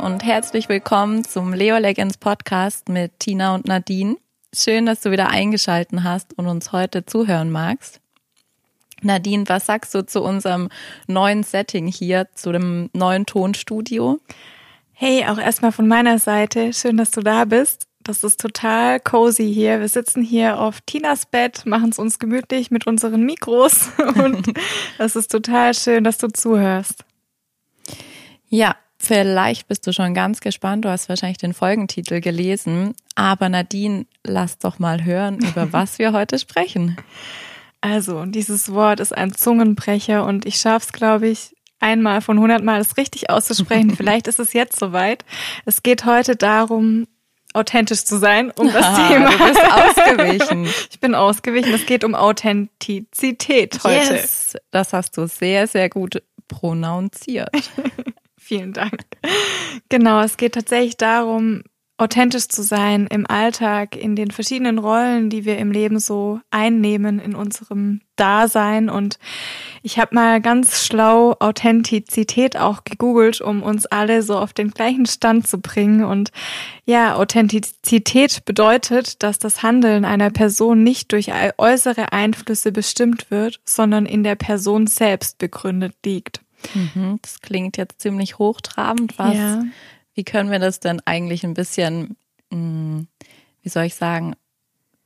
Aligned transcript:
und 0.00 0.24
herzlich 0.24 0.70
willkommen 0.70 1.24
zum 1.24 1.52
Leo 1.52 1.76
Legends 1.76 2.16
Podcast 2.16 2.88
mit 2.88 3.18
Tina 3.18 3.54
und 3.54 3.66
Nadine. 3.66 4.16
Schön, 4.54 4.86
dass 4.86 5.02
du 5.02 5.10
wieder 5.10 5.28
eingeschalten 5.28 6.04
hast 6.04 6.38
und 6.38 6.46
uns 6.46 6.72
heute 6.72 7.04
zuhören 7.04 7.50
magst. 7.50 8.00
Nadine, 9.02 9.46
was 9.46 9.66
sagst 9.66 9.94
du 9.94 10.06
zu 10.06 10.22
unserem 10.22 10.70
neuen 11.06 11.42
Setting 11.42 11.86
hier, 11.86 12.28
zu 12.34 12.50
dem 12.50 12.88
neuen 12.94 13.26
Tonstudio? 13.26 14.20
Hey, 14.92 15.26
auch 15.26 15.36
erstmal 15.36 15.72
von 15.72 15.86
meiner 15.86 16.18
Seite. 16.18 16.72
Schön, 16.72 16.96
dass 16.96 17.10
du 17.10 17.20
da 17.20 17.44
bist. 17.44 17.86
Das 18.02 18.24
ist 18.24 18.40
total 18.40 19.00
cozy 19.00 19.52
hier. 19.52 19.80
Wir 19.80 19.88
sitzen 19.88 20.22
hier 20.22 20.58
auf 20.60 20.80
Tinas 20.80 21.26
Bett, 21.26 21.66
machen 21.66 21.90
es 21.90 21.98
uns 21.98 22.18
gemütlich 22.18 22.70
mit 22.70 22.86
unseren 22.86 23.22
Mikros 23.26 23.90
und 24.14 24.46
es 24.98 25.14
ist 25.14 25.30
total 25.30 25.74
schön, 25.74 26.04
dass 26.04 26.16
du 26.16 26.28
zuhörst. 26.28 27.04
Ja, 28.48 28.76
vielleicht 29.00 29.66
bist 29.66 29.86
du 29.86 29.92
schon 29.92 30.14
ganz 30.14 30.40
gespannt. 30.40 30.84
Du 30.84 30.90
hast 30.90 31.08
wahrscheinlich 31.08 31.38
den 31.38 31.54
Folgentitel 31.54 32.20
gelesen. 32.20 32.94
Aber 33.14 33.48
Nadine, 33.48 34.06
lass 34.24 34.58
doch 34.58 34.78
mal 34.78 35.04
hören, 35.04 35.38
über 35.38 35.72
was 35.72 35.98
wir 35.98 36.12
heute 36.12 36.38
sprechen. 36.38 36.96
Also, 37.80 38.26
dieses 38.26 38.72
Wort 38.72 39.00
ist 39.00 39.16
ein 39.16 39.34
Zungenbrecher 39.34 40.26
und 40.26 40.44
ich 40.44 40.56
schaff's, 40.56 40.92
glaube 40.92 41.28
ich, 41.28 41.56
einmal 41.80 42.20
von 42.20 42.38
hundertmal 42.38 42.80
es 42.80 42.98
richtig 42.98 43.30
auszusprechen. 43.30 43.90
Vielleicht 43.96 44.28
ist 44.28 44.38
es 44.38 44.52
jetzt 44.52 44.78
soweit. 44.78 45.24
Es 45.64 45.82
geht 45.82 46.04
heute 46.04 46.36
darum, 46.36 47.06
authentisch 47.54 48.04
zu 48.04 48.18
sein, 48.18 48.50
um 48.50 48.70
das 48.70 48.84
ah, 48.84 49.08
Thema. 49.08 49.30
Du 49.30 49.38
bist 49.38 49.72
ausgewichen. 49.72 50.68
ich 50.90 51.00
bin 51.00 51.14
ausgewichen. 51.14 51.72
Es 51.72 51.86
geht 51.86 52.04
um 52.04 52.14
Authentizität 52.14 53.82
heute. 53.82 54.14
Yes, 54.14 54.56
das 54.70 54.92
hast 54.92 55.16
du 55.16 55.26
sehr, 55.26 55.66
sehr 55.66 55.88
gut 55.88 56.22
prononziert. 56.48 57.50
Vielen 58.50 58.72
Dank. 58.72 59.04
Genau, 59.90 60.20
es 60.22 60.36
geht 60.36 60.54
tatsächlich 60.54 60.96
darum, 60.96 61.62
authentisch 61.98 62.48
zu 62.48 62.64
sein 62.64 63.06
im 63.06 63.24
Alltag, 63.24 63.94
in 63.94 64.16
den 64.16 64.32
verschiedenen 64.32 64.78
Rollen, 64.78 65.30
die 65.30 65.44
wir 65.44 65.56
im 65.56 65.70
Leben 65.70 66.00
so 66.00 66.40
einnehmen 66.50 67.20
in 67.20 67.36
unserem 67.36 68.00
Dasein. 68.16 68.90
Und 68.90 69.20
ich 69.84 70.00
habe 70.00 70.16
mal 70.16 70.40
ganz 70.40 70.84
schlau 70.84 71.36
Authentizität 71.38 72.56
auch 72.56 72.82
gegoogelt, 72.82 73.40
um 73.40 73.62
uns 73.62 73.86
alle 73.86 74.22
so 74.22 74.36
auf 74.36 74.52
den 74.52 74.72
gleichen 74.72 75.06
Stand 75.06 75.46
zu 75.46 75.60
bringen. 75.60 76.02
Und 76.02 76.32
ja, 76.84 77.14
Authentizität 77.14 78.44
bedeutet, 78.44 79.22
dass 79.22 79.38
das 79.38 79.62
Handeln 79.62 80.04
einer 80.04 80.30
Person 80.30 80.82
nicht 80.82 81.12
durch 81.12 81.30
äußere 81.56 82.12
Einflüsse 82.12 82.72
bestimmt 82.72 83.30
wird, 83.30 83.60
sondern 83.64 84.06
in 84.06 84.24
der 84.24 84.34
Person 84.34 84.88
selbst 84.88 85.38
begründet 85.38 85.94
liegt. 86.04 86.40
Mhm, 86.74 87.18
das 87.22 87.40
klingt 87.40 87.76
jetzt 87.76 88.00
ziemlich 88.00 88.38
hochtrabend. 88.38 89.18
Was 89.18 89.34
ja. 89.34 89.62
Wie 90.14 90.24
können 90.24 90.50
wir 90.50 90.58
das 90.58 90.80
denn 90.80 91.00
eigentlich 91.06 91.44
ein 91.44 91.54
bisschen, 91.54 92.16
hm, 92.50 93.06
wie 93.62 93.68
soll 93.68 93.84
ich 93.84 93.94
sagen, 93.94 94.34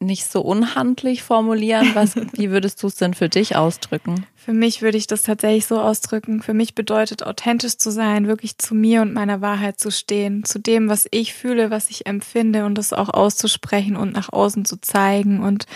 nicht 0.00 0.30
so 0.30 0.40
unhandlich 0.40 1.22
formulieren? 1.22 1.94
Was, 1.94 2.16
wie 2.32 2.50
würdest 2.50 2.82
du 2.82 2.88
es 2.88 2.96
denn 2.96 3.14
für 3.14 3.28
dich 3.28 3.56
ausdrücken? 3.56 4.26
Für 4.34 4.52
mich 4.52 4.82
würde 4.82 4.98
ich 4.98 5.06
das 5.06 5.22
tatsächlich 5.22 5.66
so 5.66 5.80
ausdrücken. 5.80 6.42
Für 6.42 6.54
mich 6.54 6.74
bedeutet 6.74 7.22
authentisch 7.22 7.78
zu 7.78 7.90
sein, 7.90 8.26
wirklich 8.26 8.58
zu 8.58 8.74
mir 8.74 9.02
und 9.02 9.12
meiner 9.12 9.40
Wahrheit 9.40 9.78
zu 9.78 9.90
stehen, 9.90 10.44
zu 10.44 10.58
dem, 10.58 10.88
was 10.88 11.06
ich 11.10 11.32
fühle, 11.32 11.70
was 11.70 11.90
ich 11.90 12.06
empfinde 12.06 12.64
und 12.64 12.76
das 12.76 12.92
auch 12.92 13.08
auszusprechen 13.08 13.96
und 13.96 14.12
nach 14.12 14.32
außen 14.32 14.64
zu 14.64 14.80
zeigen. 14.80 15.42
Und 15.42 15.66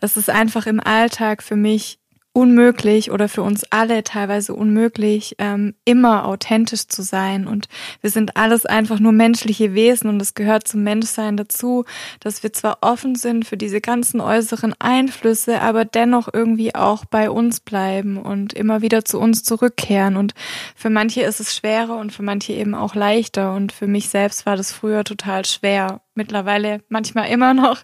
es 0.00 0.16
ist 0.16 0.30
einfach 0.30 0.66
im 0.66 0.80
Alltag 0.80 1.42
für 1.42 1.56
mich 1.56 1.98
unmöglich 2.36 3.10
oder 3.10 3.30
für 3.30 3.42
uns 3.42 3.64
alle 3.70 4.04
teilweise 4.04 4.52
unmöglich, 4.52 5.36
ähm, 5.38 5.74
immer 5.86 6.26
authentisch 6.26 6.86
zu 6.86 7.00
sein. 7.00 7.46
Und 7.46 7.66
wir 8.02 8.10
sind 8.10 8.36
alles 8.36 8.66
einfach 8.66 9.00
nur 9.00 9.12
menschliche 9.12 9.72
Wesen 9.72 10.10
und 10.10 10.20
es 10.20 10.34
gehört 10.34 10.68
zum 10.68 10.82
Menschsein 10.82 11.38
dazu, 11.38 11.86
dass 12.20 12.42
wir 12.42 12.52
zwar 12.52 12.78
offen 12.82 13.14
sind 13.14 13.46
für 13.46 13.56
diese 13.56 13.80
ganzen 13.80 14.20
äußeren 14.20 14.74
Einflüsse, 14.78 15.62
aber 15.62 15.86
dennoch 15.86 16.28
irgendwie 16.30 16.74
auch 16.74 17.06
bei 17.06 17.30
uns 17.30 17.60
bleiben 17.60 18.18
und 18.18 18.52
immer 18.52 18.82
wieder 18.82 19.06
zu 19.06 19.18
uns 19.18 19.42
zurückkehren. 19.42 20.18
Und 20.18 20.34
für 20.74 20.90
manche 20.90 21.22
ist 21.22 21.40
es 21.40 21.56
schwerer 21.56 21.96
und 21.96 22.12
für 22.12 22.22
manche 22.22 22.52
eben 22.52 22.74
auch 22.74 22.94
leichter. 22.94 23.54
Und 23.54 23.72
für 23.72 23.86
mich 23.86 24.10
selbst 24.10 24.44
war 24.44 24.56
das 24.56 24.72
früher 24.72 25.04
total 25.04 25.46
schwer 25.46 26.02
mittlerweile 26.16 26.80
manchmal 26.88 27.28
immer 27.28 27.54
noch, 27.54 27.82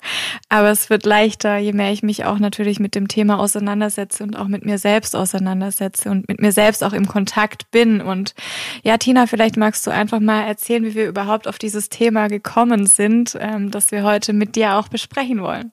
aber 0.48 0.70
es 0.70 0.90
wird 0.90 1.04
leichter, 1.04 1.56
je 1.58 1.72
mehr 1.72 1.92
ich 1.92 2.02
mich 2.02 2.24
auch 2.24 2.38
natürlich 2.38 2.80
mit 2.80 2.94
dem 2.94 3.08
Thema 3.08 3.38
auseinandersetze 3.38 4.22
und 4.22 4.36
auch 4.36 4.48
mit 4.48 4.64
mir 4.64 4.78
selbst 4.78 5.14
auseinandersetze 5.16 6.10
und 6.10 6.28
mit 6.28 6.40
mir 6.40 6.52
selbst 6.52 6.82
auch 6.84 6.92
im 6.92 7.06
Kontakt 7.06 7.70
bin. 7.70 8.00
Und 8.00 8.34
ja, 8.82 8.96
Tina, 8.96 9.26
vielleicht 9.26 9.56
magst 9.56 9.86
du 9.86 9.90
einfach 9.90 10.20
mal 10.20 10.42
erzählen, 10.42 10.84
wie 10.84 10.94
wir 10.94 11.08
überhaupt 11.08 11.48
auf 11.48 11.58
dieses 11.58 11.88
Thema 11.88 12.28
gekommen 12.28 12.86
sind, 12.86 13.36
ähm, 13.40 13.70
das 13.70 13.90
wir 13.92 14.02
heute 14.02 14.32
mit 14.32 14.56
dir 14.56 14.76
auch 14.76 14.88
besprechen 14.88 15.42
wollen. 15.42 15.72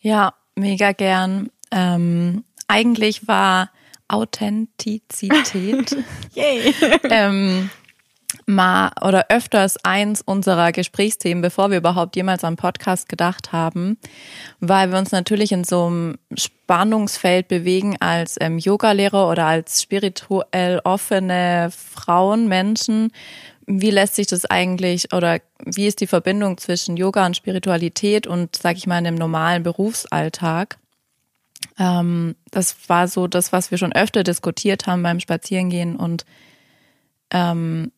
Ja, 0.00 0.34
mega 0.56 0.92
gern. 0.92 1.50
Ähm, 1.70 2.44
eigentlich 2.68 3.28
war 3.28 3.70
Authentizität 4.08 5.96
ähm, 7.10 7.70
mal 8.46 8.92
oder 9.00 9.26
öfters 9.28 9.76
eins 9.84 10.22
unserer 10.22 10.72
Gesprächsthemen, 10.72 11.42
bevor 11.42 11.70
wir 11.70 11.78
überhaupt 11.78 12.16
jemals 12.16 12.44
am 12.44 12.56
Podcast 12.56 13.08
gedacht 13.08 13.52
haben, 13.52 13.98
weil 14.60 14.90
wir 14.90 14.98
uns 14.98 15.12
natürlich 15.12 15.52
in 15.52 15.64
so 15.64 15.86
einem 15.86 16.18
Spannungsfeld 16.34 17.48
bewegen 17.48 17.96
als 18.00 18.36
ähm, 18.40 18.58
Yogalehrer 18.58 19.28
oder 19.28 19.46
als 19.46 19.82
spirituell 19.82 20.80
offene 20.84 21.70
Frauen, 21.70 22.48
Menschen. 22.48 23.12
Wie 23.66 23.90
lässt 23.90 24.16
sich 24.16 24.26
das 24.26 24.44
eigentlich 24.46 25.12
oder 25.12 25.40
wie 25.64 25.86
ist 25.86 26.00
die 26.00 26.06
Verbindung 26.06 26.58
zwischen 26.58 26.96
Yoga 26.96 27.24
und 27.26 27.36
Spiritualität 27.36 28.26
und, 28.26 28.56
sag 28.56 28.76
ich 28.76 28.86
mal, 28.86 28.98
in 28.98 29.04
dem 29.04 29.14
normalen 29.14 29.62
Berufsalltag? 29.62 30.78
Ähm, 31.78 32.34
das 32.50 32.88
war 32.88 33.06
so 33.08 33.28
das, 33.28 33.52
was 33.52 33.70
wir 33.70 33.78
schon 33.78 33.92
öfter 33.92 34.24
diskutiert 34.24 34.86
haben 34.86 35.02
beim 35.02 35.20
Spazierengehen 35.20 35.96
und 35.96 36.24
ähm, 37.30 37.92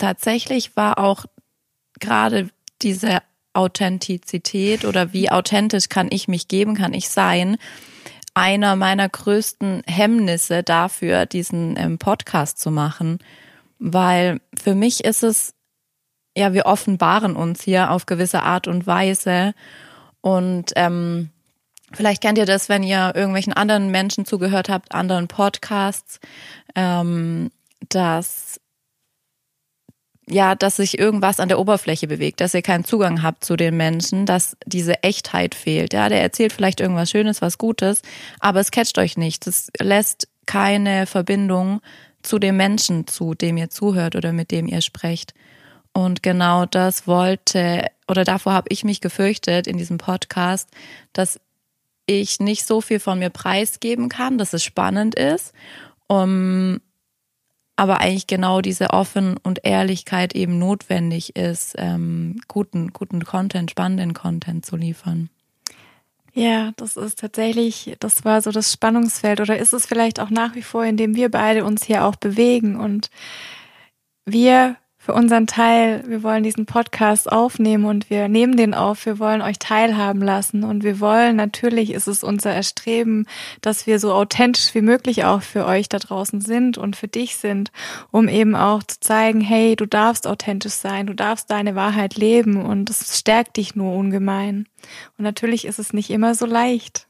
tatsächlich 0.00 0.76
war 0.76 0.98
auch 0.98 1.26
gerade 2.00 2.50
diese 2.82 3.18
Authentizität 3.52 4.84
oder 4.84 5.12
wie 5.12 5.30
authentisch 5.30 5.88
kann 5.88 6.08
ich 6.10 6.28
mich 6.28 6.48
geben, 6.48 6.74
kann 6.74 6.94
ich 6.94 7.08
sein, 7.08 7.56
einer 8.34 8.76
meiner 8.76 9.08
größten 9.08 9.82
Hemmnisse 9.86 10.62
dafür, 10.62 11.26
diesen 11.26 11.76
ähm, 11.76 11.98
Podcast 11.98 12.58
zu 12.58 12.70
machen, 12.70 13.18
weil 13.78 14.40
für 14.56 14.74
mich 14.74 15.04
ist 15.04 15.22
es, 15.22 15.54
ja, 16.36 16.52
wir 16.52 16.66
offenbaren 16.66 17.34
uns 17.34 17.62
hier 17.62 17.90
auf 17.90 18.06
gewisse 18.06 18.42
Art 18.42 18.68
und 18.68 18.86
Weise. 18.86 19.52
Und 20.20 20.72
ähm, 20.76 21.30
Vielleicht 21.92 22.22
kennt 22.22 22.38
ihr 22.38 22.46
das, 22.46 22.68
wenn 22.68 22.82
ihr 22.82 23.12
irgendwelchen 23.14 23.52
anderen 23.52 23.90
Menschen 23.90 24.24
zugehört 24.24 24.68
habt, 24.68 24.94
anderen 24.94 25.26
Podcasts, 25.26 26.20
ähm, 26.76 27.50
dass 27.88 28.60
ja, 30.30 30.54
dass 30.54 30.76
sich 30.76 30.98
irgendwas 30.98 31.40
an 31.40 31.48
der 31.48 31.58
Oberfläche 31.58 32.06
bewegt, 32.06 32.40
dass 32.40 32.54
ihr 32.54 32.62
keinen 32.62 32.84
Zugang 32.84 33.22
habt 33.22 33.44
zu 33.44 33.56
den 33.56 33.76
Menschen, 33.76 34.26
dass 34.26 34.56
diese 34.64 35.02
Echtheit 35.02 35.54
fehlt. 35.54 35.92
Ja, 35.92 36.08
der 36.08 36.22
erzählt 36.22 36.52
vielleicht 36.52 36.80
irgendwas 36.80 37.10
Schönes, 37.10 37.42
was 37.42 37.58
Gutes, 37.58 38.02
aber 38.38 38.60
es 38.60 38.70
catcht 38.70 38.98
euch 38.98 39.16
nicht. 39.16 39.46
Es 39.46 39.70
lässt 39.78 40.28
keine 40.46 41.06
Verbindung 41.06 41.80
zu 42.22 42.38
dem 42.38 42.56
Menschen 42.56 43.06
zu, 43.06 43.34
dem 43.34 43.56
ihr 43.56 43.70
zuhört 43.70 44.14
oder 44.14 44.32
mit 44.32 44.50
dem 44.50 44.66
ihr 44.66 44.80
sprecht. 44.80 45.34
Und 45.92 46.22
genau 46.22 46.66
das 46.66 47.06
wollte, 47.06 47.86
oder 48.08 48.24
davor 48.24 48.52
habe 48.52 48.68
ich 48.70 48.84
mich 48.84 49.00
gefürchtet 49.00 49.66
in 49.66 49.76
diesem 49.76 49.98
Podcast, 49.98 50.68
dass 51.12 51.40
ich 52.06 52.40
nicht 52.40 52.66
so 52.66 52.80
viel 52.80 53.00
von 53.00 53.18
mir 53.18 53.30
preisgeben 53.30 54.08
kann, 54.08 54.38
dass 54.38 54.52
es 54.52 54.62
spannend 54.62 55.14
ist. 55.14 55.52
Um, 56.06 56.80
aber 57.80 58.02
eigentlich 58.02 58.26
genau 58.26 58.60
diese 58.60 58.90
Offen 58.90 59.38
und 59.42 59.60
Ehrlichkeit 59.64 60.34
eben 60.34 60.58
notwendig 60.58 61.34
ist, 61.34 61.74
ähm, 61.78 62.38
guten, 62.46 62.92
guten 62.92 63.24
Content, 63.24 63.70
spannenden 63.70 64.12
Content 64.12 64.66
zu 64.66 64.76
liefern. 64.76 65.30
Ja, 66.34 66.72
das 66.76 66.98
ist 66.98 67.20
tatsächlich, 67.20 67.96
das 67.98 68.22
war 68.26 68.42
so 68.42 68.50
das 68.50 68.70
Spannungsfeld 68.70 69.40
oder 69.40 69.56
ist 69.56 69.72
es 69.72 69.86
vielleicht 69.86 70.20
auch 70.20 70.28
nach 70.28 70.54
wie 70.54 70.62
vor, 70.62 70.84
in 70.84 70.98
dem 70.98 71.16
wir 71.16 71.30
beide 71.30 71.64
uns 71.64 71.82
hier 71.82 72.04
auch 72.04 72.16
bewegen 72.16 72.76
und 72.76 73.08
wir 74.26 74.76
für 75.10 75.16
unseren 75.16 75.48
Teil, 75.48 76.04
wir 76.06 76.22
wollen 76.22 76.44
diesen 76.44 76.66
Podcast 76.66 77.32
aufnehmen 77.32 77.84
und 77.84 78.10
wir 78.10 78.28
nehmen 78.28 78.56
den 78.56 78.74
auf, 78.74 79.06
wir 79.06 79.18
wollen 79.18 79.42
euch 79.42 79.58
teilhaben 79.58 80.22
lassen 80.22 80.62
und 80.62 80.84
wir 80.84 81.00
wollen, 81.00 81.34
natürlich 81.34 81.92
ist 81.92 82.06
es 82.06 82.22
unser 82.22 82.52
Erstreben, 82.52 83.26
dass 83.60 83.88
wir 83.88 83.98
so 83.98 84.12
authentisch 84.12 84.72
wie 84.72 84.82
möglich 84.82 85.24
auch 85.24 85.42
für 85.42 85.66
euch 85.66 85.88
da 85.88 85.98
draußen 85.98 86.40
sind 86.40 86.78
und 86.78 86.94
für 86.94 87.08
dich 87.08 87.38
sind, 87.38 87.72
um 88.12 88.28
eben 88.28 88.54
auch 88.54 88.84
zu 88.84 89.00
zeigen, 89.00 89.40
hey, 89.40 89.74
du 89.74 89.84
darfst 89.84 90.28
authentisch 90.28 90.74
sein, 90.74 91.08
du 91.08 91.14
darfst 91.16 91.50
deine 91.50 91.74
Wahrheit 91.74 92.14
leben 92.14 92.64
und 92.64 92.88
es 92.88 93.18
stärkt 93.18 93.56
dich 93.56 93.74
nur 93.74 93.96
ungemein. 93.96 94.68
Und 95.18 95.24
natürlich 95.24 95.64
ist 95.64 95.80
es 95.80 95.92
nicht 95.92 96.10
immer 96.10 96.36
so 96.36 96.46
leicht. 96.46 97.08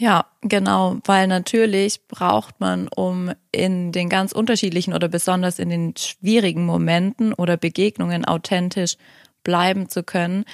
Ja, 0.00 0.26
genau, 0.42 0.98
weil 1.04 1.26
natürlich 1.26 2.06
braucht 2.06 2.60
man, 2.60 2.86
um 2.86 3.32
in 3.50 3.90
den 3.90 4.08
ganz 4.08 4.30
unterschiedlichen 4.30 4.94
oder 4.94 5.08
besonders 5.08 5.58
in 5.58 5.70
den 5.70 5.96
schwierigen 5.96 6.64
Momenten 6.64 7.32
oder 7.32 7.56
Begegnungen 7.56 8.24
authentisch 8.24 8.96
bleiben 9.42 9.88
zu 9.88 10.04
können, 10.04 10.44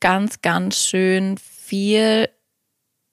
ganz, 0.00 0.40
ganz 0.40 0.82
schön 0.86 1.36
viel 1.36 2.30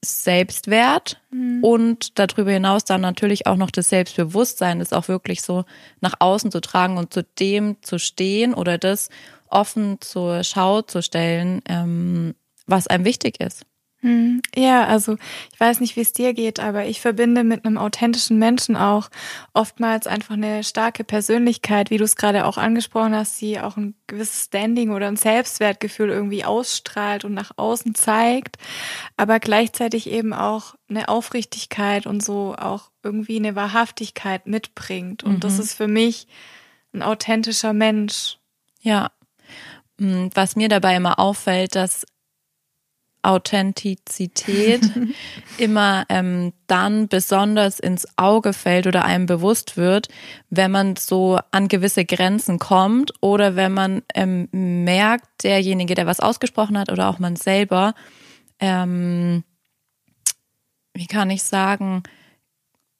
Selbstwert 0.02 1.20
mhm. 1.30 1.62
und 1.62 2.18
darüber 2.18 2.52
hinaus 2.52 2.84
dann 2.84 3.02
natürlich 3.02 3.46
auch 3.46 3.56
noch 3.56 3.70
das 3.70 3.90
Selbstbewusstsein, 3.90 4.78
das 4.78 4.94
auch 4.94 5.08
wirklich 5.08 5.42
so 5.42 5.64
nach 6.00 6.14
außen 6.20 6.50
zu 6.50 6.62
tragen 6.62 6.96
und 6.96 7.12
zu 7.12 7.22
dem 7.22 7.82
zu 7.82 7.98
stehen 7.98 8.54
oder 8.54 8.78
das 8.78 9.10
offen 9.48 10.00
zur 10.00 10.42
Schau 10.42 10.80
zu 10.80 11.02
stellen, 11.02 11.60
ähm, 11.68 12.34
was 12.66 12.86
einem 12.86 13.04
wichtig 13.04 13.40
ist. 13.40 13.66
Hm, 14.06 14.40
ja, 14.54 14.86
also 14.86 15.16
ich 15.52 15.58
weiß 15.58 15.80
nicht, 15.80 15.96
wie 15.96 16.00
es 16.02 16.12
dir 16.12 16.32
geht, 16.32 16.60
aber 16.60 16.84
ich 16.86 17.00
verbinde 17.00 17.42
mit 17.42 17.64
einem 17.64 17.76
authentischen 17.76 18.38
Menschen 18.38 18.76
auch 18.76 19.08
oftmals 19.52 20.06
einfach 20.06 20.34
eine 20.34 20.62
starke 20.62 21.02
Persönlichkeit, 21.02 21.90
wie 21.90 21.96
du 21.96 22.04
es 22.04 22.14
gerade 22.14 22.46
auch 22.46 22.56
angesprochen 22.56 23.16
hast, 23.16 23.40
die 23.40 23.58
auch 23.58 23.76
ein 23.76 23.96
gewisses 24.06 24.44
Standing 24.44 24.90
oder 24.90 25.08
ein 25.08 25.16
Selbstwertgefühl 25.16 26.10
irgendwie 26.10 26.44
ausstrahlt 26.44 27.24
und 27.24 27.34
nach 27.34 27.50
außen 27.56 27.96
zeigt, 27.96 28.58
aber 29.16 29.40
gleichzeitig 29.40 30.08
eben 30.08 30.32
auch 30.32 30.76
eine 30.88 31.08
Aufrichtigkeit 31.08 32.06
und 32.06 32.22
so 32.22 32.54
auch 32.56 32.92
irgendwie 33.02 33.38
eine 33.38 33.56
Wahrhaftigkeit 33.56 34.46
mitbringt. 34.46 35.24
Und 35.24 35.34
mhm. 35.34 35.40
das 35.40 35.58
ist 35.58 35.74
für 35.74 35.88
mich 35.88 36.28
ein 36.94 37.02
authentischer 37.02 37.72
Mensch. 37.72 38.38
Ja. 38.82 39.10
Hm, 39.98 40.30
was 40.32 40.54
mir 40.54 40.68
dabei 40.68 40.94
immer 40.94 41.18
auffällt, 41.18 41.74
dass 41.74 42.06
Authentizität 43.26 44.82
immer 45.58 46.04
ähm, 46.08 46.52
dann 46.66 47.08
besonders 47.08 47.80
ins 47.80 48.06
Auge 48.16 48.52
fällt 48.52 48.86
oder 48.86 49.04
einem 49.04 49.26
bewusst 49.26 49.76
wird, 49.76 50.08
wenn 50.50 50.70
man 50.70 50.96
so 50.96 51.38
an 51.50 51.68
gewisse 51.68 52.04
Grenzen 52.04 52.58
kommt 52.58 53.12
oder 53.20 53.56
wenn 53.56 53.72
man 53.72 54.02
ähm, 54.14 54.48
merkt, 54.52 55.42
derjenige, 55.42 55.94
der 55.94 56.06
was 56.06 56.20
ausgesprochen 56.20 56.78
hat 56.78 56.90
oder 56.90 57.08
auch 57.08 57.18
man 57.18 57.36
selber, 57.36 57.94
ähm, 58.60 59.44
wie 60.94 61.06
kann 61.06 61.30
ich 61.30 61.42
sagen, 61.42 62.02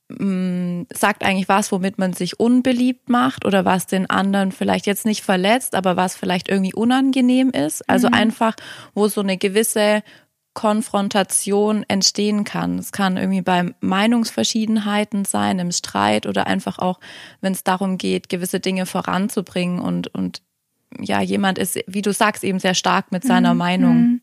mm, 0.08 0.82
sagt 0.92 1.24
eigentlich 1.24 1.48
was, 1.48 1.72
womit 1.72 1.98
man 1.98 2.12
sich 2.12 2.38
unbeliebt 2.40 3.08
macht 3.08 3.44
oder 3.44 3.64
was 3.64 3.86
den 3.86 4.08
anderen 4.08 4.52
vielleicht 4.52 4.86
jetzt 4.86 5.06
nicht 5.06 5.22
verletzt, 5.22 5.74
aber 5.74 5.96
was 5.96 6.16
vielleicht 6.16 6.48
irgendwie 6.48 6.74
unangenehm 6.74 7.50
ist. 7.50 7.88
Also 7.88 8.08
mhm. 8.08 8.14
einfach, 8.14 8.54
wo 8.94 9.08
so 9.08 9.20
eine 9.20 9.36
gewisse 9.36 10.02
Konfrontation 10.56 11.84
entstehen 11.86 12.44
kann. 12.44 12.78
Es 12.78 12.90
kann 12.90 13.18
irgendwie 13.18 13.42
bei 13.42 13.74
Meinungsverschiedenheiten 13.80 15.26
sein, 15.26 15.58
im 15.58 15.70
Streit 15.70 16.26
oder 16.26 16.46
einfach 16.46 16.78
auch, 16.78 16.98
wenn 17.42 17.52
es 17.52 17.62
darum 17.62 17.98
geht, 17.98 18.30
gewisse 18.30 18.58
Dinge 18.58 18.86
voranzubringen 18.86 19.80
und, 19.80 20.08
und 20.08 20.40
ja, 20.98 21.20
jemand 21.20 21.58
ist, 21.58 21.78
wie 21.86 22.00
du 22.00 22.12
sagst, 22.12 22.42
eben 22.42 22.58
sehr 22.58 22.74
stark 22.74 23.12
mit 23.12 23.22
seiner 23.24 23.52
mhm. 23.52 23.58
Meinung. 23.58 24.20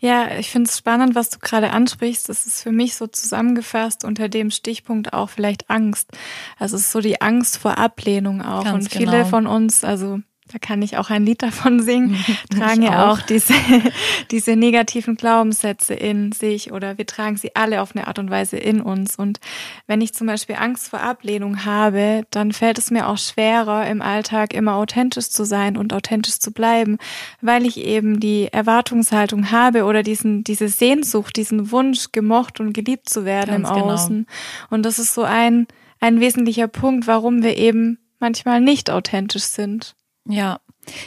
Ja, 0.00 0.38
ich 0.38 0.50
finde 0.50 0.70
es 0.70 0.78
spannend, 0.78 1.16
was 1.16 1.28
du 1.30 1.38
gerade 1.40 1.70
ansprichst. 1.70 2.28
Das 2.28 2.46
ist 2.46 2.62
für 2.62 2.70
mich 2.70 2.94
so 2.94 3.08
zusammengefasst 3.08 4.04
unter 4.04 4.28
dem 4.28 4.50
Stichpunkt 4.52 5.12
auch 5.12 5.28
vielleicht 5.28 5.68
Angst. 5.68 6.10
Also 6.56 6.76
es 6.76 6.82
ist 6.82 6.92
so 6.92 7.00
die 7.00 7.20
Angst 7.20 7.58
vor 7.58 7.78
Ablehnung 7.78 8.40
auch. 8.40 8.64
Ganz 8.64 8.84
und 8.84 8.92
viele 8.92 9.10
genau. 9.10 9.24
von 9.24 9.46
uns, 9.48 9.82
also 9.82 10.20
da 10.52 10.58
kann 10.58 10.80
ich 10.80 10.96
auch 10.96 11.10
ein 11.10 11.24
Lied 11.24 11.42
davon 11.42 11.80
singen, 11.80 12.16
tragen 12.50 12.82
ja 12.82 13.06
auch. 13.06 13.18
auch 13.18 13.22
diese, 13.22 13.54
diese 14.30 14.56
negativen 14.56 15.14
Glaubenssätze 15.14 15.94
in 15.94 16.32
sich 16.32 16.72
oder 16.72 16.96
wir 16.98 17.06
tragen 17.06 17.36
sie 17.36 17.54
alle 17.54 17.82
auf 17.82 17.94
eine 17.94 18.08
Art 18.08 18.18
und 18.18 18.30
Weise 18.30 18.56
in 18.56 18.80
uns. 18.80 19.16
Und 19.16 19.40
wenn 19.86 20.00
ich 20.00 20.14
zum 20.14 20.26
Beispiel 20.26 20.56
Angst 20.56 20.88
vor 20.88 21.00
Ablehnung 21.00 21.64
habe, 21.64 22.22
dann 22.30 22.52
fällt 22.52 22.78
es 22.78 22.90
mir 22.90 23.08
auch 23.08 23.18
schwerer, 23.18 23.86
im 23.88 24.00
Alltag 24.00 24.54
immer 24.54 24.76
authentisch 24.76 25.28
zu 25.28 25.44
sein 25.44 25.76
und 25.76 25.92
authentisch 25.92 26.38
zu 26.38 26.50
bleiben, 26.50 26.98
weil 27.40 27.66
ich 27.66 27.78
eben 27.78 28.18
die 28.18 28.48
Erwartungshaltung 28.50 29.50
habe 29.50 29.84
oder 29.84 30.02
diesen, 30.02 30.44
diese 30.44 30.68
Sehnsucht, 30.68 31.36
diesen 31.36 31.70
Wunsch, 31.70 32.12
gemocht 32.12 32.60
und 32.60 32.72
geliebt 32.72 33.08
zu 33.08 33.24
werden 33.24 33.62
Ganz 33.62 33.68
im 33.68 33.74
genau. 33.74 33.92
Außen. 33.92 34.26
Und 34.70 34.82
das 34.84 34.98
ist 34.98 35.14
so 35.14 35.22
ein, 35.22 35.66
ein 36.00 36.20
wesentlicher 36.20 36.68
Punkt, 36.68 37.06
warum 37.06 37.42
wir 37.42 37.56
eben 37.56 37.98
manchmal 38.18 38.60
nicht 38.60 38.90
authentisch 38.90 39.44
sind. 39.44 39.94
Ja, 40.28 40.60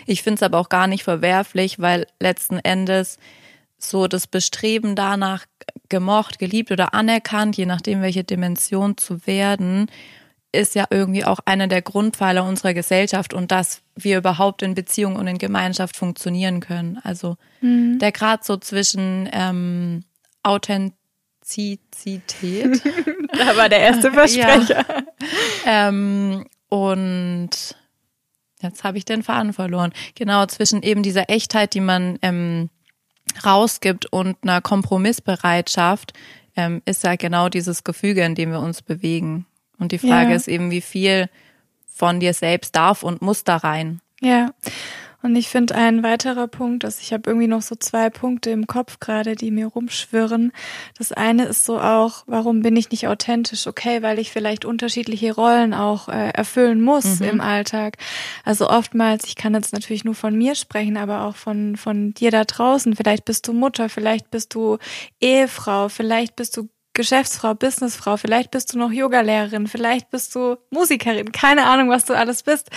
ich 0.05 0.23
finde 0.23 0.35
es 0.35 0.43
aber 0.43 0.59
auch 0.59 0.69
gar 0.69 0.87
nicht 0.87 1.03
verwerflich, 1.03 1.79
weil 1.79 2.07
letzten 2.19 2.59
Endes 2.59 3.17
so 3.77 4.07
das 4.07 4.27
Bestreben 4.27 4.95
danach 4.95 5.45
gemocht, 5.89 6.39
geliebt 6.39 6.71
oder 6.71 6.93
anerkannt, 6.93 7.57
je 7.57 7.65
nachdem 7.65 8.01
welche 8.01 8.23
Dimension 8.23 8.97
zu 8.97 9.25
werden, 9.27 9.87
ist 10.51 10.75
ja 10.75 10.85
irgendwie 10.89 11.23
auch 11.23 11.39
einer 11.45 11.67
der 11.67 11.81
Grundpfeiler 11.81 12.43
unserer 12.43 12.73
Gesellschaft 12.73 13.33
und 13.33 13.51
dass 13.51 13.81
wir 13.95 14.17
überhaupt 14.17 14.63
in 14.63 14.75
Beziehung 14.75 15.15
und 15.15 15.27
in 15.27 15.37
Gemeinschaft 15.37 15.95
funktionieren 15.95 16.59
können. 16.59 16.99
Also 17.03 17.37
mhm. 17.61 17.99
der 17.99 18.11
Grad 18.11 18.43
so 18.43 18.57
zwischen 18.57 19.29
ähm, 19.31 20.03
Authentizität. 20.43 22.83
da 23.33 23.55
war 23.55 23.69
der 23.69 23.79
erste 23.79 24.11
Versprecher. 24.11 24.85
ja, 25.65 25.65
ähm, 25.65 26.45
und 26.67 27.75
Jetzt 28.61 28.83
habe 28.83 28.97
ich 28.97 29.05
den 29.05 29.23
Faden 29.23 29.53
verloren. 29.53 29.93
Genau, 30.15 30.45
zwischen 30.45 30.83
eben 30.83 31.03
dieser 31.03 31.29
Echtheit, 31.29 31.73
die 31.73 31.79
man 31.79 32.19
ähm, 32.21 32.69
rausgibt 33.45 34.05
und 34.11 34.37
einer 34.41 34.61
Kompromissbereitschaft, 34.61 36.13
ähm, 36.55 36.81
ist 36.85 37.03
ja 37.03 37.15
genau 37.15 37.49
dieses 37.49 37.83
Gefüge, 37.83 38.23
in 38.23 38.35
dem 38.35 38.51
wir 38.51 38.59
uns 38.59 38.81
bewegen. 38.81 39.45
Und 39.77 39.91
die 39.91 39.99
Frage 39.99 40.31
ja. 40.31 40.35
ist 40.35 40.47
eben, 40.47 40.69
wie 40.71 40.81
viel 40.81 41.29
von 41.87 42.19
dir 42.19 42.33
selbst 42.33 42.75
darf 42.75 43.03
und 43.03 43.21
muss 43.21 43.43
da 43.43 43.57
rein. 43.57 44.01
Ja. 44.21 44.53
Und 45.21 45.35
ich 45.35 45.49
finde 45.49 45.75
ein 45.75 46.03
weiterer 46.03 46.47
Punkt, 46.47 46.83
dass 46.83 46.99
ich 47.01 47.13
habe 47.13 47.29
irgendwie 47.29 47.47
noch 47.47 47.61
so 47.61 47.75
zwei 47.75 48.09
Punkte 48.09 48.49
im 48.49 48.67
Kopf 48.67 48.99
gerade, 48.99 49.35
die 49.35 49.51
mir 49.51 49.67
rumschwirren. 49.67 50.51
Das 50.97 51.11
eine 51.11 51.45
ist 51.45 51.65
so 51.65 51.79
auch, 51.79 52.23
warum 52.27 52.61
bin 52.61 52.75
ich 52.75 52.91
nicht 52.91 53.07
authentisch? 53.07 53.67
Okay, 53.67 54.01
weil 54.01 54.19
ich 54.19 54.31
vielleicht 54.31 54.65
unterschiedliche 54.65 55.33
Rollen 55.33 55.73
auch 55.73 56.09
äh, 56.09 56.29
erfüllen 56.29 56.81
muss 56.81 57.19
mhm. 57.19 57.27
im 57.27 57.41
Alltag. 57.41 57.97
Also 58.43 58.69
oftmals, 58.69 59.25
ich 59.25 59.35
kann 59.35 59.53
jetzt 59.53 59.73
natürlich 59.73 60.03
nur 60.03 60.15
von 60.15 60.35
mir 60.35 60.55
sprechen, 60.55 60.97
aber 60.97 61.25
auch 61.25 61.35
von 61.35 61.75
von 61.75 62.13
dir 62.13 62.31
da 62.31 62.43
draußen. 62.43 62.95
Vielleicht 62.95 63.25
bist 63.25 63.47
du 63.47 63.53
Mutter, 63.53 63.89
vielleicht 63.89 64.31
bist 64.31 64.55
du 64.55 64.77
Ehefrau, 65.19 65.89
vielleicht 65.89 66.35
bist 66.35 66.57
du 66.57 66.69
Geschäftsfrau, 66.93 67.53
Businessfrau, 67.53 68.17
vielleicht 68.17 68.51
bist 68.51 68.73
du 68.73 68.77
noch 68.77 68.91
Yogalehrerin, 68.91 69.67
vielleicht 69.67 70.09
bist 70.09 70.35
du 70.35 70.57
Musikerin, 70.71 71.31
keine 71.31 71.65
Ahnung, 71.65 71.89
was 71.89 72.05
du 72.05 72.13
alles 72.13 72.43
bist. 72.43 72.69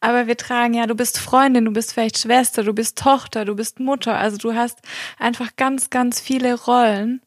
Aber 0.00 0.26
wir 0.26 0.36
tragen 0.36 0.74
ja, 0.74 0.86
du 0.86 0.94
bist 0.94 1.18
Freundin, 1.18 1.66
du 1.66 1.72
bist 1.72 1.92
vielleicht 1.92 2.18
Schwester, 2.18 2.64
du 2.64 2.72
bist 2.72 2.98
Tochter, 2.98 3.44
du 3.44 3.54
bist 3.54 3.78
Mutter. 3.78 4.16
Also 4.16 4.38
du 4.38 4.54
hast 4.54 4.78
einfach 5.18 5.56
ganz, 5.56 5.90
ganz 5.90 6.20
viele 6.20 6.54
Rollen. 6.54 7.20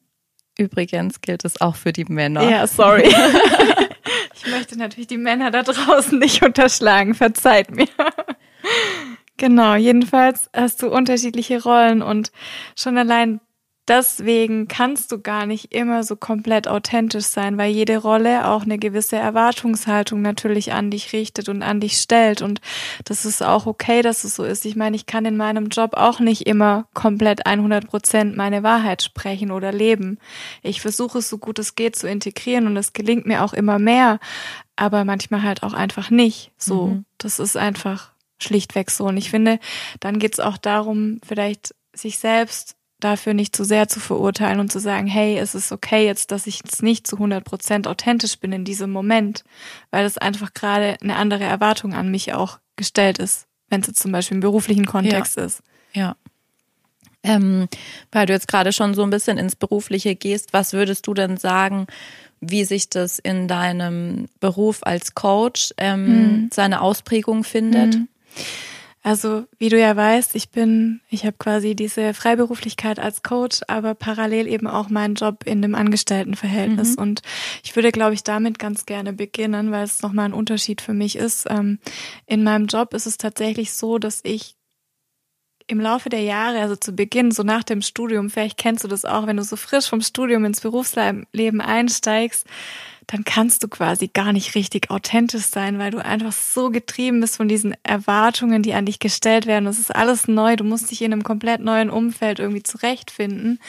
Übrigens 0.57 1.21
gilt 1.21 1.45
es 1.45 1.61
auch 1.61 1.75
für 1.75 1.93
die 1.93 2.05
Männer. 2.05 2.49
Ja, 2.49 2.65
sorry. 2.65 3.03
ich 4.35 4.47
möchte 4.51 4.77
natürlich 4.77 5.07
die 5.07 5.17
Männer 5.17 5.51
da 5.51 5.63
draußen 5.63 6.17
nicht 6.17 6.43
unterschlagen, 6.43 7.13
verzeiht 7.13 7.71
mir. 7.71 7.87
Genau, 9.37 9.75
jedenfalls 9.75 10.49
hast 10.55 10.83
du 10.83 10.89
unterschiedliche 10.89 11.63
Rollen 11.63 12.01
und 12.01 12.31
schon 12.75 12.97
allein 12.97 13.41
deswegen 13.87 14.67
kannst 14.67 15.11
du 15.11 15.19
gar 15.19 15.45
nicht 15.45 15.73
immer 15.73 16.03
so 16.03 16.15
komplett 16.15 16.67
authentisch 16.67 17.25
sein, 17.25 17.57
weil 17.57 17.71
jede 17.71 17.97
Rolle 17.97 18.47
auch 18.47 18.63
eine 18.63 18.77
gewisse 18.77 19.15
Erwartungshaltung 19.15 20.21
natürlich 20.21 20.73
an 20.73 20.91
dich 20.91 21.13
richtet 21.13 21.49
und 21.49 21.63
an 21.63 21.79
dich 21.79 21.97
stellt. 21.97 22.41
Und 22.41 22.61
das 23.05 23.25
ist 23.25 23.41
auch 23.43 23.65
okay, 23.65 24.01
dass 24.01 24.23
es 24.23 24.35
so 24.35 24.43
ist. 24.43 24.65
Ich 24.65 24.75
meine, 24.75 24.95
ich 24.95 25.05
kann 25.05 25.25
in 25.25 25.37
meinem 25.37 25.67
Job 25.67 25.95
auch 25.95 26.19
nicht 26.19 26.47
immer 26.47 26.87
komplett 26.93 27.45
100 27.45 27.87
Prozent 27.87 28.37
meine 28.37 28.63
Wahrheit 28.63 29.03
sprechen 29.03 29.51
oder 29.51 29.71
leben. 29.71 30.19
Ich 30.61 30.81
versuche 30.81 31.19
es 31.19 31.29
so 31.29 31.37
gut 31.37 31.59
es 31.59 31.75
geht 31.75 31.95
zu 31.95 32.07
integrieren 32.07 32.67
und 32.67 32.77
es 32.77 32.93
gelingt 32.93 33.25
mir 33.25 33.43
auch 33.43 33.53
immer 33.53 33.79
mehr, 33.79 34.19
aber 34.75 35.05
manchmal 35.05 35.43
halt 35.43 35.63
auch 35.63 35.73
einfach 35.73 36.09
nicht. 36.09 36.51
So, 36.57 36.87
mhm. 36.87 37.05
das 37.17 37.39
ist 37.39 37.57
einfach 37.57 38.11
schlichtweg 38.39 38.91
so. 38.91 39.05
Und 39.05 39.17
ich 39.17 39.29
finde, 39.29 39.59
dann 39.99 40.19
geht 40.19 40.33
es 40.33 40.39
auch 40.39 40.57
darum, 40.57 41.19
vielleicht 41.23 41.75
sich 41.93 42.17
selbst 42.17 42.75
dafür 43.03 43.33
nicht 43.33 43.55
zu 43.55 43.63
sehr 43.63 43.87
zu 43.87 43.99
verurteilen 43.99 44.59
und 44.59 44.71
zu 44.71 44.79
sagen, 44.79 45.07
hey, 45.07 45.37
es 45.37 45.55
ist 45.55 45.71
okay 45.71 46.05
jetzt, 46.05 46.31
dass 46.31 46.47
ich 46.47 46.61
jetzt 46.63 46.83
nicht 46.83 47.07
zu 47.07 47.17
100 47.17 47.43
Prozent 47.43 47.87
authentisch 47.87 48.39
bin 48.39 48.51
in 48.51 48.65
diesem 48.65 48.91
Moment, 48.91 49.43
weil 49.89 50.05
es 50.05 50.17
einfach 50.17 50.53
gerade 50.53 50.97
eine 51.01 51.15
andere 51.15 51.43
Erwartung 51.43 51.93
an 51.93 52.09
mich 52.09 52.33
auch 52.33 52.59
gestellt 52.75 53.19
ist, 53.19 53.47
wenn 53.69 53.81
es 53.81 53.87
jetzt 53.87 54.01
zum 54.01 54.11
Beispiel 54.11 54.35
im 54.35 54.41
beruflichen 54.41 54.85
Kontext 54.85 55.37
ja. 55.37 55.43
ist. 55.43 55.61
Ja. 55.93 56.15
Ähm, 57.23 57.67
weil 58.11 58.25
du 58.25 58.33
jetzt 58.33 58.47
gerade 58.47 58.73
schon 58.73 58.93
so 58.93 59.03
ein 59.03 59.11
bisschen 59.11 59.37
ins 59.37 59.55
Berufliche 59.55 60.15
gehst, 60.15 60.53
was 60.53 60.73
würdest 60.73 61.05
du 61.05 61.13
denn 61.13 61.37
sagen, 61.37 61.85
wie 62.39 62.63
sich 62.63 62.89
das 62.89 63.19
in 63.19 63.47
deinem 63.47 64.27
Beruf 64.39 64.79
als 64.81 65.13
Coach 65.13 65.73
ähm, 65.77 66.07
hm. 66.07 66.49
seine 66.51 66.81
Ausprägung 66.81 67.43
findet? 67.43 67.93
Hm. 67.93 68.07
Also 69.03 69.45
wie 69.57 69.69
du 69.69 69.79
ja 69.79 69.95
weißt, 69.95 70.35
ich 70.35 70.51
bin, 70.51 71.01
ich 71.09 71.25
habe 71.25 71.35
quasi 71.39 71.75
diese 71.75 72.13
Freiberuflichkeit 72.13 72.99
als 72.99 73.23
Coach, 73.23 73.61
aber 73.67 73.95
parallel 73.95 74.47
eben 74.47 74.67
auch 74.67 74.89
meinen 74.89 75.15
Job 75.15 75.43
in 75.45 75.63
dem 75.63 75.73
Angestelltenverhältnis. 75.73 76.97
Mhm. 76.97 77.01
Und 77.01 77.21
ich 77.63 77.75
würde, 77.75 77.91
glaube 77.91 78.13
ich, 78.13 78.23
damit 78.23 78.59
ganz 78.59 78.85
gerne 78.85 79.13
beginnen, 79.13 79.71
weil 79.71 79.85
es 79.85 80.03
nochmal 80.03 80.25
ein 80.25 80.33
Unterschied 80.33 80.81
für 80.81 80.93
mich 80.93 81.15
ist. 81.15 81.47
Ähm, 81.49 81.79
in 82.27 82.43
meinem 82.43 82.67
Job 82.67 82.93
ist 82.93 83.07
es 83.07 83.17
tatsächlich 83.17 83.73
so, 83.73 83.97
dass 83.97 84.19
ich 84.23 84.55
im 85.67 85.79
Laufe 85.79 86.09
der 86.09 86.21
Jahre, 86.21 86.59
also 86.59 86.75
zu 86.75 86.93
Beginn, 86.93 87.31
so 87.31 87.43
nach 87.43 87.63
dem 87.63 87.81
Studium, 87.81 88.29
vielleicht 88.29 88.57
kennst 88.57 88.83
du 88.83 88.87
das 88.87 89.05
auch, 89.05 89.27
wenn 89.27 89.37
du 89.37 89.43
so 89.43 89.55
frisch 89.55 89.87
vom 89.87 90.01
Studium 90.01 90.45
ins 90.45 90.61
Berufsleben 90.61 91.61
einsteigst, 91.61 92.45
dann 93.07 93.25
kannst 93.25 93.63
du 93.63 93.67
quasi 93.67 94.07
gar 94.07 94.31
nicht 94.31 94.55
richtig 94.55 94.89
authentisch 94.89 95.45
sein, 95.45 95.79
weil 95.79 95.91
du 95.91 96.03
einfach 96.03 96.31
so 96.31 96.69
getrieben 96.69 97.19
bist 97.19 97.35
von 97.35 97.49
diesen 97.49 97.75
Erwartungen, 97.83 98.63
die 98.63 98.73
an 98.73 98.85
dich 98.85 98.99
gestellt 98.99 99.47
werden. 99.47 99.65
Das 99.65 99.79
ist 99.79 99.93
alles 99.93 100.29
neu. 100.29 100.55
Du 100.55 100.63
musst 100.63 100.91
dich 100.91 101.01
in 101.01 101.11
einem 101.11 101.23
komplett 101.23 101.59
neuen 101.59 101.89
Umfeld 101.89 102.39
irgendwie 102.39 102.63
zurechtfinden. 102.63 103.59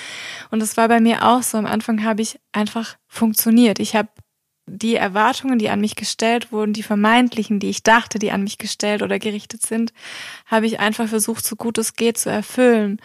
Und 0.51 0.61
das 0.61 0.77
war 0.77 0.87
bei 0.87 1.01
mir 1.01 1.27
auch 1.27 1.43
so. 1.43 1.59
Am 1.59 1.67
Anfang 1.67 2.05
habe 2.05 2.23
ich 2.23 2.39
einfach 2.53 2.97
funktioniert. 3.09 3.81
Ich 3.81 3.97
habe 3.97 4.09
die 4.67 4.95
Erwartungen, 4.95 5.59
die 5.59 5.71
an 5.71 5.81
mich 5.81 5.97
gestellt 5.97 6.53
wurden, 6.53 6.73
die 6.73 6.83
vermeintlichen, 6.83 7.59
die 7.59 7.71
ich 7.71 7.83
dachte, 7.83 8.19
die 8.19 8.31
an 8.31 8.45
mich 8.45 8.59
gestellt 8.59 9.03
oder 9.03 9.19
gerichtet 9.19 9.63
sind, 9.63 9.93
habe 10.47 10.67
ich 10.67 10.81
einfach 10.81 11.09
versucht, 11.09 11.45
so 11.45 11.57
gut 11.57 11.79
es 11.79 11.95
geht 11.95 12.19
zu 12.19 12.31
erfüllen. 12.31 13.01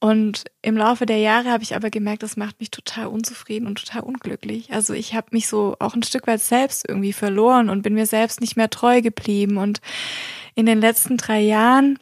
Und 0.00 0.44
im 0.62 0.78
Laufe 0.78 1.04
der 1.04 1.18
Jahre 1.18 1.50
habe 1.50 1.62
ich 1.62 1.76
aber 1.76 1.90
gemerkt, 1.90 2.22
das 2.22 2.38
macht 2.38 2.58
mich 2.58 2.70
total 2.70 3.06
unzufrieden 3.08 3.66
und 3.66 3.78
total 3.78 4.02
unglücklich. 4.02 4.72
Also 4.72 4.94
ich 4.94 5.14
habe 5.14 5.28
mich 5.32 5.46
so 5.46 5.76
auch 5.78 5.94
ein 5.94 6.02
Stück 6.02 6.26
weit 6.26 6.40
selbst 6.40 6.88
irgendwie 6.88 7.12
verloren 7.12 7.68
und 7.68 7.82
bin 7.82 7.94
mir 7.94 8.06
selbst 8.06 8.40
nicht 8.40 8.56
mehr 8.56 8.70
treu 8.70 9.02
geblieben. 9.02 9.58
Und 9.58 9.82
in 10.54 10.64
den 10.64 10.80
letzten 10.80 11.18
drei 11.18 11.40
Jahren 11.40 11.98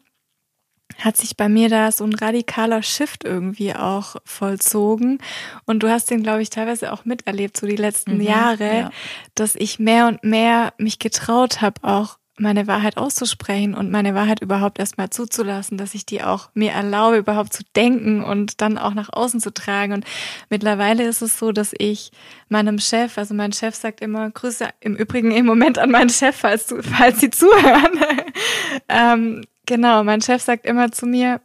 hat 0.98 1.16
sich 1.16 1.36
bei 1.36 1.48
mir 1.48 1.68
da 1.68 1.92
so 1.92 2.04
ein 2.04 2.14
radikaler 2.14 2.82
Shift 2.82 3.24
irgendwie 3.24 3.74
auch 3.74 4.16
vollzogen. 4.24 5.18
Und 5.64 5.82
du 5.82 5.90
hast 5.90 6.10
den, 6.10 6.22
glaube 6.22 6.42
ich, 6.42 6.50
teilweise 6.50 6.92
auch 6.92 7.04
miterlebt, 7.04 7.56
so 7.56 7.66
die 7.66 7.76
letzten 7.76 8.16
mhm, 8.16 8.22
Jahre, 8.22 8.76
ja. 8.76 8.90
dass 9.34 9.54
ich 9.54 9.78
mehr 9.78 10.08
und 10.08 10.24
mehr 10.24 10.72
mich 10.78 10.98
getraut 10.98 11.60
habe, 11.60 11.82
auch 11.82 12.17
meine 12.40 12.66
Wahrheit 12.66 12.96
auszusprechen 12.96 13.74
und 13.74 13.90
meine 13.90 14.14
Wahrheit 14.14 14.40
überhaupt 14.40 14.78
erstmal 14.78 15.10
zuzulassen, 15.10 15.78
dass 15.78 15.94
ich 15.94 16.06
die 16.06 16.22
auch 16.22 16.50
mir 16.54 16.72
erlaube, 16.72 17.18
überhaupt 17.18 17.52
zu 17.52 17.62
denken 17.76 18.22
und 18.22 18.60
dann 18.60 18.78
auch 18.78 18.94
nach 18.94 19.10
außen 19.12 19.40
zu 19.40 19.52
tragen. 19.52 19.92
Und 19.92 20.04
mittlerweile 20.48 21.04
ist 21.04 21.22
es 21.22 21.38
so, 21.38 21.52
dass 21.52 21.74
ich 21.76 22.10
meinem 22.48 22.78
Chef, 22.78 23.18
also 23.18 23.34
mein 23.34 23.52
Chef 23.52 23.74
sagt 23.74 24.00
immer, 24.00 24.30
Grüße 24.30 24.68
im 24.80 24.96
Übrigen 24.96 25.30
im 25.32 25.46
Moment 25.46 25.78
an 25.78 25.90
meinen 25.90 26.10
Chef, 26.10 26.36
falls, 26.36 26.66
du, 26.66 26.82
falls 26.82 27.20
sie 27.20 27.30
zuhören. 27.30 28.00
ähm, 28.88 29.44
genau, 29.66 30.04
mein 30.04 30.20
Chef 30.20 30.42
sagt 30.42 30.66
immer 30.66 30.92
zu 30.92 31.06
mir, 31.06 31.40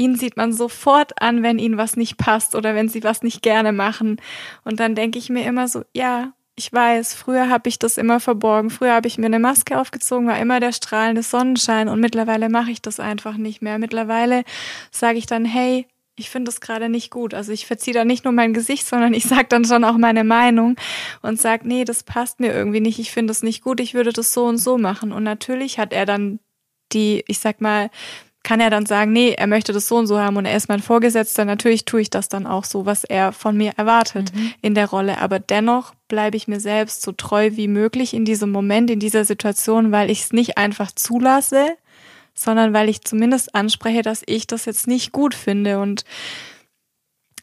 ihn 0.00 0.16
sieht 0.16 0.36
man 0.36 0.52
sofort 0.52 1.20
an, 1.20 1.42
wenn 1.42 1.58
ihnen 1.58 1.76
was 1.76 1.96
nicht 1.96 2.16
passt 2.16 2.54
oder 2.54 2.74
wenn 2.74 2.88
sie 2.88 3.04
was 3.04 3.22
nicht 3.22 3.42
gerne 3.42 3.72
machen. 3.72 4.16
Und 4.64 4.80
dann 4.80 4.94
denke 4.94 5.18
ich 5.18 5.28
mir 5.28 5.44
immer 5.44 5.68
so, 5.68 5.84
ja, 5.92 6.32
ich 6.56 6.72
weiß, 6.72 7.14
früher 7.14 7.48
habe 7.48 7.68
ich 7.68 7.78
das 7.78 7.96
immer 7.96 8.20
verborgen. 8.20 8.70
Früher 8.70 8.92
habe 8.92 9.08
ich 9.08 9.18
mir 9.18 9.26
eine 9.26 9.38
Maske 9.38 9.78
aufgezogen, 9.78 10.26
war 10.26 10.38
immer 10.38 10.60
der 10.60 10.72
strahlende 10.72 11.22
Sonnenschein 11.22 11.88
und 11.88 12.00
mittlerweile 12.00 12.48
mache 12.48 12.70
ich 12.70 12.82
das 12.82 13.00
einfach 13.00 13.36
nicht 13.36 13.62
mehr. 13.62 13.78
Mittlerweile 13.78 14.44
sage 14.90 15.18
ich 15.18 15.26
dann, 15.26 15.44
hey, 15.44 15.86
ich 16.16 16.30
finde 16.30 16.50
das 16.50 16.60
gerade 16.60 16.88
nicht 16.88 17.10
gut. 17.10 17.34
Also 17.34 17.50
ich 17.50 17.66
verziehe 17.66 17.94
da 17.94 18.04
nicht 18.04 18.24
nur 18.24 18.32
mein 18.32 18.52
Gesicht, 18.52 18.86
sondern 18.86 19.14
ich 19.14 19.24
sage 19.24 19.46
dann 19.48 19.64
schon 19.64 19.84
auch 19.84 19.96
meine 19.96 20.22
Meinung 20.22 20.76
und 21.22 21.40
sage, 21.40 21.66
nee, 21.66 21.84
das 21.84 22.02
passt 22.02 22.40
mir 22.40 22.52
irgendwie 22.52 22.80
nicht. 22.80 22.98
Ich 22.98 23.10
finde 23.10 23.30
das 23.30 23.42
nicht 23.42 23.62
gut. 23.62 23.80
Ich 23.80 23.94
würde 23.94 24.12
das 24.12 24.32
so 24.32 24.44
und 24.44 24.58
so 24.58 24.76
machen. 24.76 25.12
Und 25.12 25.24
natürlich 25.24 25.78
hat 25.78 25.92
er 25.92 26.06
dann 26.06 26.38
die, 26.92 27.24
ich 27.26 27.38
sag 27.38 27.60
mal, 27.60 27.90
kann 28.42 28.60
er 28.60 28.70
dann 28.70 28.86
sagen, 28.86 29.12
nee, 29.12 29.34
er 29.36 29.46
möchte 29.46 29.72
das 29.72 29.86
so 29.86 29.96
und 29.96 30.06
so 30.06 30.18
haben 30.18 30.36
und 30.36 30.46
er 30.46 30.56
ist 30.56 30.68
mein 30.68 30.80
Vorgesetzter. 30.80 31.44
Natürlich 31.44 31.84
tue 31.84 32.00
ich 32.00 32.10
das 32.10 32.28
dann 32.28 32.46
auch 32.46 32.64
so, 32.64 32.86
was 32.86 33.04
er 33.04 33.32
von 33.32 33.56
mir 33.56 33.72
erwartet 33.76 34.34
mhm. 34.34 34.52
in 34.62 34.74
der 34.74 34.88
Rolle. 34.88 35.18
Aber 35.18 35.38
dennoch 35.38 35.94
bleibe 36.08 36.36
ich 36.36 36.48
mir 36.48 36.60
selbst 36.60 37.02
so 37.02 37.12
treu 37.12 37.50
wie 37.52 37.68
möglich 37.68 38.14
in 38.14 38.24
diesem 38.24 38.50
Moment, 38.50 38.90
in 38.90 38.98
dieser 38.98 39.24
Situation, 39.24 39.92
weil 39.92 40.10
ich 40.10 40.22
es 40.22 40.32
nicht 40.32 40.56
einfach 40.56 40.90
zulasse, 40.92 41.76
sondern 42.34 42.72
weil 42.72 42.88
ich 42.88 43.02
zumindest 43.02 43.54
anspreche, 43.54 44.02
dass 44.02 44.22
ich 44.24 44.46
das 44.46 44.64
jetzt 44.64 44.86
nicht 44.86 45.12
gut 45.12 45.34
finde. 45.34 45.78
Und 45.78 46.04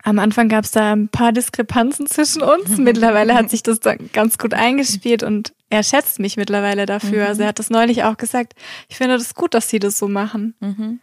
am 0.04 0.20
Anfang 0.20 0.50
gab 0.50 0.66
es 0.66 0.72
da 0.72 0.94
ein 0.94 1.10
paar 1.10 1.32
Diskrepanzen 1.32 2.08
zwischen 2.08 2.42
uns. 2.42 2.70
Mittlerweile 2.77 3.34
hat 3.34 3.50
sich 3.50 3.63
das 3.63 3.80
dann 3.80 4.10
ganz 4.13 4.38
gut 4.38 4.54
eingespielt 4.54 5.24
und 5.24 5.54
er 5.70 5.84
schätzt 5.84 6.20
mich 6.20 6.38
mittlerweile 6.38 6.86
dafür. 6.86 7.24
Mhm. 7.24 7.27
Also 7.27 7.42
er 7.44 7.50
hat 7.50 7.60
das 7.60 7.70
neulich 7.70 8.04
auch 8.04 8.18
gesagt. 8.18 8.54
Ich 8.88 8.98
finde 8.98 9.18
das 9.18 9.36
gut, 9.36 9.54
dass 9.54 9.70
sie 9.70 9.80
das 9.80 9.98
so 9.98 10.08
machen. 10.08 10.56
Mhm. 10.60 11.00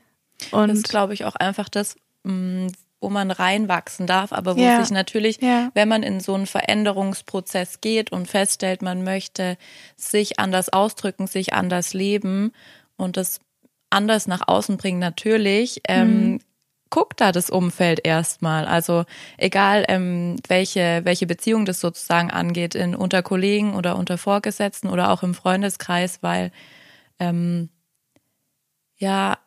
Und 0.51 0.69
das 0.69 0.79
ist, 0.79 0.89
glaube 0.89 1.15
ich, 1.15 1.25
auch 1.25 1.37
einfach 1.37 1.69
das, 1.69 1.97
mm, 2.25 2.69
wo 3.01 3.11
man 3.11 3.31
reinwachsen 3.31 4.07
darf, 4.07 4.33
aber 4.33 4.57
wo 4.57 4.61
ja. 4.61 4.81
sich 4.81 4.91
natürlich, 4.91 5.41
ja. 5.41 5.71
wenn 5.75 5.89
man 5.89 6.03
in 6.03 6.21
so 6.21 6.35
einen 6.35 6.47
Veränderungsprozess 6.47 7.81
geht 7.81 8.11
und 8.11 8.27
feststellt, 8.27 8.83
man 8.83 9.05
möchte 9.05 9.59
sich 9.97 10.39
anders 10.39 10.71
ausdrücken, 10.71 11.27
sich 11.27 11.53
anders 11.53 11.93
leben 11.93 12.53
und 12.97 13.17
das 13.17 13.41
anders 13.91 14.27
nach 14.27 14.49
außen 14.49 14.77
bringen, 14.79 14.99
natürlich, 14.99 15.83
ähm, 15.87 16.33
mhm 16.33 16.41
guckt 16.95 17.21
da 17.21 17.33
das 17.33 17.51
Umfeld 17.51 18.07
erstmal. 18.07 18.67
Also 18.67 19.05
egal, 19.37 19.85
ähm, 19.89 20.37
welche, 20.47 21.01
welche 21.03 21.27
Beziehung 21.27 21.65
das 21.65 21.81
sozusagen 21.81 22.31
angeht, 22.31 22.77
in, 22.77 22.95
unter 22.95 23.21
Kollegen 23.21 23.75
oder 23.75 23.97
unter 23.97 24.17
Vorgesetzten 24.17 24.89
oder 24.89 25.11
auch 25.11 25.25
im 25.25 25.35
Freundeskreis, 25.35 26.23
weil 26.23 26.53
ähm, 27.19 27.69
ja 28.97 29.39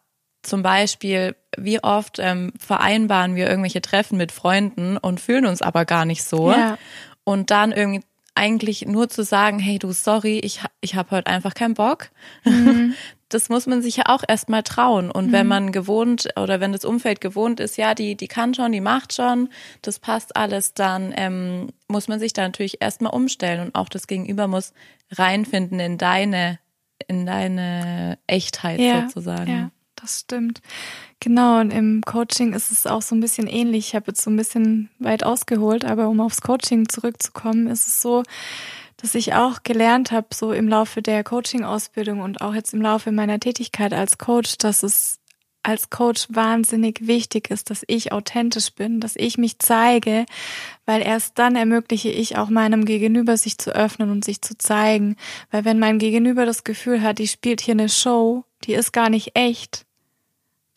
zum 0.44 0.62
Beispiel, 0.62 1.38
wie 1.58 1.82
oft 1.82 2.20
ähm, 2.20 2.52
vereinbaren 2.60 3.38
wir 3.38 3.48
irgendwelche 3.48 3.82
Treffen 3.82 4.18
mit 4.18 4.34
Freunden 4.34 4.98
und 4.98 5.22
fühlen 5.22 5.46
uns 5.46 5.62
aber 5.62 5.86
gar 5.86 6.04
nicht 6.04 6.26
so. 6.26 6.52
Ja. 6.52 6.78
Und 7.24 7.50
dann 7.50 7.72
irgendwie 7.72 8.04
eigentlich 8.38 8.86
nur 8.86 9.10
zu 9.10 9.24
sagen, 9.24 9.60
hey 9.60 9.80
du, 9.80 9.92
sorry, 9.92 10.40
ich, 10.40 10.62
ich 10.82 10.96
habe 10.96 11.12
heute 11.12 11.28
einfach 11.28 11.54
keinen 11.54 11.74
Bock. 11.74 12.10
Mhm. 12.46 12.94
Das 13.30 13.50
muss 13.50 13.68
man 13.68 13.82
sich 13.82 13.98
ja 13.98 14.04
auch 14.06 14.24
erstmal 14.26 14.64
trauen. 14.64 15.12
Und 15.12 15.28
mhm. 15.28 15.32
wenn 15.34 15.48
man 15.48 15.72
gewohnt 15.74 16.30
oder 16.42 16.62
wenn 16.62 16.72
das 16.72 16.86
Umfeld 16.86 17.20
gewohnt 17.20 17.60
ist, 17.60 17.76
ja, 17.76 17.94
die, 17.94 18.16
die 18.16 18.30
kann 18.30 18.54
schon, 18.54 18.72
die 18.72 18.80
macht 18.80 19.12
schon, 19.12 19.50
das 19.82 20.00
passt 20.00 20.38
alles, 20.38 20.74
dann 20.74 21.14
ähm, 21.14 21.74
muss 21.90 22.08
man 22.08 22.22
sich 22.22 22.32
da 22.32 22.44
natürlich 22.44 22.82
erstmal 22.82 23.14
umstellen 23.14 23.60
und 23.60 23.76
auch 23.76 23.90
das 23.90 24.08
Gegenüber 24.08 24.48
muss 24.48 24.72
reinfinden 25.12 25.78
in 25.82 25.98
deine, 25.98 26.58
in 27.10 27.26
deine 27.26 28.18
Echtheit 28.28 28.80
ja, 28.80 29.02
sozusagen. 29.02 29.52
Ja, 29.52 29.72
das 30.02 30.22
stimmt. 30.22 30.62
Genau, 31.20 31.60
und 31.60 31.72
im 31.72 32.02
Coaching 32.06 32.54
ist 32.54 32.72
es 32.72 32.88
auch 32.88 33.02
so 33.02 33.16
ein 33.16 33.20
bisschen 33.20 33.48
ähnlich. 33.48 33.90
Ich 33.90 33.96
habe 33.96 34.08
jetzt 34.08 34.22
so 34.22 34.30
ein 34.30 34.38
bisschen 34.38 34.90
weit 35.00 35.24
ausgeholt, 35.24 35.86
aber 35.86 36.08
um 36.08 36.22
aufs 36.22 36.42
Coaching 36.42 36.88
zurückzukommen, 36.90 37.68
ist 37.68 37.88
es 37.88 38.02
so, 38.02 38.24
dass 38.98 39.16
ich 39.16 39.34
auch 39.34 39.64
gelernt 39.64 40.12
habe, 40.12 40.28
so 40.34 40.52
im 40.52 40.68
Laufe 40.68 41.02
der 41.02 41.24
Coaching-Ausbildung 41.24 42.22
und 42.22 42.42
auch 42.42 42.54
jetzt 42.54 42.74
im 42.74 42.82
Laufe 42.82 43.12
meiner 43.12 43.40
Tätigkeit 43.40 43.94
als 43.94 44.18
Coach, 44.18 44.58
dass 44.58 44.84
es 44.84 45.20
als 45.68 45.90
Coach 45.90 46.28
wahnsinnig 46.30 47.08
wichtig 47.08 47.52
ist, 47.52 47.70
dass 47.70 47.84
ich 47.88 48.14
authentisch 48.14 48.72
bin, 48.74 49.02
dass 49.02 49.18
ich 49.18 49.38
mich 49.38 49.60
zeige, 49.60 50.26
weil 50.86 51.02
erst 51.02 51.38
dann 51.38 51.58
ermögliche 51.58 52.10
ich 52.10 52.38
auch 52.38 52.50
meinem 52.50 52.86
Gegenüber 52.86 53.36
sich 53.36 53.58
zu 53.58 53.76
öffnen 53.76 54.10
und 54.10 54.24
sich 54.24 54.42
zu 54.42 54.58
zeigen. 54.58 55.18
Weil 55.52 55.66
wenn 55.66 55.78
mein 55.78 56.00
Gegenüber 56.00 56.46
das 56.46 56.64
Gefühl 56.64 57.02
hat, 57.02 57.20
die 57.20 57.28
spielt 57.28 57.60
hier 57.60 57.74
eine 57.74 57.90
Show, 57.90 58.46
die 58.64 58.76
ist 58.76 58.94
gar 58.94 59.10
nicht 59.10 59.36
echt, 59.36 59.86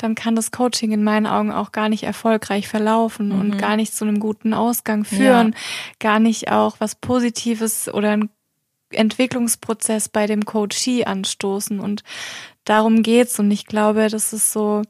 dann 0.02 0.14
kann 0.14 0.34
das 0.34 0.50
Coaching 0.50 0.92
in 0.92 1.04
meinen 1.04 1.26
Augen 1.26 1.52
auch 1.52 1.72
gar 1.72 1.88
nicht 1.88 2.04
erfolgreich 2.04 2.68
verlaufen 2.68 3.28
mhm. 3.28 3.40
und 3.40 3.58
gar 3.58 3.76
nicht 3.76 3.94
zu 3.94 4.04
einem 4.04 4.18
guten 4.18 4.54
Ausgang 4.54 5.04
führen, 5.04 5.52
ja. 5.52 5.58
gar 5.98 6.20
nicht 6.20 6.50
auch 6.50 6.76
was 6.78 6.94
Positives 6.94 7.92
oder 7.92 8.12
ein 8.12 8.30
Entwicklungsprozess 8.92 10.08
bei 10.08 10.26
dem 10.26 10.44
Coachee 10.44 11.04
anstoßen 11.04 11.78
und 11.78 12.02
darum 12.64 13.02
geht's 13.02 13.38
und 13.38 13.50
ich 13.50 13.66
glaube, 13.66 14.08
das 14.08 14.32
ist 14.32 14.52
so 14.52 14.82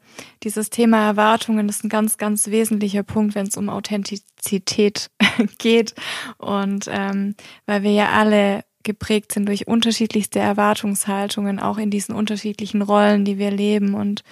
dieses 0.42 0.70
Thema 0.70 1.04
Erwartungen 1.06 1.68
ist 1.68 1.84
ein 1.84 1.90
ganz 1.90 2.16
ganz 2.16 2.46
wesentlicher 2.46 3.02
Punkt, 3.02 3.34
wenn 3.34 3.46
es 3.46 3.56
um 3.56 3.68
Authentizität 3.68 5.10
geht 5.58 5.94
und 6.38 6.86
ähm, 6.88 7.34
weil 7.66 7.82
wir 7.82 7.92
ja 7.92 8.10
alle 8.12 8.64
geprägt 8.82 9.32
sind 9.32 9.46
durch 9.46 9.66
unterschiedlichste 9.66 10.38
Erwartungshaltungen, 10.38 11.58
auch 11.58 11.78
in 11.78 11.90
diesen 11.90 12.14
unterschiedlichen 12.14 12.82
Rollen, 12.82 13.24
die 13.24 13.38
wir 13.38 13.50
leben. 13.50 13.94
Und 13.94 14.22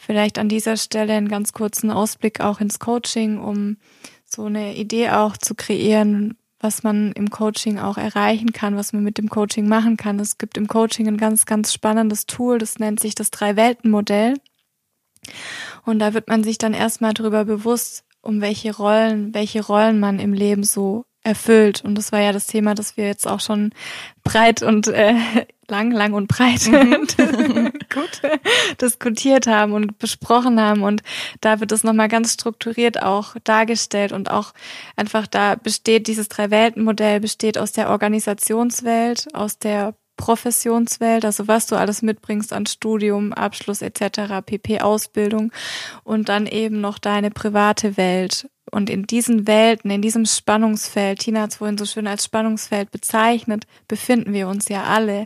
vielleicht 0.00 0.38
an 0.38 0.48
dieser 0.48 0.76
Stelle 0.76 1.12
einen 1.12 1.28
ganz 1.28 1.52
kurzen 1.52 1.90
Ausblick 1.90 2.40
auch 2.40 2.60
ins 2.60 2.78
Coaching, 2.78 3.38
um 3.38 3.76
so 4.24 4.46
eine 4.46 4.74
Idee 4.76 5.10
auch 5.10 5.36
zu 5.36 5.54
kreieren, 5.54 6.38
was 6.58 6.82
man 6.82 7.12
im 7.12 7.30
Coaching 7.30 7.78
auch 7.78 7.98
erreichen 7.98 8.52
kann, 8.52 8.76
was 8.76 8.92
man 8.92 9.02
mit 9.02 9.18
dem 9.18 9.28
Coaching 9.28 9.68
machen 9.68 9.96
kann. 9.96 10.18
Es 10.18 10.38
gibt 10.38 10.56
im 10.56 10.68
Coaching 10.68 11.06
ein 11.06 11.18
ganz, 11.18 11.44
ganz 11.44 11.72
spannendes 11.72 12.26
Tool, 12.26 12.58
das 12.58 12.78
nennt 12.78 13.00
sich 13.00 13.14
das 13.14 13.30
Drei-Welten-Modell. 13.30 14.36
Und 15.84 15.98
da 15.98 16.14
wird 16.14 16.28
man 16.28 16.44
sich 16.44 16.56
dann 16.56 16.72
erstmal 16.72 17.12
darüber 17.12 17.44
bewusst, 17.44 18.04
um 18.22 18.40
welche 18.40 18.74
Rollen, 18.74 19.34
welche 19.34 19.64
Rollen 19.64 20.00
man 20.00 20.18
im 20.18 20.32
Leben 20.32 20.64
so 20.64 21.04
erfüllt. 21.22 21.84
Und 21.84 21.96
das 21.96 22.12
war 22.12 22.20
ja 22.20 22.32
das 22.32 22.46
Thema, 22.46 22.74
das 22.74 22.96
wir 22.96 23.06
jetzt 23.06 23.26
auch 23.26 23.40
schon 23.40 23.72
breit 24.24 24.62
und 24.62 24.88
äh, 24.88 25.14
lang, 25.68 25.90
lang 25.90 26.12
und 26.14 26.28
breit 26.28 26.66
Mhm. 26.68 27.72
gut 27.92 28.22
diskutiert 28.80 29.46
haben 29.46 29.72
und 29.72 29.98
besprochen 29.98 30.60
haben. 30.60 30.82
Und 30.82 31.02
da 31.40 31.60
wird 31.60 31.72
es 31.72 31.84
nochmal 31.84 32.08
ganz 32.08 32.34
strukturiert 32.34 33.02
auch 33.02 33.36
dargestellt 33.44 34.12
und 34.12 34.30
auch 34.30 34.52
einfach 34.96 35.26
da 35.26 35.54
besteht 35.54 36.06
dieses 36.06 36.28
Drei-Welten-Modell 36.28 37.20
besteht 37.20 37.58
aus 37.58 37.72
der 37.72 37.90
Organisationswelt, 37.90 39.34
aus 39.34 39.58
der 39.58 39.94
Professionswelt, 40.16 41.24
also 41.24 41.48
was 41.48 41.66
du 41.66 41.76
alles 41.76 42.02
mitbringst 42.02 42.52
an 42.52 42.66
Studium, 42.66 43.32
Abschluss 43.32 43.80
etc., 43.80 44.44
PP, 44.44 44.82
Ausbildung 44.82 45.50
und 46.04 46.28
dann 46.28 46.46
eben 46.46 46.82
noch 46.82 46.98
deine 46.98 47.30
private 47.30 47.96
Welt. 47.96 48.50
Und 48.70 48.90
in 48.90 49.04
diesen 49.04 49.46
Welten, 49.46 49.90
in 49.90 50.02
diesem 50.02 50.26
Spannungsfeld, 50.26 51.20
Tina 51.20 51.42
hat 51.42 51.50
es 51.50 51.56
vorhin 51.56 51.78
so 51.78 51.84
schön 51.84 52.06
als 52.06 52.24
Spannungsfeld 52.24 52.90
bezeichnet, 52.90 53.66
befinden 53.88 54.32
wir 54.32 54.48
uns 54.48 54.68
ja 54.68 54.84
alle. 54.84 55.24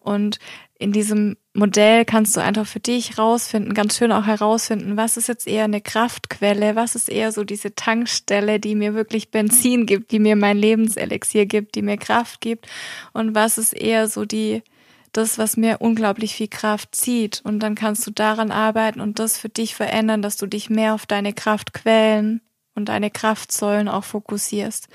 Und 0.00 0.38
in 0.78 0.92
diesem 0.92 1.36
Modell 1.54 2.04
kannst 2.04 2.36
du 2.36 2.40
einfach 2.40 2.66
für 2.66 2.78
dich 2.78 3.18
rausfinden, 3.18 3.74
ganz 3.74 3.98
schön 3.98 4.12
auch 4.12 4.26
herausfinden, 4.26 4.96
was 4.96 5.16
ist 5.16 5.26
jetzt 5.26 5.48
eher 5.48 5.64
eine 5.64 5.80
Kraftquelle, 5.80 6.76
was 6.76 6.94
ist 6.94 7.08
eher 7.08 7.32
so 7.32 7.42
diese 7.42 7.74
Tankstelle, 7.74 8.60
die 8.60 8.76
mir 8.76 8.94
wirklich 8.94 9.32
Benzin 9.32 9.86
gibt, 9.86 10.12
die 10.12 10.20
mir 10.20 10.36
mein 10.36 10.56
Lebenselixier 10.56 11.46
gibt, 11.46 11.74
die 11.74 11.82
mir 11.82 11.96
Kraft 11.96 12.40
gibt 12.40 12.68
und 13.12 13.34
was 13.34 13.58
ist 13.58 13.72
eher 13.72 14.08
so 14.08 14.24
die 14.24 14.62
das, 15.12 15.38
was 15.38 15.56
mir 15.56 15.78
unglaublich 15.80 16.34
viel 16.34 16.48
Kraft 16.48 16.94
zieht. 16.94 17.40
Und 17.42 17.60
dann 17.60 17.74
kannst 17.74 18.06
du 18.06 18.10
daran 18.10 18.50
arbeiten 18.50 19.00
und 19.00 19.18
das 19.18 19.38
für 19.38 19.48
dich 19.48 19.74
verändern, 19.74 20.22
dass 20.22 20.36
du 20.36 20.46
dich 20.46 20.70
mehr 20.70 20.94
auf 20.94 21.06
deine 21.06 21.32
Kraftquellen 21.32 22.42
und 22.78 22.86
deine 22.86 23.10
Kraftsäulen 23.10 23.88
auch 23.88 24.04
fokussierst. 24.04 24.88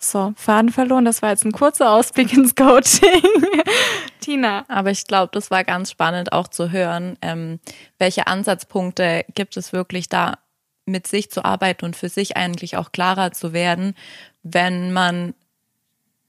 So, 0.00 0.32
Faden 0.36 0.72
verloren, 0.72 1.04
das 1.04 1.22
war 1.22 1.30
jetzt 1.30 1.44
ein 1.44 1.52
kurzer 1.52 1.92
Ausblick 1.92 2.32
ins 2.32 2.56
Coaching. 2.56 3.22
Tina. 4.20 4.64
Aber 4.68 4.90
ich 4.90 5.06
glaube, 5.06 5.30
das 5.32 5.50
war 5.52 5.62
ganz 5.62 5.90
spannend 5.92 6.32
auch 6.32 6.48
zu 6.48 6.70
hören, 6.72 7.16
ähm, 7.22 7.60
welche 7.98 8.26
Ansatzpunkte 8.26 9.24
gibt 9.34 9.56
es 9.56 9.72
wirklich 9.72 10.08
da 10.08 10.38
mit 10.84 11.06
sich 11.06 11.30
zu 11.30 11.44
arbeiten 11.44 11.84
und 11.84 11.96
für 11.96 12.08
sich 12.08 12.36
eigentlich 12.36 12.76
auch 12.76 12.90
klarer 12.92 13.32
zu 13.32 13.52
werden, 13.52 13.94
wenn 14.42 14.92
man 14.92 15.34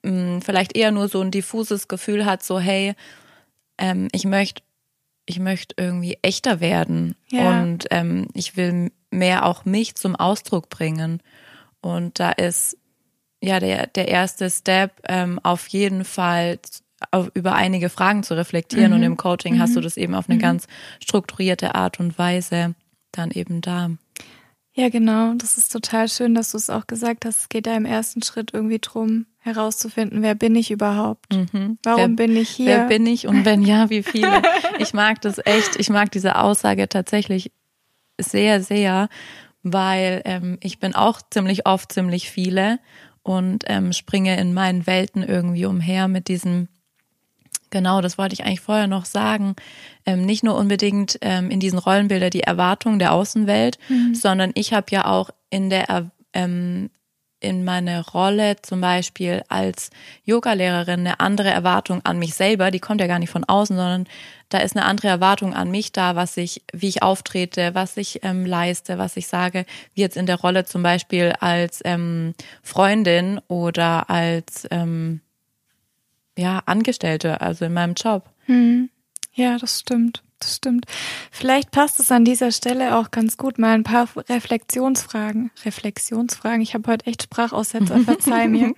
mh, 0.03 0.41
vielleicht 0.41 0.75
eher 0.75 0.91
nur 0.91 1.07
so 1.07 1.21
ein 1.21 1.31
diffuses 1.31 1.87
Gefühl 1.87 2.25
hat, 2.25 2.43
so 2.43 2.59
hey, 2.59 2.95
ähm, 3.77 4.07
ich 4.11 4.25
möchte 4.25 4.63
ich 5.29 5.39
möchte 5.39 5.75
irgendwie 5.77 6.17
echter 6.21 6.61
werden 6.61 7.15
Ja. 7.27 7.61
und 7.61 7.85
ähm, 7.91 8.29
ich 8.33 8.55
will 8.55 8.91
mehr 9.11 9.45
auch 9.45 9.65
mich 9.65 9.95
zum 9.95 10.15
Ausdruck 10.15 10.69
bringen. 10.69 11.21
Und 11.81 12.19
da 12.19 12.31
ist 12.31 12.77
ja 13.41 13.59
der, 13.59 13.87
der 13.87 14.07
erste 14.07 14.49
Step 14.49 15.01
ähm, 15.07 15.39
auf 15.43 15.67
jeden 15.67 16.03
Fall 16.03 16.59
auf, 17.11 17.29
über 17.35 17.53
einige 17.53 17.89
Fragen 17.89 18.23
zu 18.23 18.35
reflektieren 18.35 18.91
und 18.93 19.03
im 19.03 19.17
Coaching 19.17 19.59
hast 19.59 19.75
du 19.75 19.81
das 19.81 19.97
eben 19.97 20.15
auf 20.15 20.29
eine 20.29 20.39
ganz 20.39 20.67
strukturierte 20.99 21.75
Art 21.75 21.99
und 21.99 22.17
Weise 22.17 22.73
dann 23.11 23.29
eben 23.31 23.61
da. 23.61 23.91
Ja, 24.73 24.89
genau. 24.89 25.33
Das 25.35 25.57
ist 25.57 25.71
total 25.71 26.07
schön, 26.07 26.35
dass 26.35 26.51
du 26.51 26.57
es 26.57 26.69
auch 26.69 26.85
gesagt 26.87 27.25
hast. 27.25 27.41
Es 27.41 27.49
geht 27.49 27.65
ja 27.67 27.75
im 27.75 27.85
ersten 27.85 28.21
Schritt 28.23 28.51
irgendwie 28.53 28.79
drum, 28.79 29.25
herauszufinden, 29.39 30.21
wer 30.21 30.35
bin 30.35 30.55
ich 30.55 30.71
überhaupt? 30.71 31.25
Warum 31.83 32.17
Wer- 32.17 32.27
bin 32.27 32.35
ich 32.35 32.49
hier? 32.49 32.65
Wer 32.67 32.87
bin 32.87 33.05
ich 33.05 33.27
und 33.27 33.45
wenn 33.45 33.61
ja, 33.63 33.89
wie 33.89 34.03
viele? 34.03 34.41
Ich 34.79 34.93
mag 34.93 35.21
das 35.21 35.39
echt, 35.43 35.75
ich 35.77 35.89
mag 35.89 36.11
diese 36.11 36.35
Aussage 36.35 36.87
tatsächlich 36.87 37.51
sehr, 38.19 38.61
sehr, 38.61 39.09
weil 39.63 40.21
ähm, 40.25 40.57
ich 40.61 40.79
bin 40.79 40.95
auch 40.95 41.21
ziemlich 41.29 41.65
oft 41.65 41.91
ziemlich 41.91 42.29
viele 42.29 42.79
und 43.23 43.63
ähm, 43.67 43.91
springe 43.93 44.37
in 44.39 44.53
meinen 44.53 44.87
Welten 44.87 45.23
irgendwie 45.23 45.65
umher 45.65 46.07
mit 46.07 46.27
diesem 46.27 46.67
Genau, 47.69 47.99
das 47.99 48.17
wollte 48.17 48.33
ich 48.33 48.45
eigentlich 48.45 48.61
vorher 48.61 48.87
noch 48.87 49.03
sagen. 49.03 49.55
Ähm, 50.05 50.25
nicht 50.25 50.41
nur 50.41 50.55
unbedingt 50.55 51.17
ähm, 51.21 51.49
in 51.51 51.59
diesen 51.59 51.79
Rollenbilder 51.79 52.29
die 52.29 52.39
Erwartungen 52.43 52.97
der 52.97 53.11
Außenwelt, 53.11 53.77
sondern 54.13 54.51
ich 54.53 54.71
habe 54.71 54.87
ja 54.91 55.03
auch 55.05 55.31
in 55.49 55.69
der 55.69 55.89
Er- 55.89 56.11
ähm, 56.31 56.89
in 57.39 57.63
meine 57.63 58.05
Rolle 58.05 58.55
zum 58.61 58.81
Beispiel 58.81 59.43
als 59.47 59.89
Yogalehrerin 60.23 61.01
eine 61.01 61.19
andere 61.19 61.49
Erwartung 61.49 62.03
an 62.03 62.17
mich 62.19 62.33
selber, 62.33 62.71
die 62.71 62.79
kommt 62.79 63.01
ja 63.01 63.07
gar 63.07 63.19
nicht 63.19 63.29
von 63.29 63.43
außen, 63.43 63.75
sondern 63.75 64.07
da 64.49 64.59
ist 64.59 64.75
eine 64.75 64.85
andere 64.85 65.09
Erwartung 65.09 65.53
an 65.53 65.69
mich 65.69 65.91
da, 65.91 66.15
was 66.15 66.37
ich, 66.37 66.63
wie 66.73 66.87
ich 66.87 67.03
auftrete, 67.03 67.75
was 67.75 67.97
ich 67.97 68.23
ähm, 68.23 68.45
leiste, 68.45 68.97
was 68.97 69.17
ich 69.17 69.27
sage, 69.27 69.65
wie 69.93 70.01
jetzt 70.01 70.17
in 70.17 70.25
der 70.25 70.39
Rolle 70.39 70.65
zum 70.65 70.83
Beispiel 70.83 71.33
als 71.39 71.81
ähm, 71.85 72.33
Freundin 72.63 73.39
oder 73.47 74.09
als 74.09 74.67
ähm, 74.71 75.21
ja, 76.37 76.61
Angestellte, 76.65 77.41
also 77.41 77.65
in 77.65 77.73
meinem 77.73 77.93
Job. 77.95 78.29
Ja, 79.33 79.57
das 79.57 79.79
stimmt. 79.81 80.23
Das 80.39 80.57
stimmt. 80.57 80.85
Vielleicht 81.31 81.71
passt 81.71 81.99
es 81.99 82.11
an 82.11 82.23
dieser 82.23 82.51
Stelle 82.51 82.95
auch 82.97 83.09
ganz 83.09 83.37
gut, 83.37 83.57
mal 83.57 83.73
ein 83.73 83.83
paar 83.83 84.07
Reflexionsfragen, 84.29 85.49
Reflexionsfragen, 85.65 86.61
ich 86.61 86.75
habe 86.75 86.91
heute 86.91 87.07
echt 87.07 87.23
Sprachaussetzer, 87.23 87.99
verzeih 88.05 88.47
mir, 88.47 88.73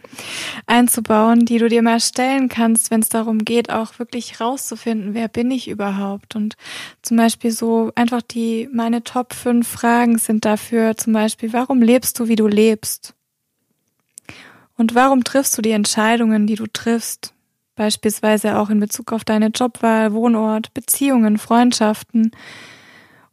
einzubauen, 0.68 1.46
die 1.46 1.58
du 1.58 1.68
dir 1.68 1.82
mal 1.82 2.00
stellen 2.00 2.48
kannst, 2.48 2.92
wenn 2.92 3.02
es 3.02 3.10
darum 3.10 3.40
geht, 3.40 3.72
auch 3.72 4.00
wirklich 4.00 4.40
rauszufinden, 4.40 5.14
wer 5.14 5.28
bin 5.28 5.52
ich 5.52 5.68
überhaupt? 5.68 6.38
Und 6.38 6.56
zum 7.02 7.18
Beispiel 7.18 7.52
so 7.52 7.92
einfach 7.94 8.22
die, 8.22 8.70
meine 8.72 9.04
Top 9.04 9.34
5 9.34 9.68
Fragen 9.68 10.18
sind 10.18 10.46
dafür 10.46 10.96
zum 10.96 11.12
Beispiel, 11.12 11.52
warum 11.52 11.82
lebst 11.82 12.18
du, 12.20 12.30
wie 12.30 12.38
du 12.38 12.48
lebst? 12.48 13.16
Und 14.78 14.96
warum 14.96 15.26
triffst 15.26 15.58
du 15.58 15.62
die 15.62 15.72
Entscheidungen, 15.72 16.48
die 16.48 16.56
du 16.56 16.68
triffst? 16.68 17.34
Beispielsweise 17.80 18.60
auch 18.60 18.70
in 18.70 18.82
Bezug 18.82 19.14
auf 19.14 19.24
deine 19.24 19.48
Jobwahl, 19.48 20.12
Wohnort, 20.12 20.74
Beziehungen, 20.74 21.38
Freundschaften. 21.38 22.32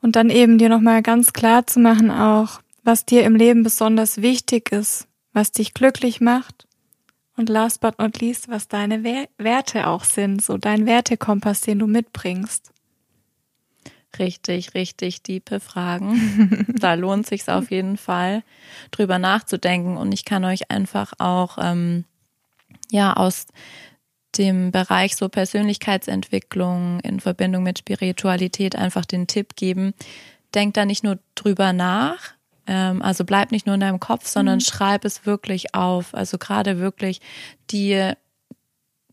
Und 0.00 0.14
dann 0.14 0.30
eben 0.30 0.56
dir 0.56 0.68
nochmal 0.68 1.02
ganz 1.02 1.32
klar 1.32 1.66
zu 1.66 1.80
machen 1.80 2.12
auch, 2.12 2.60
was 2.84 3.04
dir 3.04 3.24
im 3.24 3.34
Leben 3.34 3.64
besonders 3.64 4.22
wichtig 4.22 4.70
ist, 4.70 5.08
was 5.32 5.50
dich 5.50 5.74
glücklich 5.74 6.20
macht. 6.20 6.68
Und 7.36 7.48
last 7.48 7.80
but 7.80 7.98
not 7.98 8.20
least, 8.20 8.48
was 8.48 8.68
deine 8.68 9.02
Wer- 9.02 9.28
Werte 9.36 9.88
auch 9.88 10.04
sind, 10.04 10.40
so 10.40 10.58
dein 10.58 10.86
Wertekompass, 10.86 11.62
den 11.62 11.80
du 11.80 11.88
mitbringst. 11.88 12.70
Richtig, 14.16 14.74
richtig 14.74 15.24
tiefe 15.24 15.58
Fragen. 15.58 16.66
da 16.78 16.94
lohnt 16.94 17.26
sich 17.26 17.48
auf 17.48 17.72
jeden 17.72 17.96
Fall, 17.96 18.44
drüber 18.92 19.18
nachzudenken. 19.18 19.96
Und 19.96 20.12
ich 20.12 20.24
kann 20.24 20.44
euch 20.44 20.70
einfach 20.70 21.14
auch 21.18 21.58
ähm, 21.60 22.04
ja 22.92 23.14
aus 23.14 23.46
dem 24.38 24.72
Bereich 24.72 25.16
so 25.16 25.28
Persönlichkeitsentwicklung 25.28 27.00
in 27.00 27.20
Verbindung 27.20 27.62
mit 27.62 27.78
Spiritualität 27.78 28.76
einfach 28.76 29.04
den 29.04 29.26
Tipp 29.26 29.56
geben. 29.56 29.94
Denkt 30.54 30.76
da 30.76 30.84
nicht 30.84 31.04
nur 31.04 31.18
drüber 31.34 31.72
nach, 31.72 32.34
ähm, 32.66 33.02
also 33.02 33.24
bleib 33.24 33.52
nicht 33.52 33.66
nur 33.66 33.74
in 33.74 33.80
deinem 33.80 34.00
Kopf, 34.00 34.26
sondern 34.26 34.60
schreib 34.60 35.04
es 35.04 35.26
wirklich 35.26 35.74
auf. 35.74 36.14
Also 36.14 36.38
gerade 36.38 36.78
wirklich 36.78 37.20
dir 37.70 38.16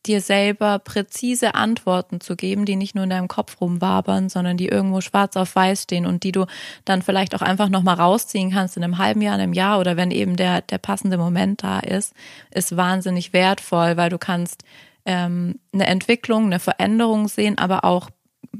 dir 0.05 0.21
selber 0.21 0.79
präzise 0.79 1.55
Antworten 1.55 2.19
zu 2.19 2.35
geben, 2.35 2.65
die 2.65 2.75
nicht 2.75 2.93
nur 2.93 3.05
in 3.05 3.09
deinem 3.09 3.29
Kopf 3.29 3.61
rumwabern, 3.61 4.27
sondern 4.27 4.57
die 4.57 4.67
irgendwo 4.67 5.01
schwarz 5.01 5.37
auf 5.37 5.55
weiß 5.55 5.83
stehen 5.83 6.05
und 6.05 6.23
die 6.23 6.33
du 6.33 6.45
dann 6.83 7.01
vielleicht 7.01 7.35
auch 7.35 7.41
einfach 7.41 7.69
nochmal 7.69 7.95
rausziehen 7.95 8.51
kannst 8.51 8.75
in 8.75 8.83
einem 8.83 8.97
halben 8.97 9.21
Jahr, 9.21 9.35
in 9.35 9.41
einem 9.41 9.53
Jahr 9.53 9.79
oder 9.79 9.95
wenn 9.95 10.11
eben 10.11 10.35
der, 10.35 10.61
der 10.61 10.77
passende 10.77 11.17
Moment 11.17 11.63
da 11.63 11.79
ist, 11.79 12.13
ist 12.51 12.75
wahnsinnig 12.75 13.31
wertvoll, 13.31 13.95
weil 13.95 14.09
du 14.09 14.17
kannst 14.17 14.63
ähm, 15.05 15.59
eine 15.73 15.87
Entwicklung, 15.87 16.45
eine 16.45 16.59
Veränderung 16.59 17.27
sehen, 17.27 17.57
aber 17.57 17.83
auch 17.83 18.09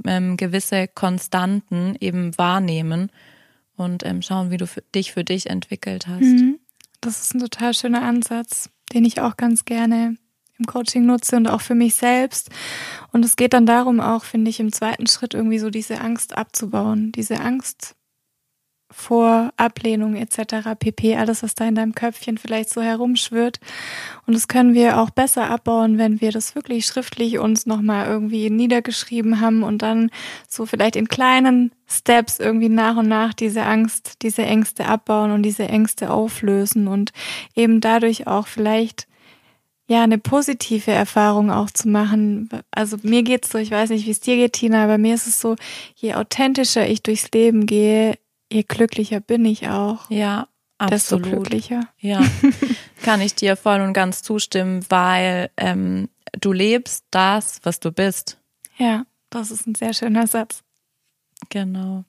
ähm, 0.05 0.37
gewisse 0.37 0.87
Konstanten 0.87 1.95
eben 1.99 2.37
wahrnehmen 2.37 3.11
und 3.75 4.05
ähm, 4.05 4.21
schauen, 4.21 4.51
wie 4.51 4.57
du 4.57 4.67
für 4.67 4.81
dich 4.81 5.13
für 5.13 5.23
dich 5.23 5.49
entwickelt 5.49 6.07
hast. 6.07 6.21
Das 7.01 7.21
ist 7.21 7.35
ein 7.35 7.39
total 7.39 7.73
schöner 7.73 8.01
Ansatz, 8.01 8.69
den 8.93 9.05
ich 9.05 9.21
auch 9.21 9.37
ganz 9.37 9.65
gerne 9.65 10.15
im 10.59 10.65
Coaching 10.65 11.05
nutze 11.05 11.35
und 11.35 11.47
auch 11.47 11.61
für 11.61 11.75
mich 11.75 11.95
selbst. 11.95 12.49
Und 13.11 13.25
es 13.25 13.35
geht 13.35 13.53
dann 13.53 13.65
darum, 13.65 13.99
auch, 13.99 14.23
finde 14.23 14.49
ich, 14.49 14.59
im 14.59 14.71
zweiten 14.71 15.07
Schritt 15.07 15.33
irgendwie 15.33 15.59
so 15.59 15.69
diese 15.69 15.99
Angst 15.99 16.37
abzubauen. 16.37 17.11
Diese 17.11 17.39
Angst 17.39 17.95
vor 18.93 19.51
Ablehnung 19.57 20.15
etc. 20.15 20.77
pp. 20.77 21.15
Alles, 21.15 21.43
was 21.43 21.55
da 21.55 21.65
in 21.65 21.75
deinem 21.75 21.95
Köpfchen 21.95 22.37
vielleicht 22.37 22.69
so 22.69 22.81
herumschwirrt. 22.81 23.59
Und 24.25 24.33
das 24.33 24.47
können 24.47 24.73
wir 24.73 24.99
auch 24.99 25.09
besser 25.09 25.49
abbauen, 25.49 25.97
wenn 25.97 26.21
wir 26.21 26.31
das 26.31 26.55
wirklich 26.55 26.85
schriftlich 26.85 27.39
uns 27.39 27.65
nochmal 27.65 28.07
irgendwie 28.07 28.49
niedergeschrieben 28.49 29.41
haben 29.41 29.63
und 29.63 29.81
dann 29.81 30.11
so 30.47 30.65
vielleicht 30.65 30.95
in 30.95 31.07
kleinen 31.07 31.71
Steps 31.87 32.39
irgendwie 32.39 32.69
nach 32.69 32.97
und 32.97 33.07
nach 33.07 33.33
diese 33.33 33.63
Angst, 33.63 34.21
diese 34.21 34.43
Ängste 34.43 34.85
abbauen 34.85 35.31
und 35.31 35.43
diese 35.43 35.67
Ängste 35.67 36.11
auflösen 36.11 36.87
und 36.87 37.11
eben 37.55 37.81
dadurch 37.81 38.27
auch 38.27 38.47
vielleicht 38.47 39.07
ja, 39.87 40.03
eine 40.03 40.17
positive 40.17 40.91
Erfahrung 40.91 41.51
auch 41.51 41.69
zu 41.69 41.89
machen. 41.89 42.49
Also 42.71 42.97
mir 43.03 43.23
geht's 43.23 43.51
so, 43.51 43.57
ich 43.57 43.71
weiß 43.71 43.89
nicht, 43.89 44.05
wie 44.05 44.11
es 44.11 44.21
dir 44.21 44.37
geht, 44.37 44.53
Tina, 44.53 44.83
aber 44.83 44.97
mir 44.97 45.13
ist 45.13 45.27
es 45.27 45.41
so, 45.41 45.55
je 45.95 46.13
authentischer 46.15 46.87
ich 46.87 47.03
durchs 47.03 47.29
Leben 47.31 47.65
gehe, 47.65 48.15
je 48.53 48.63
glücklicher 48.63 49.19
bin 49.19 49.45
ich 49.45 49.67
auch. 49.67 50.09
Ja, 50.09 50.47
Desto 50.79 51.15
absolut. 51.15 51.23
glücklicher. 51.23 51.87
Ja, 51.99 52.21
Kann 53.03 53.21
ich 53.21 53.35
dir 53.35 53.55
voll 53.55 53.81
und 53.81 53.93
ganz 53.93 54.21
zustimmen, 54.21 54.85
weil 54.89 55.49
ähm, 55.57 56.09
du 56.39 56.51
lebst 56.51 57.05
das, 57.11 57.59
was 57.63 57.79
du 57.79 57.91
bist. 57.91 58.39
Ja, 58.77 59.05
das 59.29 59.51
ist 59.51 59.67
ein 59.67 59.75
sehr 59.75 59.93
schöner 59.93 60.27
Satz. 60.27 60.63
Genau. 61.49 62.05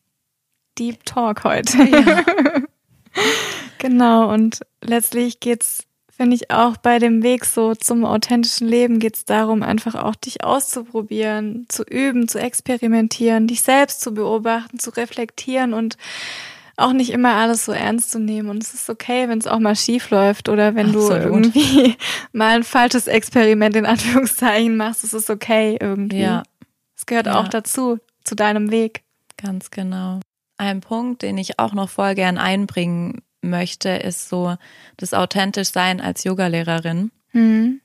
Deep 0.79 1.05
Talk 1.05 1.45
heute. 1.45 1.83
Ja. 1.83 2.25
genau, 3.79 4.33
und 4.33 4.61
letztlich 4.83 5.41
geht's 5.41 5.87
finde 6.16 6.37
ich 6.37 6.50
auch 6.50 6.77
bei 6.77 6.98
dem 6.98 7.22
Weg 7.22 7.44
so 7.44 7.74
zum 7.74 8.05
authentischen 8.05 8.68
Leben 8.68 9.00
geht 9.00 9.16
es 9.16 9.24
darum, 9.24 9.62
einfach 9.62 9.94
auch 9.96 10.14
dich 10.14 10.44
auszuprobieren, 10.44 11.66
zu 11.68 11.83
üben, 11.83 12.29
zu 12.29 12.38
experimentieren, 12.38 13.46
dich 13.46 13.62
selbst 13.62 14.00
zu 14.00 14.14
beobachten, 14.14 14.79
zu 14.79 14.90
reflektieren 14.90 15.74
und 15.74 15.96
auch 16.77 16.92
nicht 16.92 17.11
immer 17.11 17.35
alles 17.35 17.64
so 17.64 17.72
ernst 17.72 18.11
zu 18.11 18.18
nehmen. 18.18 18.48
Und 18.48 18.62
es 18.62 18.74
ist 18.74 18.90
okay, 18.90 19.29
wenn 19.29 19.38
es 19.38 19.46
auch 19.46 19.59
mal 19.59 19.77
schief 19.77 20.11
läuft 20.11 20.48
oder 20.48 20.74
wenn 20.74 20.88
Absolut. 20.88 21.11
du 21.11 21.16
irgendwie 21.16 21.96
mal 22.33 22.57
ein 22.57 22.64
falsches 22.64 23.07
Experiment 23.07 23.77
in 23.77 23.87
Anführungszeichen 23.87 24.77
machst. 24.77 25.05
Es 25.05 25.14
ist 25.14 25.31
okay 25.31 25.77
irgendwie. 25.81 26.20
Ja. 26.20 26.42
Es 26.96 27.07
gehört 27.07 27.27
ja. 27.27 27.40
auch 27.40 27.48
dazu, 27.48 27.98
zu 28.24 28.35
deinem 28.35 28.70
Weg. 28.70 29.03
Ganz 29.37 29.70
genau. 29.70 30.20
Ein 30.57 30.81
Punkt, 30.81 31.22
den 31.22 31.38
ich 31.38 31.59
auch 31.59 31.72
noch 31.72 31.90
voll 31.90 32.14
gern 32.14 32.38
einbringen 32.38 33.22
möchte, 33.51 33.91
ist 33.91 34.29
so 34.29 34.57
das 34.97 35.15
authentisch 35.15 35.71
sein 35.71 36.01
als 36.01 36.25
Yogalehrerin. 36.25 37.11
Mhm. 37.33 37.81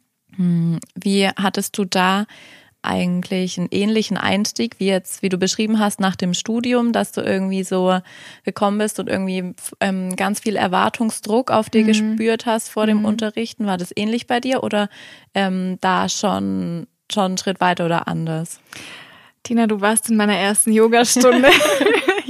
Wie 0.95 1.28
hattest 1.28 1.78
du 1.78 1.86
da 1.86 2.26
eigentlich 2.82 3.58
einen 3.58 3.67
ähnlichen 3.72 4.17
Einstieg 4.17 4.80
wie 4.80 4.88
jetzt, 4.88 5.22
wie 5.22 5.30
du 5.30 5.38
beschrieben 5.38 5.80
hast, 5.80 6.00
nach 6.00 6.15
dem 6.15 6.34
Studium, 6.34 6.93
dass 6.93 7.12
du 7.12 7.22
irgendwie 7.22 7.63
so 7.63 8.00
gekommen 8.45 8.78
bist 8.78 9.00
und 9.00 9.10
irgendwie 9.10 9.54
ähm, 9.82 10.15
ganz 10.15 10.39
viel 10.39 10.56
Erwartungsdruck 10.56 11.52
auf 11.52 11.69
dir 11.69 11.84
mhm. 11.84 11.88
gespürt 11.88 12.45
hast 12.45 12.69
vor 12.69 12.86
dem 12.86 13.00
mhm. 13.00 13.06
Unterrichten? 13.06 13.65
War 13.65 13.78
das 13.78 13.91
ähnlich 13.95 14.28
bei 14.28 14.39
dir 14.39 14.63
oder 14.63 14.89
ähm, 15.34 15.78
da 15.82 16.08
schon, 16.08 16.88
schon 17.12 17.26
einen 17.26 17.38
Schritt 17.38 17.60
weiter 17.60 17.86
oder 17.86 18.08
anders? 18.08 18.62
Tina, 19.43 19.67
du 19.67 19.82
warst 19.82 20.10
in 20.10 20.17
meiner 20.17 20.36
ersten 20.36 20.71
Yogastunde. 20.71 21.49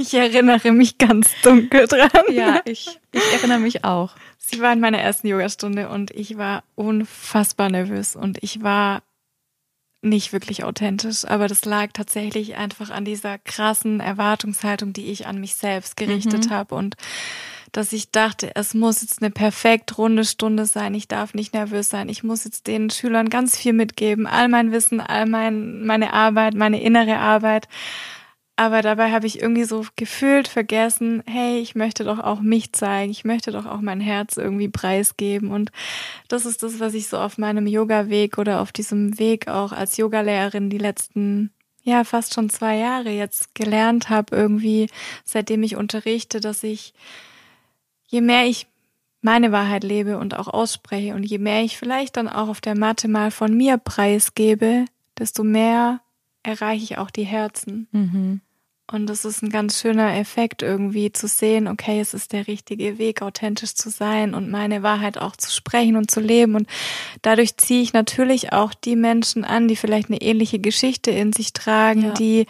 Ich 0.00 0.14
erinnere 0.14 0.72
mich 0.72 0.96
ganz 0.96 1.28
dunkel 1.42 1.86
dran. 1.86 2.08
Ja, 2.30 2.62
ich, 2.64 2.98
ich 3.12 3.32
erinnere 3.34 3.58
mich 3.58 3.84
auch. 3.84 4.14
Sie 4.38 4.62
war 4.62 4.72
in 4.72 4.80
meiner 4.80 4.98
ersten 4.98 5.26
Yogastunde 5.26 5.90
und 5.90 6.10
ich 6.12 6.38
war 6.38 6.64
unfassbar 6.74 7.68
nervös 7.68 8.16
und 8.16 8.42
ich 8.42 8.62
war 8.62 9.02
nicht 10.02 10.32
wirklich 10.32 10.64
authentisch, 10.64 11.26
aber 11.26 11.48
das 11.48 11.66
lag 11.66 11.90
tatsächlich 11.92 12.56
einfach 12.56 12.88
an 12.88 13.04
dieser 13.04 13.38
krassen 13.38 14.00
Erwartungshaltung, 14.00 14.94
die 14.94 15.10
ich 15.10 15.26
an 15.26 15.38
mich 15.38 15.54
selbst 15.54 15.96
gerichtet 15.98 16.46
mhm. 16.46 16.50
habe 16.50 16.74
und 16.74 16.96
dass 17.72 17.92
ich 17.92 18.10
dachte, 18.10 18.52
es 18.54 18.74
muss 18.74 19.02
jetzt 19.02 19.22
eine 19.22 19.30
perfekt 19.30 19.98
runde 19.98 20.24
Stunde 20.24 20.66
sein, 20.66 20.94
ich 20.94 21.08
darf 21.08 21.34
nicht 21.34 21.54
nervös 21.54 21.88
sein, 21.88 22.08
ich 22.08 22.22
muss 22.22 22.44
jetzt 22.44 22.66
den 22.66 22.90
Schülern 22.90 23.30
ganz 23.30 23.56
viel 23.56 23.72
mitgeben, 23.72 24.26
all 24.26 24.48
mein 24.48 24.72
Wissen, 24.72 25.00
all 25.00 25.26
mein, 25.26 25.84
meine 25.84 26.12
Arbeit, 26.12 26.54
meine 26.54 26.80
innere 26.82 27.18
Arbeit. 27.18 27.68
Aber 28.60 28.82
dabei 28.82 29.10
habe 29.10 29.26
ich 29.26 29.40
irgendwie 29.40 29.64
so 29.64 29.86
gefühlt 29.96 30.46
vergessen, 30.46 31.22
hey, 31.24 31.60
ich 31.60 31.74
möchte 31.74 32.04
doch 32.04 32.18
auch 32.18 32.42
mich 32.42 32.74
zeigen, 32.74 33.10
ich 33.10 33.24
möchte 33.24 33.52
doch 33.52 33.64
auch 33.64 33.80
mein 33.80 34.00
Herz 34.00 34.36
irgendwie 34.36 34.68
preisgeben. 34.68 35.50
Und 35.50 35.72
das 36.28 36.44
ist 36.44 36.62
das, 36.62 36.78
was 36.78 36.92
ich 36.92 37.06
so 37.08 37.16
auf 37.16 37.38
meinem 37.38 37.66
Yoga-Weg 37.66 38.36
oder 38.36 38.60
auf 38.60 38.70
diesem 38.70 39.18
Weg 39.18 39.48
auch 39.48 39.72
als 39.72 39.96
Yogalehrerin 39.96 40.68
die 40.68 40.76
letzten, 40.76 41.54
ja, 41.84 42.04
fast 42.04 42.34
schon 42.34 42.50
zwei 42.50 42.76
Jahre 42.76 43.08
jetzt 43.08 43.54
gelernt 43.54 44.10
habe, 44.10 44.36
irgendwie, 44.36 44.90
seitdem 45.24 45.62
ich 45.62 45.76
unterrichte, 45.76 46.40
dass 46.40 46.62
ich, 46.62 46.92
je 48.10 48.20
mehr 48.20 48.44
ich 48.46 48.66
meine 49.22 49.52
Wahrheit 49.52 49.84
lebe 49.84 50.18
und 50.18 50.36
auch 50.38 50.48
ausspreche 50.48 51.14
und 51.14 51.24
je 51.24 51.38
mehr 51.38 51.62
ich 51.62 51.76
vielleicht 51.76 52.16
dann 52.16 52.28
auch 52.28 52.48
auf 52.48 52.60
der 52.60 52.76
Matte 52.76 53.08
mal 53.08 53.30
von 53.30 53.56
mir 53.56 53.78
preisgebe, 53.78 54.86
desto 55.18 55.44
mehr 55.44 56.00
erreiche 56.42 56.84
ich 56.84 56.98
auch 56.98 57.10
die 57.10 57.24
Herzen. 57.24 57.86
Mhm. 57.92 58.40
Und 58.92 59.08
es 59.08 59.24
ist 59.24 59.40
ein 59.42 59.50
ganz 59.50 59.80
schöner 59.80 60.16
Effekt 60.16 60.62
irgendwie 60.62 61.12
zu 61.12 61.28
sehen, 61.28 61.68
okay, 61.68 62.00
es 62.00 62.12
ist 62.12 62.32
der 62.32 62.48
richtige 62.48 62.98
Weg, 62.98 63.22
authentisch 63.22 63.74
zu 63.74 63.88
sein 63.88 64.34
und 64.34 64.50
meine 64.50 64.82
Wahrheit 64.82 65.16
auch 65.16 65.36
zu 65.36 65.52
sprechen 65.52 65.94
und 65.94 66.10
zu 66.10 66.18
leben. 66.18 66.56
Und 66.56 66.68
dadurch 67.22 67.56
ziehe 67.56 67.82
ich 67.82 67.92
natürlich 67.92 68.52
auch 68.52 68.74
die 68.74 68.96
Menschen 68.96 69.44
an, 69.44 69.68
die 69.68 69.76
vielleicht 69.76 70.08
eine 70.08 70.20
ähnliche 70.20 70.58
Geschichte 70.58 71.12
in 71.12 71.32
sich 71.32 71.52
tragen, 71.52 72.06
ja. 72.06 72.14
die, 72.14 72.46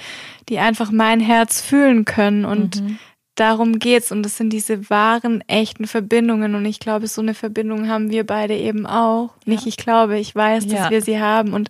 die 0.49 0.59
einfach 0.59 0.91
mein 0.91 1.21
Herz 1.21 1.61
fühlen 1.61 2.07
können. 2.07 2.47
Und 2.47 2.81
mhm. 2.81 2.99
Darum 3.41 3.79
geht's. 3.79 4.13
Und 4.13 4.23
das 4.23 4.37
sind 4.37 4.51
diese 4.51 4.91
wahren, 4.91 5.43
echten 5.47 5.87
Verbindungen. 5.87 6.55
Und 6.55 6.65
ich 6.65 6.79
glaube, 6.81 7.07
so 7.07 7.23
eine 7.23 7.35
Verbindung 7.35 7.89
haben 7.89 8.11
wir 8.11 8.25
beide 8.25 8.57
eben 8.57 8.87
auch. 8.87 9.35
Ja. 9.45 9.53
Nicht, 9.53 9.67
ich 9.67 9.77
glaube, 9.77 10.19
ich 10.19 10.35
weiß, 10.35 10.67
dass 10.67 10.81
ja. 10.81 10.91
wir 10.91 11.03
sie 11.03 11.21
haben. 11.21 11.53
Und 11.53 11.69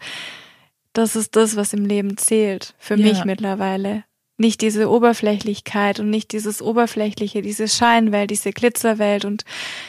das 0.93 1.17
ist 1.17 1.37
das, 1.37 1.57
was 1.57 1.73
im 1.73 1.85
Leben 1.85 2.17
zählt. 2.17 2.75
Für 2.79 2.97
mich 2.97 3.25
mittlerweile 3.25 4.05
nicht 4.41 4.63
diese 4.63 4.91
Oberflächlichkeit 4.91 6.01
und 6.01 6.09
nicht 6.09 6.33
dieses 6.33 6.63
Oberflächliche, 6.63 7.43
diese 7.43 7.69
Scheinwelt, 7.69 8.31
diese 8.31 8.53
Glitzerwelt 8.53 9.27
und 9.27 9.45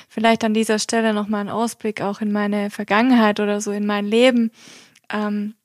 vielleicht 0.09 0.43
an 0.43 0.53
dieser 0.53 0.77
Stelle 0.77 1.13
nochmal 1.13 1.41
ein 1.41 1.49
Ausblick 1.49 2.01
auch 2.01 2.19
in 2.19 2.33
meine 2.33 2.69
Vergangenheit 2.69 3.39
oder 3.39 3.61
so 3.61 3.71
in 3.71 3.85
mein 3.85 4.05
Leben. 4.05 4.51
Ähm, 5.09 5.55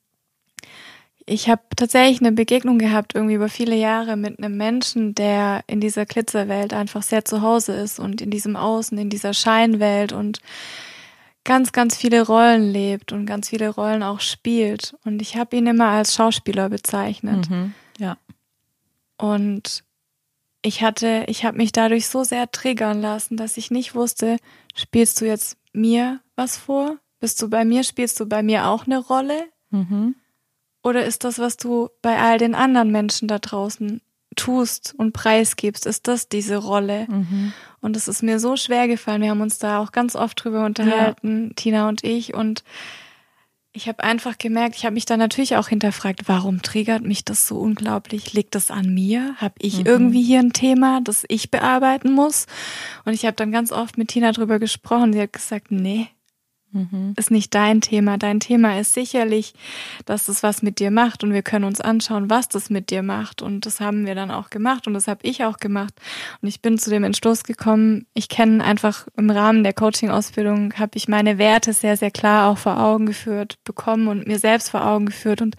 ich 1.29 1.49
habe 1.49 1.61
tatsächlich 1.75 2.21
eine 2.21 2.31
Begegnung 2.31 2.79
gehabt, 2.79 3.13
irgendwie 3.13 3.35
über 3.35 3.49
viele 3.49 3.75
Jahre 3.75 4.15
mit 4.15 4.39
einem 4.39 4.55
Menschen, 4.55 5.13
der 5.13 5.61
in 5.67 5.81
dieser 5.81 6.05
Glitzerwelt 6.05 6.73
einfach 6.73 7.03
sehr 7.03 7.25
zu 7.25 7.41
Hause 7.41 7.73
ist 7.73 7.99
und 7.99 8.21
in 8.21 8.31
diesem 8.31 8.55
Außen, 8.55 8.97
in 8.97 9.09
dieser 9.09 9.33
Scheinwelt 9.33 10.13
und 10.13 10.39
ganz, 11.43 11.73
ganz 11.73 11.97
viele 11.97 12.25
Rollen 12.25 12.71
lebt 12.71 13.11
und 13.11 13.25
ganz 13.25 13.49
viele 13.49 13.69
Rollen 13.69 14.03
auch 14.03 14.21
spielt. 14.21 14.95
Und 15.03 15.21
ich 15.21 15.35
habe 15.35 15.57
ihn 15.57 15.67
immer 15.67 15.89
als 15.89 16.15
Schauspieler 16.15 16.69
bezeichnet. 16.69 17.49
Mhm, 17.49 17.73
ja. 17.99 18.17
Und 19.17 19.83
ich 20.61 20.81
hatte, 20.81 21.25
ich 21.27 21.43
habe 21.43 21.57
mich 21.57 21.73
dadurch 21.73 22.07
so 22.07 22.23
sehr 22.23 22.49
triggern 22.51 23.01
lassen, 23.01 23.35
dass 23.35 23.57
ich 23.57 23.69
nicht 23.69 23.95
wusste, 23.95 24.37
spielst 24.75 25.19
du 25.19 25.25
jetzt 25.25 25.57
mir 25.73 26.21
was 26.37 26.55
vor? 26.55 26.97
Bist 27.19 27.41
du 27.41 27.49
bei 27.49 27.65
mir? 27.65 27.83
Spielst 27.83 28.17
du 28.21 28.27
bei 28.27 28.43
mir 28.43 28.67
auch 28.67 28.85
eine 28.85 28.99
Rolle? 28.99 29.49
Mhm. 29.71 30.15
Oder 30.87 31.03
ist 31.03 31.25
das, 31.25 31.37
was 31.37 31.57
du 31.57 31.89
bei 32.01 32.17
all 32.17 32.37
den 32.37 32.55
anderen 32.55 32.93
Menschen 32.93 33.27
da 33.27 33.39
draußen 33.39 33.99
tust 34.37 34.95
und 34.97 35.11
preisgibst, 35.11 35.85
ist 35.85 36.07
das 36.07 36.29
diese 36.29 36.55
Rolle? 36.55 37.07
Mhm. 37.09 37.51
Und 37.81 37.97
es 37.97 38.07
ist 38.07 38.23
mir 38.23 38.39
so 38.39 38.55
schwer 38.55 38.87
gefallen. 38.87 39.21
Wir 39.21 39.31
haben 39.31 39.41
uns 39.41 39.59
da 39.59 39.79
auch 39.79 39.91
ganz 39.91 40.15
oft 40.15 40.41
drüber 40.41 40.63
unterhalten, 40.65 41.47
ja. 41.47 41.53
Tina 41.57 41.89
und 41.89 42.05
ich. 42.05 42.35
Und 42.35 42.63
ich 43.73 43.89
habe 43.89 44.01
einfach 44.01 44.37
gemerkt, 44.37 44.77
ich 44.77 44.85
habe 44.85 44.93
mich 44.93 45.03
dann 45.03 45.19
natürlich 45.19 45.57
auch 45.57 45.67
hinterfragt, 45.67 46.21
warum 46.27 46.61
triggert 46.61 47.03
mich 47.03 47.25
das 47.25 47.45
so 47.45 47.59
unglaublich? 47.59 48.31
Liegt 48.31 48.55
das 48.55 48.71
an 48.71 48.93
mir? 48.93 49.35
Habe 49.39 49.55
ich 49.59 49.79
mhm. 49.79 49.87
irgendwie 49.87 50.23
hier 50.23 50.39
ein 50.39 50.53
Thema, 50.53 51.01
das 51.03 51.25
ich 51.27 51.51
bearbeiten 51.51 52.13
muss? 52.13 52.45
Und 53.03 53.11
ich 53.11 53.25
habe 53.25 53.35
dann 53.35 53.51
ganz 53.51 53.73
oft 53.73 53.97
mit 53.97 54.07
Tina 54.07 54.31
drüber 54.31 54.57
gesprochen. 54.57 55.11
Sie 55.11 55.19
hat 55.19 55.33
gesagt, 55.33 55.69
nee, 55.69 56.07
Mhm. 56.71 57.13
Ist 57.17 57.31
nicht 57.31 57.53
dein 57.55 57.81
Thema. 57.81 58.17
Dein 58.17 58.39
Thema 58.39 58.79
ist 58.79 58.93
sicherlich, 58.93 59.53
dass 60.05 60.27
es 60.27 60.43
was 60.43 60.61
mit 60.61 60.79
dir 60.79 60.91
macht 60.91 61.23
und 61.23 61.33
wir 61.33 61.41
können 61.41 61.65
uns 61.65 61.81
anschauen, 61.81 62.29
was 62.29 62.49
das 62.49 62.69
mit 62.69 62.89
dir 62.89 63.03
macht. 63.03 63.41
Und 63.41 63.65
das 63.65 63.79
haben 63.79 64.05
wir 64.05 64.15
dann 64.15 64.31
auch 64.31 64.49
gemacht 64.49 64.87
und 64.87 64.93
das 64.93 65.07
habe 65.07 65.19
ich 65.23 65.43
auch 65.43 65.57
gemacht. 65.57 65.93
Und 66.41 66.47
ich 66.49 66.61
bin 66.61 66.77
zu 66.77 66.89
dem 66.89 67.03
Entschluss 67.03 67.43
gekommen, 67.43 68.05
ich 68.13 68.29
kenne 68.29 68.63
einfach 68.63 69.07
im 69.15 69.29
Rahmen 69.29 69.63
der 69.63 69.73
Coaching-Ausbildung, 69.73 70.73
habe 70.77 70.91
ich 70.95 71.07
meine 71.07 71.37
Werte 71.37 71.73
sehr, 71.73 71.97
sehr 71.97 72.11
klar 72.11 72.49
auch 72.49 72.57
vor 72.57 72.79
Augen 72.79 73.05
geführt 73.05 73.57
bekommen 73.63 74.07
und 74.07 74.27
mir 74.27 74.39
selbst 74.39 74.69
vor 74.69 74.85
Augen 74.85 75.05
geführt. 75.07 75.41
Und 75.41 75.55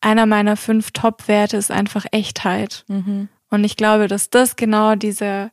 einer 0.00 0.26
meiner 0.26 0.56
fünf 0.56 0.92
Top-Werte 0.92 1.56
ist 1.56 1.70
einfach 1.70 2.06
Echtheit. 2.12 2.84
Mhm. 2.88 3.28
Und 3.50 3.64
ich 3.64 3.76
glaube, 3.76 4.06
dass 4.06 4.30
das 4.30 4.56
genau 4.56 4.94
dieser 4.94 5.50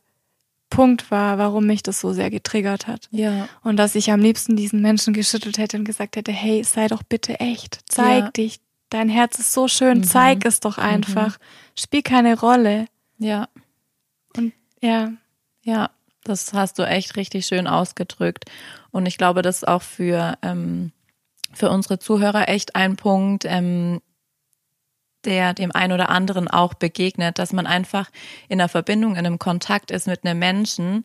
Punkt 0.70 1.10
war, 1.10 1.38
warum 1.38 1.66
mich 1.66 1.82
das 1.82 2.00
so 2.00 2.12
sehr 2.12 2.30
getriggert 2.30 2.86
hat. 2.86 3.08
Ja. 3.10 3.48
Und 3.62 3.76
dass 3.76 3.94
ich 3.94 4.10
am 4.10 4.20
liebsten 4.20 4.56
diesen 4.56 4.80
Menschen 4.82 5.14
geschüttelt 5.14 5.58
hätte 5.58 5.78
und 5.78 5.84
gesagt 5.84 6.16
hätte, 6.16 6.32
hey, 6.32 6.62
sei 6.64 6.88
doch 6.88 7.02
bitte 7.02 7.40
echt, 7.40 7.80
zeig 7.88 8.24
ja. 8.24 8.30
dich, 8.30 8.60
dein 8.90 9.08
Herz 9.08 9.38
ist 9.38 9.52
so 9.52 9.68
schön, 9.68 9.98
mhm. 9.98 10.04
zeig 10.04 10.44
es 10.44 10.60
doch 10.60 10.78
einfach, 10.78 11.38
mhm. 11.38 11.42
spiel 11.74 12.02
keine 12.02 12.38
Rolle. 12.38 12.86
Ja. 13.18 13.48
Und 14.36 14.52
ja. 14.80 15.12
Ja, 15.62 15.90
das 16.24 16.52
hast 16.52 16.78
du 16.78 16.82
echt 16.82 17.16
richtig 17.16 17.46
schön 17.46 17.66
ausgedrückt. 17.66 18.44
Und 18.90 19.06
ich 19.06 19.18
glaube, 19.18 19.42
das 19.42 19.58
ist 19.58 19.68
auch 19.68 19.82
für, 19.82 20.38
ähm, 20.42 20.92
für 21.52 21.70
unsere 21.70 21.98
Zuhörer 21.98 22.48
echt 22.48 22.76
ein 22.76 22.96
Punkt, 22.96 23.44
ähm, 23.46 24.00
der 25.24 25.54
dem 25.54 25.72
einen 25.72 25.92
oder 25.92 26.08
anderen 26.10 26.48
auch 26.48 26.74
begegnet, 26.74 27.38
dass 27.38 27.52
man 27.52 27.66
einfach 27.66 28.10
in 28.48 28.60
einer 28.60 28.68
Verbindung, 28.68 29.12
in 29.12 29.26
einem 29.26 29.38
Kontakt 29.38 29.90
ist 29.90 30.06
mit 30.06 30.24
einem 30.24 30.38
Menschen, 30.38 31.04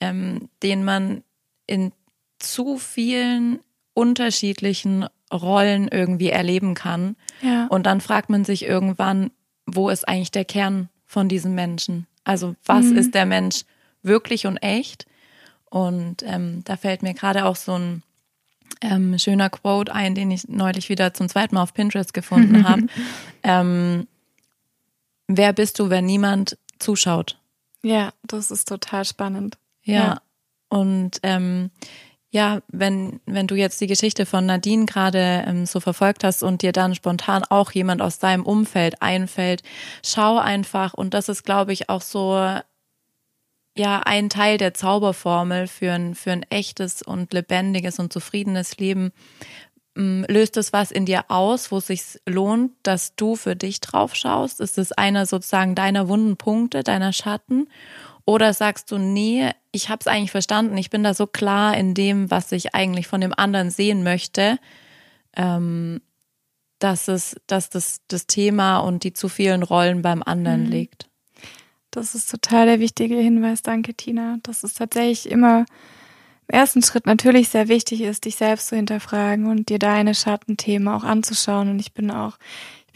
ähm, 0.00 0.48
den 0.62 0.84
man 0.84 1.22
in 1.66 1.92
zu 2.38 2.78
vielen 2.78 3.58
unterschiedlichen 3.94 5.06
Rollen 5.32 5.88
irgendwie 5.88 6.30
erleben 6.30 6.74
kann. 6.74 7.16
Ja. 7.42 7.66
Und 7.66 7.84
dann 7.84 8.00
fragt 8.00 8.30
man 8.30 8.44
sich 8.44 8.64
irgendwann, 8.64 9.30
wo 9.66 9.88
ist 9.88 10.08
eigentlich 10.08 10.30
der 10.30 10.44
Kern 10.44 10.88
von 11.04 11.28
diesem 11.28 11.54
Menschen? 11.54 12.06
Also 12.24 12.54
was 12.64 12.86
mhm. 12.86 12.96
ist 12.96 13.14
der 13.14 13.26
Mensch 13.26 13.64
wirklich 14.02 14.46
und 14.46 14.58
echt? 14.58 15.06
Und 15.70 16.22
ähm, 16.22 16.62
da 16.64 16.76
fällt 16.76 17.02
mir 17.02 17.14
gerade 17.14 17.44
auch 17.44 17.56
so 17.56 17.74
ein 17.74 18.02
ähm, 18.80 19.18
schöner 19.18 19.50
Quote 19.50 19.92
ein, 19.92 20.14
den 20.14 20.30
ich 20.30 20.48
neulich 20.48 20.88
wieder 20.88 21.14
zum 21.14 21.28
zweiten 21.28 21.54
Mal 21.54 21.62
auf 21.62 21.74
Pinterest 21.74 22.12
gefunden 22.14 22.68
habe. 22.68 22.86
ähm, 23.42 24.06
wer 25.26 25.52
bist 25.52 25.78
du, 25.78 25.90
wenn 25.90 26.06
niemand 26.06 26.58
zuschaut? 26.78 27.38
Ja, 27.82 28.12
das 28.22 28.50
ist 28.50 28.68
total 28.68 29.04
spannend. 29.04 29.58
Ja. 29.82 29.94
ja. 29.94 30.20
Und 30.68 31.20
ähm, 31.22 31.70
ja, 32.30 32.60
wenn, 32.68 33.20
wenn 33.24 33.46
du 33.46 33.54
jetzt 33.54 33.80
die 33.80 33.86
Geschichte 33.86 34.26
von 34.26 34.44
Nadine 34.44 34.84
gerade 34.84 35.44
ähm, 35.46 35.64
so 35.64 35.80
verfolgt 35.80 36.24
hast 36.24 36.42
und 36.42 36.60
dir 36.60 36.72
dann 36.72 36.94
spontan 36.94 37.42
auch 37.44 37.72
jemand 37.72 38.02
aus 38.02 38.18
deinem 38.18 38.44
Umfeld 38.44 39.00
einfällt, 39.00 39.62
schau 40.04 40.36
einfach, 40.36 40.92
und 40.92 41.14
das 41.14 41.30
ist, 41.30 41.44
glaube 41.44 41.72
ich, 41.72 41.88
auch 41.88 42.02
so 42.02 42.58
ja 43.78 44.00
ein 44.00 44.28
Teil 44.28 44.58
der 44.58 44.74
Zauberformel 44.74 45.66
für 45.66 45.92
ein, 45.92 46.14
für 46.14 46.32
ein 46.32 46.44
echtes 46.50 47.02
und 47.02 47.32
lebendiges 47.32 47.98
und 47.98 48.12
zufriedenes 48.12 48.78
Leben. 48.78 49.12
Mm, 49.94 50.24
löst 50.28 50.56
es 50.56 50.72
was 50.72 50.90
in 50.90 51.06
dir 51.06 51.24
aus, 51.28 51.72
wo 51.72 51.78
es 51.78 51.88
sich 51.88 52.02
lohnt, 52.26 52.72
dass 52.82 53.14
du 53.16 53.36
für 53.36 53.56
dich 53.56 53.80
drauf 53.80 54.14
schaust? 54.14 54.60
Ist 54.60 54.78
es 54.78 54.92
einer 54.92 55.26
sozusagen 55.26 55.74
deiner 55.74 56.08
wunden 56.08 56.36
Punkte, 56.36 56.82
deiner 56.82 57.12
Schatten? 57.12 57.68
Oder 58.24 58.52
sagst 58.52 58.90
du, 58.90 58.98
nee, 58.98 59.50
ich 59.72 59.88
habe 59.88 60.00
es 60.00 60.06
eigentlich 60.06 60.30
verstanden, 60.30 60.76
ich 60.76 60.90
bin 60.90 61.02
da 61.02 61.14
so 61.14 61.26
klar 61.26 61.76
in 61.76 61.94
dem, 61.94 62.30
was 62.30 62.52
ich 62.52 62.74
eigentlich 62.74 63.06
von 63.06 63.22
dem 63.22 63.32
anderen 63.34 63.70
sehen 63.70 64.02
möchte, 64.02 64.58
ähm, 65.34 66.02
dass 66.78 67.08
es, 67.08 67.36
dass 67.46 67.70
das, 67.70 68.02
das 68.06 68.26
Thema 68.26 68.78
und 68.78 69.02
die 69.02 69.14
zu 69.14 69.28
vielen 69.28 69.62
Rollen 69.62 70.02
beim 70.02 70.22
anderen 70.22 70.64
mhm. 70.64 70.70
liegt. 70.70 71.07
Das 71.90 72.14
ist 72.14 72.30
total 72.30 72.66
der 72.66 72.80
wichtige 72.80 73.16
Hinweis, 73.16 73.62
danke 73.62 73.94
Tina. 73.94 74.38
Dass 74.42 74.62
es 74.62 74.74
tatsächlich 74.74 75.30
immer 75.30 75.66
im 76.48 76.58
ersten 76.58 76.82
Schritt 76.82 77.06
natürlich 77.06 77.48
sehr 77.48 77.68
wichtig 77.68 78.00
ist, 78.02 78.24
dich 78.24 78.36
selbst 78.36 78.68
zu 78.68 78.76
hinterfragen 78.76 79.46
und 79.46 79.68
dir 79.68 79.78
deine 79.78 80.14
Schattenthemen 80.14 80.88
auch 80.88 81.04
anzuschauen. 81.04 81.70
Und 81.70 81.78
ich 81.78 81.92
bin 81.92 82.10
auch 82.10 82.38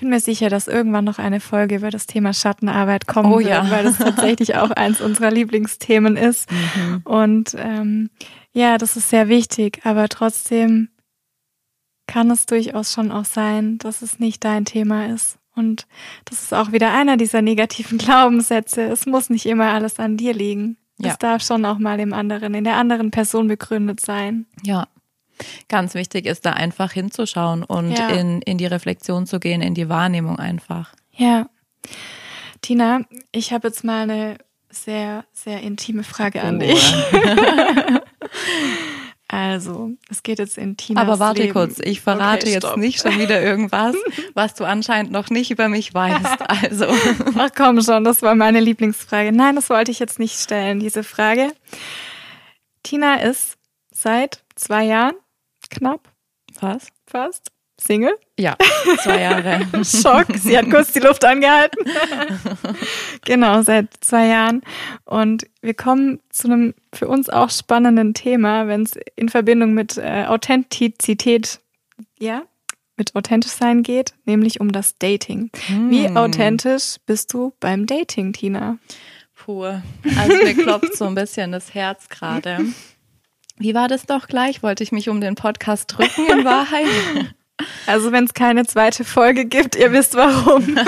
bin 0.03 0.11
mir 0.11 0.19
sicher, 0.19 0.51
dass 0.51 0.67
irgendwann 0.67 1.05
noch 1.05 1.21
eine 1.21 1.39
Folge 1.39 1.77
über 1.77 1.91
das 1.91 2.07
Thema 2.07 2.35
Schattenarbeit 2.35 3.07
kommen 3.07 3.33
oh, 3.33 3.39
wird, 3.39 3.51
ja. 3.51 3.71
weil 3.71 3.85
das 3.85 3.99
tatsächlich 3.99 4.57
auch 4.57 4.73
eins 4.73 5.01
unserer 5.01 5.31
Lieblingsthemen 5.31 6.17
ist. 6.17 6.51
Mhm. 6.51 7.03
Und 7.05 7.55
ähm, 7.57 8.11
ja, 8.53 8.79
das 8.79 8.97
ist 8.97 9.11
sehr 9.11 9.29
wichtig, 9.29 9.81
aber 9.85 10.09
trotzdem 10.09 10.89
kann 12.09 12.33
es 12.33 12.47
durchaus 12.47 12.93
schon 12.93 13.13
auch 13.13 13.25
sein, 13.25 13.79
dass 13.79 14.03
es 14.03 14.19
nicht 14.19 14.43
dein 14.43 14.65
Thema 14.65 15.07
ist. 15.07 15.39
Und 15.55 15.87
das 16.25 16.43
ist 16.43 16.55
auch 16.55 16.73
wieder 16.73 16.93
einer 16.93 17.17
dieser 17.17 17.43
negativen 17.43 17.99
Glaubenssätze. 17.99 18.83
Es 18.83 19.07
muss 19.07 19.31
nicht 19.31 19.47
immer 19.47 19.73
alles 19.73 19.99
an 19.99 20.17
dir 20.17 20.35
liegen. 20.35 20.77
Ja. 20.99 21.11
Es 21.11 21.19
darf 21.19 21.43
schon 21.43 21.65
auch 21.65 21.79
mal 21.79 21.99
im 22.01 22.13
anderen, 22.13 22.55
in 22.55 22.65
der 22.65 22.77
anderen 22.77 23.11
Person 23.11 23.49
begründet 23.49 24.01
sein. 24.01 24.47
Ja, 24.63 24.87
Ganz 25.69 25.95
wichtig 25.95 26.27
ist 26.27 26.45
da 26.47 26.53
einfach 26.53 26.93
hinzuschauen 26.93 27.65
und 27.65 27.93
ja. 27.99 28.09
in, 28.09 28.43
in 28.43 28.59
die 28.59 28.67
Reflexion 28.67 29.27
zu 29.27 29.41
gehen, 29.41 29.63
in 29.63 29.75
die 29.75 29.89
Wahrnehmung 29.89 30.39
einfach. 30.39 30.95
Ja. 31.13 31.49
Tina, 32.61 33.01
ich 33.33 33.53
habe 33.53 33.69
jetzt 33.69 33.85
mal 33.85 34.03
eine 34.03 34.39
sehr, 34.71 35.25
sehr 35.33 35.61
intime 35.63 36.05
Frage 36.05 36.43
an 36.43 36.57
oh. 36.57 36.61
dich. 36.61 36.95
also, 39.33 39.93
es 40.11 40.23
geht 40.23 40.39
jetzt 40.39 40.59
in 40.59 40.77
Tinas 40.77 41.03
Aber 41.03 41.19
warte 41.19 41.41
Leben. 41.41 41.55
kurz, 41.55 41.79
ich 41.79 42.03
verrate 42.03 42.47
okay, 42.47 42.53
jetzt 42.53 42.77
nicht 42.77 43.01
schon 43.01 43.19
wieder 43.19 43.41
irgendwas, 43.41 43.97
was 44.35 44.53
du 44.53 44.65
anscheinend 44.65 45.11
noch 45.11 45.31
nicht 45.31 45.51
über 45.51 45.71
mich 45.71 45.95
weißt. 45.95 46.39
Also. 46.63 46.85
Ach 47.39 47.49
komm 47.57 47.81
schon, 47.81 48.05
das 48.05 48.21
war 48.21 48.35
meine 48.35 48.61
Lieblingsfrage. 48.61 49.33
Nein, 49.33 49.57
das 49.57 49.71
wollte 49.71 49.91
ich 49.91 49.99
jetzt 49.99 50.19
nicht 50.19 50.39
stellen, 50.39 50.81
diese 50.81 51.03
Frage. 51.03 51.51
Tina 52.83 53.23
ist 53.23 53.57
seit 53.91 54.45
zwei 54.55 54.85
Jahren 54.85 55.15
knapp. 55.71 56.13
Was? 56.61 56.89
Fast. 57.07 57.53
Single? 57.83 58.17
Ja, 58.39 58.57
zwei 59.03 59.21
Jahre. 59.21 59.67
Schock, 59.85 60.27
sie 60.37 60.57
hat 60.57 60.71
kurz 60.71 60.93
die 60.93 61.01
Luft 61.01 61.25
angehalten. 61.25 61.85
genau, 63.25 63.63
seit 63.63 63.89
zwei 64.01 64.27
Jahren. 64.27 64.63
Und 65.05 65.47
wir 65.61 65.75
kommen 65.75 66.21
zu 66.31 66.49
einem 66.49 66.75
für 66.93 67.09
uns 67.09 67.29
auch 67.29 67.51
spannenden 67.51 68.15
Thema, 68.15 68.67
wenn 68.67 68.83
es 68.83 68.93
in 69.17 69.29
Verbindung 69.29 69.75
mit 69.75 69.99
äh, 69.99 70.25
Authentizität, 70.27 71.61
ja, 72.19 72.43
mit 72.97 73.15
authentisch 73.15 73.53
sein 73.53 73.83
geht, 73.83 74.15
nämlich 74.27 74.61
um 74.61 74.71
das 74.71 74.99
Dating. 74.99 75.51
Hm. 75.67 75.91
Wie 75.91 76.09
authentisch 76.09 76.97
bist 77.07 77.33
du 77.35 77.53
beim 77.59 77.87
Dating, 77.87 78.33
Tina? 78.33 78.79
Puh, 79.35 79.65
also 79.65 80.37
mir 80.45 80.55
klopft 80.55 80.97
so 80.97 81.07
ein 81.07 81.15
bisschen 81.15 81.51
das 81.53 81.75
Herz 81.75 82.09
gerade. 82.09 82.59
Wie 83.59 83.75
war 83.75 83.89
das 83.89 84.07
doch 84.07 84.29
gleich? 84.29 84.63
Wollte 84.63 84.83
ich 84.83 84.93
mich 84.93 85.09
um 85.09 85.21
den 85.21 85.35
Podcast 85.35 85.97
drücken 85.97 86.27
in 86.27 86.45
Wahrheit? 86.45 87.35
Also 87.87 88.13
wenn 88.13 88.25
es 88.25 88.35
keine 88.35 88.67
zweite 88.67 89.05
Folge 89.05 89.45
gibt, 89.45 89.77
ihr 89.77 89.93
wisst 89.93 90.15
warum. 90.15 90.79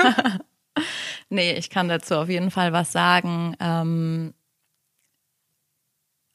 nee, 1.29 1.53
ich 1.53 1.71
kann 1.71 1.89
dazu 1.89 2.17
auf 2.17 2.29
jeden 2.29 2.51
Fall 2.51 2.73
was 2.73 2.93
sagen. 2.93 3.57
Ähm, 3.61 4.35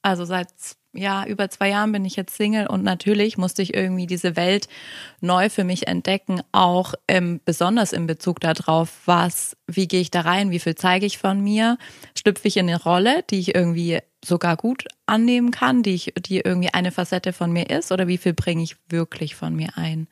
also 0.01 0.25
seit 0.25 0.49
ja, 0.93 1.25
über 1.25 1.49
zwei 1.49 1.69
Jahren 1.69 1.91
bin 1.91 2.03
ich 2.03 2.15
jetzt 2.15 2.35
Single 2.35 2.67
und 2.67 2.83
natürlich 2.83 3.37
musste 3.37 3.61
ich 3.61 3.75
irgendwie 3.75 4.07
diese 4.07 4.35
Welt 4.35 4.67
neu 5.21 5.49
für 5.49 5.63
mich 5.63 5.87
entdecken, 5.87 6.41
auch 6.51 6.95
ähm, 7.07 7.39
besonders 7.45 7.93
in 7.93 8.07
Bezug 8.07 8.39
darauf, 8.39 9.01
was, 9.05 9.55
wie 9.67 9.87
gehe 9.87 10.01
ich 10.01 10.09
da 10.09 10.21
rein, 10.21 10.49
wie 10.49 10.59
viel 10.59 10.75
zeige 10.75 11.05
ich 11.05 11.19
von 11.19 11.41
mir, 11.41 11.77
schlüpfe 12.17 12.47
ich 12.47 12.57
in 12.57 12.67
eine 12.67 12.81
Rolle, 12.81 13.23
die 13.29 13.39
ich 13.39 13.53
irgendwie 13.53 13.99
sogar 14.23 14.57
gut 14.57 14.85
annehmen 15.05 15.51
kann, 15.51 15.83
die 15.83 15.95
ich, 15.95 16.13
die 16.19 16.39
irgendwie 16.39 16.73
eine 16.73 16.91
Facette 16.91 17.33
von 17.33 17.51
mir 17.51 17.69
ist, 17.69 17.91
oder 17.91 18.07
wie 18.07 18.17
viel 18.17 18.33
bringe 18.33 18.63
ich 18.63 18.75
wirklich 18.89 19.35
von 19.35 19.55
mir 19.55 19.69
ein? 19.77 20.07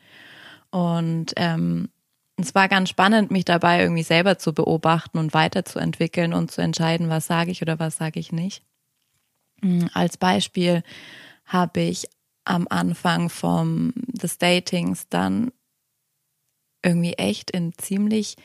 Und 0.69 1.33
ähm, 1.35 1.89
es 2.37 2.53
war 2.53 2.67
ganz 2.67 2.89
spannend, 2.89 3.31
mich 3.31 3.45
dabei 3.45 3.81
irgendwie 3.81 4.03
selber 4.03 4.37
zu 4.37 4.53
beobachten 4.53 5.17
und 5.17 5.33
weiterzuentwickeln 5.33 6.33
und 6.33 6.51
zu 6.51 6.61
entscheiden, 6.61 7.09
was 7.09 7.27
sage 7.27 7.51
ich 7.51 7.61
oder 7.61 7.79
was 7.79 7.97
sage 7.97 8.19
ich 8.19 8.31
nicht. 8.31 8.63
Mm, 9.61 9.85
als 9.93 10.17
Beispiel 10.17 10.83
habe 11.45 11.81
ich 11.81 12.07
am 12.45 12.67
Anfang 12.69 13.29
vom 13.29 13.93
des 13.95 14.37
Datings 14.37 15.07
dann 15.09 15.51
irgendwie 16.83 17.13
echt 17.13 17.51
in 17.51 17.73
ziemlich 17.77 18.35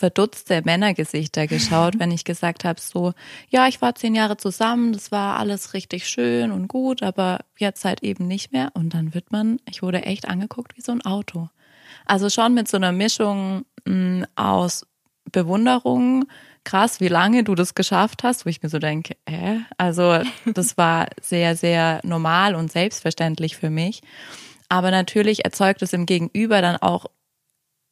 verdutzte 0.00 0.62
Männergesichter 0.64 1.46
geschaut, 1.46 1.98
wenn 1.98 2.10
ich 2.10 2.24
gesagt 2.24 2.64
habe, 2.64 2.80
so, 2.80 3.12
ja, 3.50 3.68
ich 3.68 3.80
war 3.82 3.94
zehn 3.94 4.14
Jahre 4.14 4.38
zusammen, 4.38 4.92
das 4.92 5.12
war 5.12 5.38
alles 5.38 5.74
richtig 5.74 6.08
schön 6.08 6.50
und 6.50 6.68
gut, 6.68 7.02
aber 7.02 7.40
jetzt 7.58 7.84
halt 7.84 8.02
eben 8.02 8.26
nicht 8.26 8.50
mehr. 8.50 8.70
Und 8.74 8.94
dann 8.94 9.14
wird 9.14 9.30
man, 9.30 9.60
ich 9.68 9.82
wurde 9.82 10.02
echt 10.02 10.26
angeguckt 10.26 10.76
wie 10.76 10.80
so 10.80 10.92
ein 10.92 11.04
Auto. 11.04 11.50
Also 12.06 12.30
schon 12.30 12.54
mit 12.54 12.66
so 12.66 12.78
einer 12.78 12.92
Mischung 12.92 13.66
mh, 13.84 13.94
mm, 13.94 14.26
aus 14.36 14.86
Bewunderung, 15.30 16.24
krass, 16.64 17.00
wie 17.00 17.08
lange 17.08 17.44
du 17.44 17.54
das 17.54 17.74
geschafft 17.74 18.24
hast, 18.24 18.46
wo 18.46 18.50
ich 18.50 18.62
mir 18.62 18.70
so 18.70 18.78
denke, 18.78 19.16
äh, 19.26 19.58
also 19.76 20.20
das 20.46 20.76
war 20.78 21.08
sehr, 21.20 21.56
sehr 21.56 22.00
normal 22.04 22.54
und 22.54 22.72
selbstverständlich 22.72 23.56
für 23.56 23.70
mich. 23.70 24.00
Aber 24.70 24.90
natürlich 24.90 25.44
erzeugt 25.44 25.82
es 25.82 25.92
im 25.92 26.06
Gegenüber 26.06 26.62
dann 26.62 26.76
auch 26.76 27.06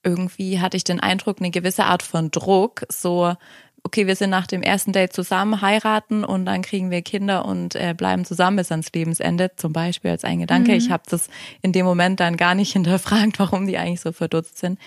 irgendwie 0.03 0.61
hatte 0.61 0.77
ich 0.77 0.85
den 0.85 1.01
Eindruck, 1.01 1.41
eine 1.41 1.51
gewisse 1.51 1.85
Art 1.85 2.03
von 2.03 2.31
Druck, 2.31 2.85
so, 2.89 3.35
okay, 3.83 4.07
wir 4.07 4.17
sind 4.17 4.31
nach 4.31 4.47
dem 4.47 4.63
ersten 4.63 4.93
Date 4.93 5.13
zusammen, 5.13 5.61
heiraten 5.63 6.25
und 6.25 6.47
dann 6.47 6.63
kriegen 6.63 6.91
wir 6.91 7.03
Kinder 7.03 7.45
und 7.45 7.75
äh, 7.75 7.95
bleiben 7.97 8.25
zusammen 8.25 8.57
bis 8.57 8.71
ans 8.71 8.93
Lebensende, 8.93 9.53
zum 9.57 9.73
Beispiel 9.73 10.11
als 10.11 10.25
ein 10.25 10.41
Gedanke. 10.41 10.73
Mhm. 10.73 10.79
Ich 10.79 10.91
habe 10.91 11.05
das 11.09 11.29
in 11.63 11.73
dem 11.73 11.87
Moment 11.87 12.21
dann 12.21 12.37
gar 12.37 12.55
nicht 12.55 12.73
hinterfragt, 12.75 13.39
warum 13.39 13.67
die 13.67 13.79
eigentlich 13.79 14.01
so 14.01 14.13
verdutzt 14.13 14.59
sind. 14.59 14.79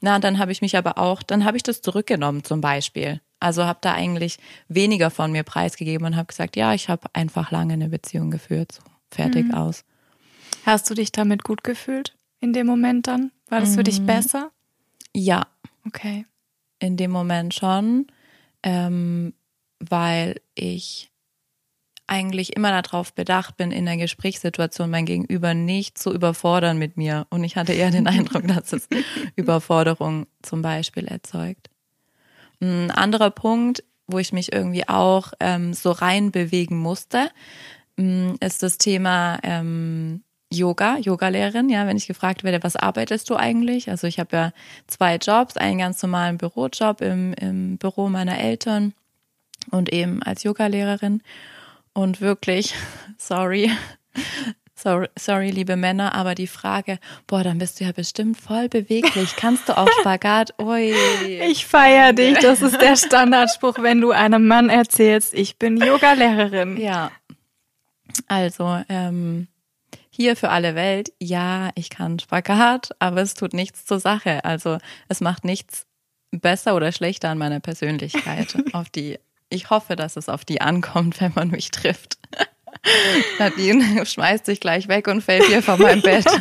Na, 0.00 0.18
dann 0.18 0.38
habe 0.38 0.52
ich 0.52 0.60
mich 0.60 0.76
aber 0.76 0.98
auch, 0.98 1.22
dann 1.22 1.44
habe 1.44 1.56
ich 1.56 1.62
das 1.62 1.82
zurückgenommen 1.82 2.44
zum 2.44 2.60
Beispiel. 2.60 3.20
Also 3.40 3.64
habe 3.64 3.78
da 3.80 3.94
eigentlich 3.94 4.38
weniger 4.68 5.10
von 5.10 5.30
mir 5.30 5.44
preisgegeben 5.44 6.06
und 6.06 6.16
habe 6.16 6.26
gesagt, 6.26 6.56
ja, 6.56 6.74
ich 6.74 6.88
habe 6.88 7.08
einfach 7.12 7.50
lange 7.50 7.74
eine 7.74 7.88
Beziehung 7.88 8.30
geführt, 8.30 8.72
so 8.72 8.82
fertig 9.10 9.46
mhm. 9.46 9.54
aus. 9.54 9.84
Hast 10.66 10.90
du 10.90 10.94
dich 10.94 11.12
damit 11.12 11.44
gut 11.44 11.62
gefühlt 11.62 12.16
in 12.40 12.52
dem 12.52 12.66
Moment 12.66 13.06
dann? 13.06 13.30
War 13.48 13.60
das 13.60 13.70
mhm. 13.70 13.74
für 13.74 13.82
dich 13.84 14.00
mhm. 14.00 14.06
besser? 14.06 14.50
Ja. 15.14 15.46
Okay. 15.86 16.26
In 16.78 16.96
dem 16.96 17.10
Moment 17.10 17.54
schon, 17.54 18.06
ähm, 18.62 19.34
weil 19.80 20.40
ich 20.54 21.10
eigentlich 22.08 22.56
immer 22.56 22.82
darauf 22.82 23.12
bedacht 23.12 23.56
bin, 23.56 23.70
in 23.70 23.84
der 23.84 23.96
Gesprächssituation 23.96 24.90
mein 24.90 25.04
Gegenüber 25.04 25.54
nicht 25.54 25.98
zu 25.98 26.12
überfordern 26.12 26.78
mit 26.78 26.96
mir. 26.96 27.26
Und 27.30 27.44
ich 27.44 27.56
hatte 27.56 27.72
eher 27.72 27.90
den 27.90 28.06
Eindruck, 28.08 28.46
dass 28.48 28.72
es 28.72 28.88
Überforderung 29.36 30.26
zum 30.42 30.62
Beispiel 30.62 31.06
erzeugt. 31.06 31.68
Ein 32.60 32.90
anderer 32.90 33.30
Punkt, 33.30 33.84
wo 34.06 34.18
ich 34.18 34.32
mich 34.32 34.52
irgendwie 34.52 34.88
auch 34.88 35.32
ähm, 35.38 35.74
so 35.74 35.90
rein 35.90 36.32
bewegen 36.32 36.78
musste, 36.78 37.30
ähm, 37.98 38.36
ist 38.40 38.62
das 38.62 38.78
Thema 38.78 39.38
ähm, 39.42 40.22
Yoga, 40.50 40.96
Yogalehrerin, 40.96 41.68
ja, 41.68 41.86
wenn 41.86 41.96
ich 41.96 42.06
gefragt 42.06 42.42
werde, 42.42 42.62
was 42.62 42.76
arbeitest 42.76 43.28
du 43.28 43.36
eigentlich? 43.36 43.90
Also 43.90 44.06
ich 44.06 44.18
habe 44.18 44.36
ja 44.36 44.52
zwei 44.86 45.16
Jobs, 45.16 45.56
einen 45.56 45.78
ganz 45.78 46.02
normalen 46.02 46.38
Bürojob 46.38 47.02
im, 47.02 47.34
im 47.34 47.76
Büro 47.76 48.08
meiner 48.08 48.38
Eltern 48.38 48.94
und 49.70 49.92
eben 49.92 50.22
als 50.22 50.44
Yogalehrerin. 50.44 51.22
Und 51.92 52.20
wirklich, 52.22 52.74
sorry, 53.18 53.70
sorry, 54.74 55.08
sorry, 55.18 55.50
liebe 55.50 55.76
Männer, 55.76 56.14
aber 56.14 56.34
die 56.34 56.46
Frage, 56.46 56.98
boah, 57.26 57.44
dann 57.44 57.58
bist 57.58 57.80
du 57.80 57.84
ja 57.84 57.92
bestimmt 57.92 58.40
voll 58.40 58.70
beweglich. 58.70 59.36
Kannst 59.36 59.68
du 59.68 59.76
auch 59.76 59.88
Spagat? 60.00 60.54
Ui. 60.58 60.94
Ich 61.26 61.66
feier 61.66 62.14
dich. 62.14 62.38
Das 62.38 62.62
ist 62.62 62.80
der 62.80 62.96
Standardspruch, 62.96 63.82
wenn 63.82 64.00
du 64.00 64.12
einem 64.12 64.46
Mann 64.46 64.70
erzählst, 64.70 65.34
ich 65.34 65.58
bin 65.58 65.76
Yoga-Lehrerin. 65.76 66.78
Ja. 66.78 67.10
Also, 68.28 68.82
ähm, 68.88 69.48
hier 70.18 70.34
für 70.34 70.50
alle 70.50 70.74
Welt, 70.74 71.12
ja, 71.20 71.70
ich 71.76 71.90
kann 71.90 72.18
Spagat, 72.18 72.90
aber 72.98 73.22
es 73.22 73.34
tut 73.34 73.52
nichts 73.52 73.84
zur 73.84 74.00
Sache. 74.00 74.44
Also 74.44 74.78
es 75.08 75.20
macht 75.20 75.44
nichts 75.44 75.86
besser 76.32 76.74
oder 76.74 76.90
schlechter 76.90 77.30
an 77.30 77.38
meiner 77.38 77.60
Persönlichkeit. 77.60 78.56
auf 78.72 78.90
die, 78.90 79.20
ich 79.48 79.70
hoffe, 79.70 79.94
dass 79.94 80.16
es 80.16 80.28
auf 80.28 80.44
die 80.44 80.60
ankommt, 80.60 81.20
wenn 81.20 81.32
man 81.36 81.50
mich 81.50 81.70
trifft. 81.70 82.18
Nadine 83.38 84.04
schmeißt 84.04 84.44
sich 84.44 84.58
gleich 84.58 84.88
weg 84.88 85.06
und 85.06 85.22
fällt 85.22 85.44
hier 85.44 85.62
von 85.62 85.80
meinem 85.80 86.02
Bett. 86.02 86.26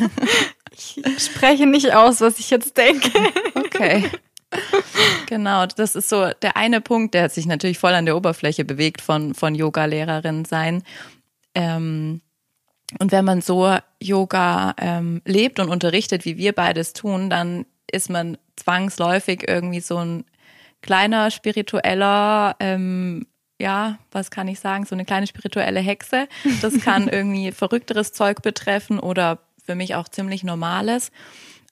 Ich 0.80 1.02
spreche 1.18 1.66
nicht 1.66 1.96
aus, 1.96 2.22
was 2.22 2.38
ich 2.38 2.52
jetzt 2.52 2.78
denke. 2.78 3.10
Okay. 3.56 4.12
Genau, 5.26 5.66
das 5.66 5.96
ist 5.96 6.08
so 6.08 6.30
der 6.44 6.56
eine 6.56 6.82
Punkt, 6.82 7.16
der 7.16 7.30
sich 7.30 7.48
natürlich 7.48 7.80
voll 7.80 7.94
an 7.94 8.06
der 8.06 8.16
Oberfläche 8.16 8.64
bewegt 8.64 9.02
von, 9.02 9.34
von 9.34 9.56
Yoga-Lehrerin 9.56 10.46
sein. 10.46 10.84
Ähm, 11.56 12.22
und 13.00 13.12
wenn 13.12 13.26
man 13.26 13.42
so 13.42 13.76
Yoga 14.02 14.74
ähm, 14.78 15.22
lebt 15.26 15.60
und 15.60 15.70
unterrichtet, 15.70 16.26
wie 16.26 16.38
wir 16.38 16.54
beides 16.54 16.94
tun, 16.94 17.30
dann 17.30 17.66
ist 17.92 18.10
man 18.10 18.38
zwangsläufig 18.56 19.48
irgendwie 19.48 19.82
so 19.82 19.98
ein 19.98 20.26
kleiner 20.82 21.32
spiritueller, 21.32 22.56
ähm, 22.60 23.28
ja, 23.60 23.98
was 24.12 24.32
kann 24.32 24.48
ich 24.48 24.60
sagen, 24.60 24.86
so 24.86 24.96
eine 24.96 25.06
kleine 25.06 25.28
spirituelle 25.28 25.80
Hexe. 25.80 26.28
Das 26.62 26.80
kann 26.82 27.08
irgendwie 27.10 27.52
verrückteres 27.52 28.14
Zeug 28.14 28.42
betreffen 28.42 29.00
oder 29.00 29.40
für 29.66 29.76
mich 29.76 29.96
auch 29.96 30.08
ziemlich 30.08 30.44
normales. 30.44 31.12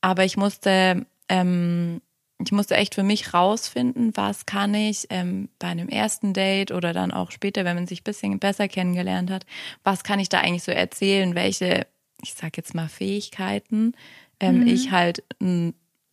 Aber 0.01 0.25
ich 0.25 0.35
musste 0.35 1.05
ähm, 1.29 2.01
ich 2.43 2.51
musste 2.51 2.75
echt 2.75 2.95
für 2.95 3.03
mich 3.03 3.33
rausfinden, 3.33 4.11
was 4.15 4.45
kann 4.45 4.73
ich 4.73 5.07
ähm, 5.09 5.49
bei 5.57 5.67
einem 5.67 5.87
ersten 5.87 6.33
Date 6.33 6.71
oder 6.71 6.91
dann 6.91 7.11
auch 7.11 7.31
später, 7.31 7.63
wenn 7.63 7.75
man 7.75 7.87
sich 7.87 8.01
ein 8.01 8.03
bisschen 8.03 8.39
besser 8.39 8.67
kennengelernt 8.67 9.31
hat, 9.31 9.45
was 9.83 10.03
kann 10.03 10.19
ich 10.19 10.29
da 10.29 10.39
eigentlich 10.39 10.63
so 10.63 10.71
erzählen, 10.71 11.33
welche, 11.33 11.87
ich 12.21 12.33
sag 12.33 12.57
jetzt 12.57 12.75
mal, 12.75 12.89
Fähigkeiten 12.89 13.93
ähm, 14.39 14.61
mhm. 14.61 14.67
ich 14.67 14.91
halt 14.91 15.23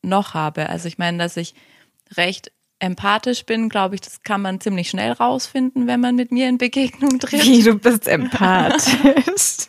noch 0.02 0.34
habe. 0.34 0.68
Also 0.68 0.86
ich 0.86 0.98
meine, 0.98 1.18
dass 1.18 1.36
ich 1.36 1.54
recht 2.16 2.52
empathisch 2.78 3.44
bin, 3.46 3.68
glaube 3.68 3.94
ich, 3.94 4.00
das 4.00 4.22
kann 4.22 4.42
man 4.42 4.60
ziemlich 4.60 4.90
schnell 4.90 5.12
rausfinden, 5.12 5.86
wenn 5.86 6.00
man 6.00 6.16
mit 6.16 6.32
mir 6.32 6.48
in 6.48 6.58
Begegnung 6.58 7.18
tritt. 7.20 7.44
Wie, 7.44 7.62
du 7.62 7.74
bist 7.74 8.06
empathisch. 8.06 8.94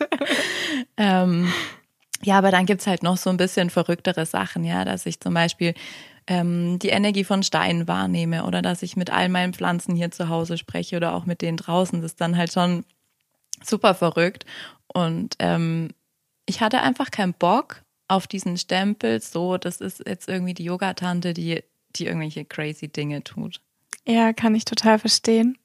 ähm, 0.98 1.52
ja, 2.24 2.38
aber 2.38 2.52
dann 2.52 2.66
gibt's 2.66 2.88
halt 2.88 3.04
noch 3.04 3.18
so 3.18 3.30
ein 3.30 3.38
bisschen 3.38 3.70
verrücktere 3.70 4.26
Sachen, 4.26 4.64
ja, 4.64 4.86
dass 4.86 5.06
ich 5.06 5.20
zum 5.20 5.34
Beispiel 5.34 5.74
ähm, 6.28 6.80
die 6.80 6.90
Energie 6.90 7.24
von 7.24 7.44
Steinen 7.44 7.88
wahrnehme 7.88 8.46
oder 8.46 8.62
dass 8.62 8.84
ich 8.84 8.96
mit 8.96 9.12
all 9.12 9.30
meinen 9.30 9.54
Pflanzen 9.54 9.96
hier 9.96 10.12
zu 10.12 10.30
Hause 10.30 10.58
spreche 10.58 10.98
oder 10.98 11.14
auch 11.14 11.26
mit 11.26 11.42
denen 11.42 11.58
draußen. 11.58 12.02
Das 12.02 12.12
ist 12.12 12.22
dann 12.22 12.38
halt 12.38 12.54
schon 12.54 12.86
super 13.64 13.94
verrückt. 13.94 14.46
Und 14.88 15.36
ähm, 15.40 15.90
ich 16.46 16.62
hatte 16.62 16.82
einfach 16.82 17.12
keinen 17.12 17.34
Bock 17.34 17.84
auf 18.08 18.28
diesen 18.28 18.58
Stempel, 18.58 19.22
so, 19.22 19.58
das 19.58 19.82
ist 19.82 20.04
jetzt 20.06 20.28
irgendwie 20.28 20.54
die 20.54 20.66
Yogatante, 20.66 21.34
die, 21.34 21.64
die 21.96 22.06
irgendwelche 22.06 22.46
crazy 22.46 22.88
Dinge 22.88 23.24
tut. 23.24 23.62
Ja, 24.06 24.34
kann 24.34 24.56
ich 24.56 24.66
total 24.66 25.00
verstehen. 25.00 25.58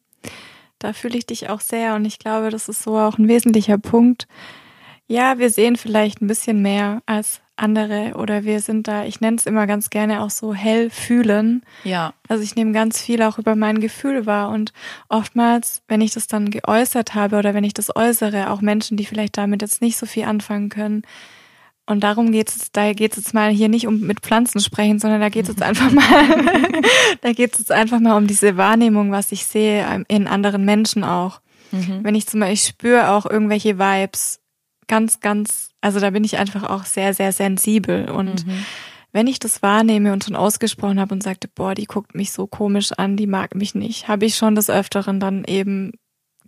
Da 0.79 0.93
fühle 0.93 1.19
ich 1.19 1.27
dich 1.27 1.49
auch 1.49 1.61
sehr 1.61 1.97
und 1.97 2.05
ich 2.05 2.19
glaube, 2.19 2.51
das 2.51 2.69
ist 2.69 2.83
so 2.83 2.97
auch 2.97 3.19
ein 3.19 3.29
wesentlicher 3.29 3.79
Punkt. 3.79 4.29
Ja, 5.09 5.39
wir 5.39 5.51
sehen 5.51 5.77
vielleicht 5.77 6.23
ein 6.23 6.29
bisschen 6.29 6.63
mehr 6.63 7.03
als 7.07 7.41
andere 7.59 8.15
oder 8.15 8.45
wir 8.45 8.61
sind 8.61 8.89
da, 8.89 9.05
ich 9.05 9.21
nenne 9.21 9.37
es 9.37 9.47
immer 9.47 9.67
ganz 9.67 9.91
gerne 9.91 10.23
auch 10.23 10.31
so 10.31 10.55
hell 10.55 10.91
fühlen. 10.91 11.63
Ja. 11.85 12.13
Also 12.29 12.43
ich 12.43 12.55
nehme 12.55 12.73
ganz 12.73 13.01
viel 13.01 13.23
auch 13.23 13.39
über 13.39 13.57
mein 13.57 13.81
Gefühl 13.81 14.27
wahr 14.27 14.51
und 14.51 14.73
oftmals, 15.09 15.83
wenn 15.89 16.01
ich 16.01 16.13
das 16.13 16.27
dann 16.27 16.51
geäußert 16.51 17.15
habe 17.15 17.37
oder 17.37 17.55
wenn 17.55 17.65
ich 17.65 17.75
das 17.75 17.95
äußere, 17.95 18.51
auch 18.51 18.61
Menschen, 18.61 18.97
die 18.97 19.07
vielleicht 19.07 19.37
damit 19.37 19.63
jetzt 19.63 19.83
nicht 19.83 19.97
so 19.99 20.07
viel 20.07 20.25
anfangen 20.25 20.69
können, 20.69 21.03
und 21.89 22.05
darum 22.05 22.33
geht 22.33 22.51
es, 22.51 22.71
da 22.71 22.93
geht 22.93 23.13
es 23.13 23.17
jetzt 23.17 23.35
mal 23.35 23.51
hier 23.51 23.71
nicht 23.71 23.87
um 23.87 24.01
mit 24.01 24.21
Pflanzen 24.21 24.61
sprechen, 24.61 24.99
sondern 24.99 25.23
da 25.23 25.31
geht 25.31 25.45
es 25.45 25.49
jetzt 25.49 25.63
einfach 25.63 25.91
mal, 25.91 26.03
da 27.23 27.33
geht 27.33 27.55
es 27.55 27.61
jetzt 27.61 27.73
einfach 27.73 27.99
mal 27.99 28.17
um 28.17 28.27
diese 28.27 28.59
Wahrnehmung, 28.59 29.11
was 29.11 29.33
ich 29.33 29.47
sehe 29.47 29.87
ähm, 29.89 30.05
in 30.07 30.27
anderen 30.27 30.67
Menschen 30.67 31.03
auch. 31.03 31.41
Mhm. 31.71 32.01
Wenn 32.03 32.15
ich 32.15 32.27
zum 32.27 32.41
Beispiel, 32.41 32.55
ich 32.55 32.65
spüre 32.65 33.11
auch 33.11 33.25
irgendwelche 33.25 33.79
Vibes, 33.79 34.41
ganz, 34.89 35.21
ganz, 35.21 35.71
also 35.81 36.01
da 36.01 36.11
bin 36.11 36.25
ich 36.25 36.39
einfach 36.39 36.65
auch 36.65 36.85
sehr, 36.85 37.15
sehr 37.15 37.33
sensibel. 37.33 38.11
Und 38.11 38.47
mhm. 38.47 38.65
wenn 39.13 39.27
ich 39.27 39.39
das 39.39 39.63
wahrnehme 39.63 40.13
und 40.13 40.25
schon 40.25 40.37
ausgesprochen 40.37 40.99
habe 40.99 41.15
und 41.15 41.23
sagte, 41.23 41.49
boah, 41.49 41.75
die 41.75 41.87
guckt 41.87 42.15
mich 42.15 42.33
so 42.33 42.47
komisch 42.47 42.93
an, 42.93 43.17
die 43.17 43.27
mag 43.27 43.55
mich 43.55 43.75
nicht, 43.75 44.09
habe 44.09 44.27
ich 44.27 44.37
schon 44.37 44.55
des 44.55 44.71
Öfteren 44.71 45.21
dann 45.21 45.45
eben 45.45 45.93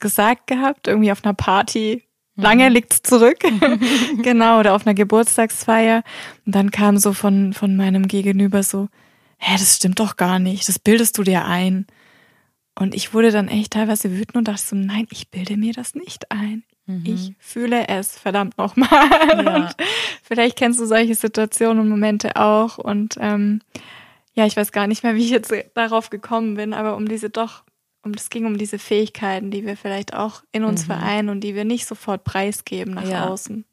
gesagt 0.01 0.47
gehabt, 0.47 0.89
irgendwie 0.89 1.13
auf 1.13 1.25
einer 1.25 1.35
Party. 1.35 2.05
Mhm. 2.35 2.43
Lange 2.43 2.69
liegt's 2.69 3.03
zurück. 3.03 3.39
genau, 4.23 4.59
oder 4.59 4.75
auf 4.75 4.87
einer 4.87 4.95
Geburtstagsfeier. 4.95 6.03
Und 6.47 6.55
dann 6.55 6.71
kam 6.71 6.97
so 6.97 7.13
von, 7.13 7.53
von 7.53 7.77
meinem 7.77 8.09
Gegenüber 8.09 8.63
so, 8.63 8.89
hä, 9.39 9.53
das 9.53 9.77
stimmt 9.77 10.01
doch 10.01 10.17
gar 10.17 10.39
nicht, 10.39 10.69
das 10.69 10.79
bildest 10.79 11.17
du 11.19 11.23
dir 11.23 11.45
ein. 11.45 11.87
Und 12.79 12.95
ich 12.95 13.13
wurde 13.13 13.31
dann 13.31 13.49
echt 13.49 13.75
teilweise 13.75 14.11
wütend 14.11 14.37
und 14.37 14.49
dachte 14.49 14.63
so, 14.63 14.77
nein, 14.77 15.07
ich 15.11 15.31
bilde 15.31 15.57
mir 15.57 15.73
das 15.73 15.95
nicht 15.95 16.31
ein. 16.31 16.65
Mhm. 16.91 17.03
Ich 17.07 17.33
fühle 17.39 17.89
es, 17.89 18.19
verdammt 18.19 18.59
nochmal. 18.59 18.89
Ja. 19.41 19.71
vielleicht 20.23 20.57
kennst 20.57 20.81
du 20.81 20.87
solche 20.87 21.15
Situationen 21.15 21.81
und 21.81 21.89
Momente 21.89 22.37
auch. 22.37 22.79
Und 22.79 23.17
ähm, 23.21 23.61
ja, 24.35 24.47
ich 24.47 24.57
weiß 24.57 24.73
gar 24.73 24.87
nicht 24.87 25.03
mehr, 25.03 25.15
wie 25.15 25.25
ich 25.25 25.31
jetzt 25.31 25.53
darauf 25.75 26.11
gekommen 26.11 26.55
bin, 26.55 26.75
aber 26.75 26.97
um 26.97 27.09
diese 27.09 27.31
doch, 27.31 27.65
um 28.03 28.13
es 28.13 28.31
ging 28.31 28.47
um 28.47 28.59
diese 28.59 28.79
Fähigkeiten, 28.79 29.51
die 29.51 29.65
wir 29.65 29.77
vielleicht 29.77 30.15
auch 30.15 30.43
in 30.53 30.65
uns 30.65 30.83
mhm. 30.83 30.87
vereinen 30.87 31.29
und 31.29 31.41
die 31.41 31.55
wir 31.55 31.65
nicht 31.65 31.87
sofort 31.87 32.25
preisgeben 32.25 32.95
nach 32.95 33.09
ja. 33.09 33.29
außen. 33.29 33.65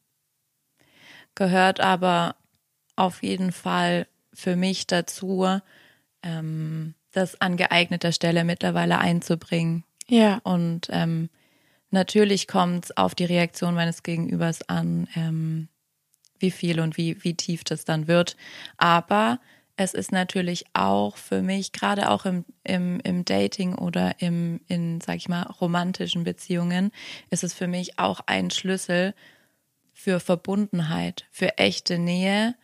Gehört 1.35 1.79
aber 1.79 2.35
auf 2.95 3.23
jeden 3.23 3.51
Fall 3.51 4.07
für 4.33 4.55
mich 4.55 4.87
dazu, 4.87 5.45
ähm, 6.23 6.93
das 7.11 7.39
an 7.41 7.57
geeigneter 7.57 8.11
Stelle 8.11 8.43
mittlerweile 8.43 8.99
einzubringen. 8.99 9.83
Ja. 10.07 10.39
Und 10.43 10.87
ähm, 10.91 11.29
Natürlich 11.89 12.47
kommt 12.47 12.85
es 12.85 12.97
auf 12.97 13.15
die 13.15 13.25
Reaktion 13.25 13.73
meines 13.73 14.03
Gegenübers 14.03 14.67
an, 14.67 15.07
ähm, 15.15 15.69
wie 16.39 16.51
viel 16.51 16.79
und 16.79 16.97
wie, 16.97 17.23
wie 17.23 17.33
tief 17.33 17.63
das 17.63 17.85
dann 17.85 18.07
wird. 18.07 18.35
Aber 18.77 19.39
es 19.77 19.93
ist 19.93 20.11
natürlich 20.11 20.65
auch 20.73 21.17
für 21.17 21.41
mich, 21.41 21.71
gerade 21.71 22.09
auch 22.09 22.25
im, 22.25 22.45
im, 22.63 22.99
im 23.01 23.25
Dating 23.25 23.75
oder 23.75 24.19
im, 24.19 24.59
in, 24.67 24.99
sag 25.01 25.17
ich 25.17 25.29
mal, 25.29 25.43
romantischen 25.43 26.23
Beziehungen, 26.23 26.91
ist 27.29 27.43
es 27.43 27.53
für 27.53 27.67
mich 27.67 27.99
auch 27.99 28.21
ein 28.25 28.49
Schlüssel 28.49 29.13
für 29.93 30.19
Verbundenheit, 30.19 31.25
für 31.31 31.57
echte 31.57 31.99
Nähe, 31.99 32.55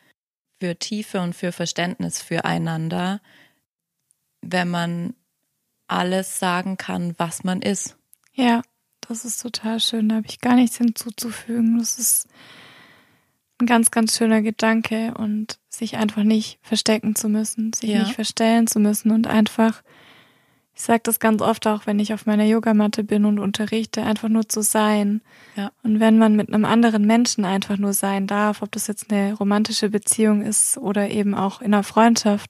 für 0.59 0.77
Tiefe 0.77 1.21
und 1.21 1.33
für 1.33 1.51
Verständnis 1.51 2.21
füreinander, 2.21 3.21
wenn 4.41 4.69
man 4.69 5.13
alles 5.87 6.39
sagen 6.39 6.77
kann, 6.77 7.13
was 7.17 7.43
man 7.43 7.61
ist. 7.61 7.95
Ja. 8.33 8.63
Das 9.07 9.25
ist 9.25 9.41
total 9.41 9.79
schön. 9.79 10.09
Da 10.09 10.15
habe 10.15 10.27
ich 10.27 10.39
gar 10.39 10.55
nichts 10.55 10.77
hinzuzufügen. 10.77 11.77
Das 11.77 11.99
ist 11.99 12.27
ein 13.59 13.65
ganz, 13.65 13.91
ganz 13.91 14.17
schöner 14.17 14.41
Gedanke 14.41 15.13
und 15.17 15.59
sich 15.69 15.97
einfach 15.97 16.23
nicht 16.23 16.59
verstecken 16.61 17.15
zu 17.15 17.29
müssen, 17.29 17.73
sich 17.73 17.91
ja. 17.91 17.99
nicht 17.99 18.13
verstellen 18.13 18.67
zu 18.67 18.79
müssen 18.79 19.11
und 19.11 19.27
einfach, 19.27 19.81
ich 20.75 20.81
sage 20.81 21.01
das 21.03 21.19
ganz 21.19 21.41
oft 21.41 21.67
auch, 21.67 21.85
wenn 21.85 21.99
ich 21.99 22.13
auf 22.13 22.25
meiner 22.25 22.45
Yogamatte 22.45 23.03
bin 23.03 23.25
und 23.25 23.39
unterrichte, 23.39 24.03
einfach 24.03 24.29
nur 24.29 24.47
zu 24.49 24.61
sein. 24.61 25.21
Ja. 25.55 25.71
Und 25.83 25.99
wenn 25.99 26.17
man 26.17 26.35
mit 26.35 26.51
einem 26.51 26.65
anderen 26.65 27.05
Menschen 27.05 27.45
einfach 27.45 27.77
nur 27.77 27.93
sein 27.93 28.27
darf, 28.27 28.61
ob 28.61 28.71
das 28.71 28.87
jetzt 28.87 29.11
eine 29.11 29.33
romantische 29.33 29.89
Beziehung 29.89 30.41
ist 30.41 30.77
oder 30.77 31.09
eben 31.09 31.35
auch 31.35 31.61
in 31.61 31.73
einer 31.73 31.83
Freundschaft, 31.83 32.49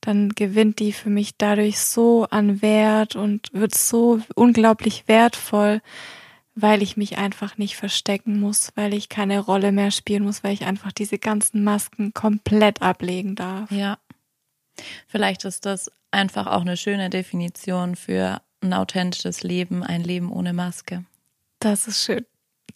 dann 0.00 0.30
gewinnt 0.30 0.78
die 0.78 0.92
für 0.92 1.10
mich 1.10 1.36
dadurch 1.36 1.80
so 1.80 2.26
an 2.30 2.62
Wert 2.62 3.16
und 3.16 3.48
wird 3.52 3.74
so 3.74 4.20
unglaublich 4.34 5.04
wertvoll, 5.06 5.80
weil 6.54 6.82
ich 6.82 6.96
mich 6.96 7.18
einfach 7.18 7.58
nicht 7.58 7.76
verstecken 7.76 8.40
muss, 8.40 8.70
weil 8.74 8.94
ich 8.94 9.08
keine 9.08 9.40
Rolle 9.40 9.72
mehr 9.72 9.90
spielen 9.90 10.24
muss, 10.24 10.44
weil 10.44 10.52
ich 10.52 10.64
einfach 10.64 10.92
diese 10.92 11.18
ganzen 11.18 11.64
Masken 11.64 12.14
komplett 12.14 12.82
ablegen 12.82 13.34
darf. 13.34 13.70
Ja. 13.70 13.98
Vielleicht 15.06 15.44
ist 15.44 15.66
das 15.66 15.90
einfach 16.10 16.46
auch 16.46 16.62
eine 16.62 16.76
schöne 16.76 17.10
Definition 17.10 17.96
für 17.96 18.40
ein 18.60 18.72
authentisches 18.72 19.42
Leben, 19.42 19.82
ein 19.82 20.02
Leben 20.02 20.32
ohne 20.32 20.52
Maske. 20.52 21.04
Das 21.60 21.88
ist 21.88 22.02
schön. 22.04 22.24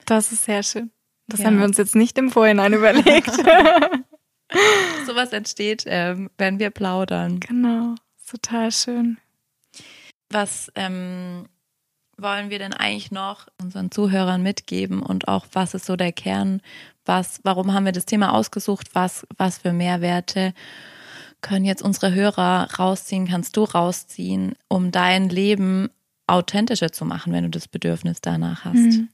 Das 0.06 0.32
ist 0.32 0.44
sehr 0.44 0.62
schön. 0.62 0.90
Das 1.28 1.40
ja. 1.40 1.46
haben 1.46 1.58
wir 1.58 1.64
uns 1.64 1.76
jetzt 1.76 1.94
nicht 1.94 2.18
im 2.18 2.30
Vorhinein 2.30 2.72
überlegt. 2.72 3.30
Sowas 5.06 5.32
entsteht, 5.32 5.84
ähm, 5.86 6.30
wenn 6.38 6.58
wir 6.58 6.70
plaudern. 6.70 7.40
Genau, 7.40 7.94
total 8.26 8.72
schön. 8.72 9.18
Was, 10.30 10.70
ähm, 10.74 11.46
wollen 12.22 12.50
wir 12.50 12.58
denn 12.58 12.72
eigentlich 12.72 13.10
noch 13.10 13.48
unseren 13.60 13.90
Zuhörern 13.90 14.42
mitgeben 14.42 15.02
und 15.02 15.28
auch 15.28 15.46
was 15.52 15.74
ist 15.74 15.86
so 15.86 15.96
der 15.96 16.12
Kern? 16.12 16.60
Was, 17.04 17.40
warum 17.42 17.72
haben 17.72 17.84
wir 17.84 17.92
das 17.92 18.06
Thema 18.06 18.32
ausgesucht? 18.32 18.90
Was, 18.94 19.26
was 19.36 19.58
für 19.58 19.72
Mehrwerte 19.72 20.54
können 21.40 21.64
jetzt 21.64 21.82
unsere 21.82 22.14
Hörer 22.14 22.68
rausziehen? 22.78 23.26
Kannst 23.26 23.56
du 23.56 23.64
rausziehen, 23.64 24.54
um 24.68 24.92
dein 24.92 25.28
Leben 25.28 25.90
authentischer 26.26 26.92
zu 26.92 27.04
machen, 27.04 27.32
wenn 27.32 27.44
du 27.44 27.50
das 27.50 27.66
Bedürfnis 27.66 28.20
danach 28.20 28.64
hast? 28.64 28.76
Mhm. 28.76 29.08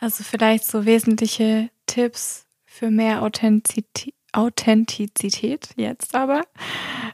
Also 0.00 0.24
vielleicht 0.24 0.64
so 0.64 0.86
wesentliche 0.86 1.70
Tipps 1.86 2.46
für 2.64 2.90
mehr 2.90 3.22
Authentizität 3.22 4.14
Authentizität 4.32 5.70
jetzt 5.76 6.14
aber. 6.14 6.42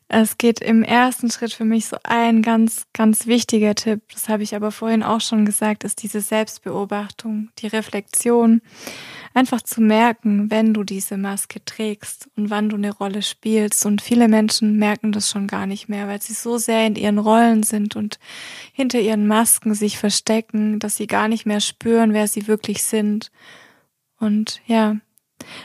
Es 0.08 0.38
geht 0.38 0.60
im 0.60 0.82
ersten 0.82 1.30
Schritt 1.30 1.52
für 1.52 1.64
mich 1.64 1.86
so 1.86 1.96
ein 2.02 2.42
ganz, 2.42 2.86
ganz 2.92 3.26
wichtiger 3.26 3.74
Tipp, 3.74 4.02
das 4.12 4.28
habe 4.28 4.42
ich 4.42 4.54
aber 4.54 4.70
vorhin 4.70 5.02
auch 5.02 5.20
schon 5.20 5.44
gesagt, 5.44 5.84
ist 5.84 6.02
diese 6.02 6.20
Selbstbeobachtung, 6.20 7.50
die 7.58 7.68
Reflexion. 7.68 8.60
Einfach 9.32 9.62
zu 9.62 9.80
merken, 9.80 10.50
wenn 10.50 10.74
du 10.74 10.84
diese 10.84 11.16
Maske 11.16 11.64
trägst 11.64 12.28
und 12.36 12.50
wann 12.50 12.68
du 12.68 12.76
eine 12.76 12.92
Rolle 12.92 13.22
spielst. 13.22 13.84
Und 13.84 14.00
viele 14.00 14.28
Menschen 14.28 14.76
merken 14.76 15.10
das 15.10 15.28
schon 15.28 15.48
gar 15.48 15.66
nicht 15.66 15.88
mehr, 15.88 16.06
weil 16.06 16.22
sie 16.22 16.34
so 16.34 16.56
sehr 16.56 16.86
in 16.86 16.94
ihren 16.94 17.18
Rollen 17.18 17.64
sind 17.64 17.96
und 17.96 18.20
hinter 18.72 19.00
ihren 19.00 19.26
Masken 19.26 19.74
sich 19.74 19.98
verstecken, 19.98 20.78
dass 20.78 20.96
sie 20.96 21.08
gar 21.08 21.26
nicht 21.26 21.46
mehr 21.46 21.60
spüren, 21.60 22.12
wer 22.12 22.28
sie 22.28 22.46
wirklich 22.46 22.84
sind. 22.84 23.32
Und 24.20 24.60
ja, 24.66 24.96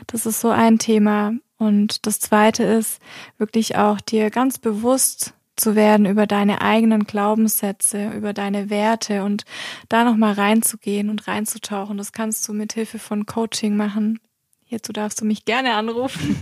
das 0.08 0.26
ist 0.26 0.42
so 0.42 0.50
ein 0.50 0.80
Thema. 0.80 1.34
Und 1.58 2.06
das 2.06 2.20
zweite 2.20 2.64
ist 2.64 3.00
wirklich 3.38 3.76
auch 3.76 4.00
dir 4.00 4.30
ganz 4.30 4.58
bewusst 4.58 5.34
zu 5.58 5.76
werden 5.76 6.06
über 6.06 6.26
deine 6.26 6.62
eigenen 6.62 7.04
Glaubenssätze, 7.04 8.12
über 8.12 8.34
deine 8.34 8.70
Werte 8.70 9.24
und 9.24 9.44
da 9.90 10.06
nochmal 10.06 10.34
reinzugehen 10.34 11.10
und 11.10 11.28
reinzutauchen. 11.28 11.98
Das 11.98 12.14
kannst 12.14 12.48
du 12.48 12.54
mit 12.54 12.74
Hilfe 12.74 12.98
von 12.98 13.26
Coaching 13.26 13.76
machen. 13.76 14.20
Hierzu 14.64 14.94
darfst 14.94 15.20
du 15.20 15.26
mich 15.26 15.46
gerne 15.46 15.74
anrufen 15.74 16.40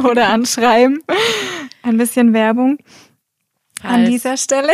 oder 0.04 0.28
anschreiben. 0.28 1.02
Ein 1.82 1.96
bisschen 1.96 2.32
Werbung 2.32 2.78
falls, 3.80 3.94
an 3.94 4.04
dieser 4.06 4.36
Stelle. 4.36 4.72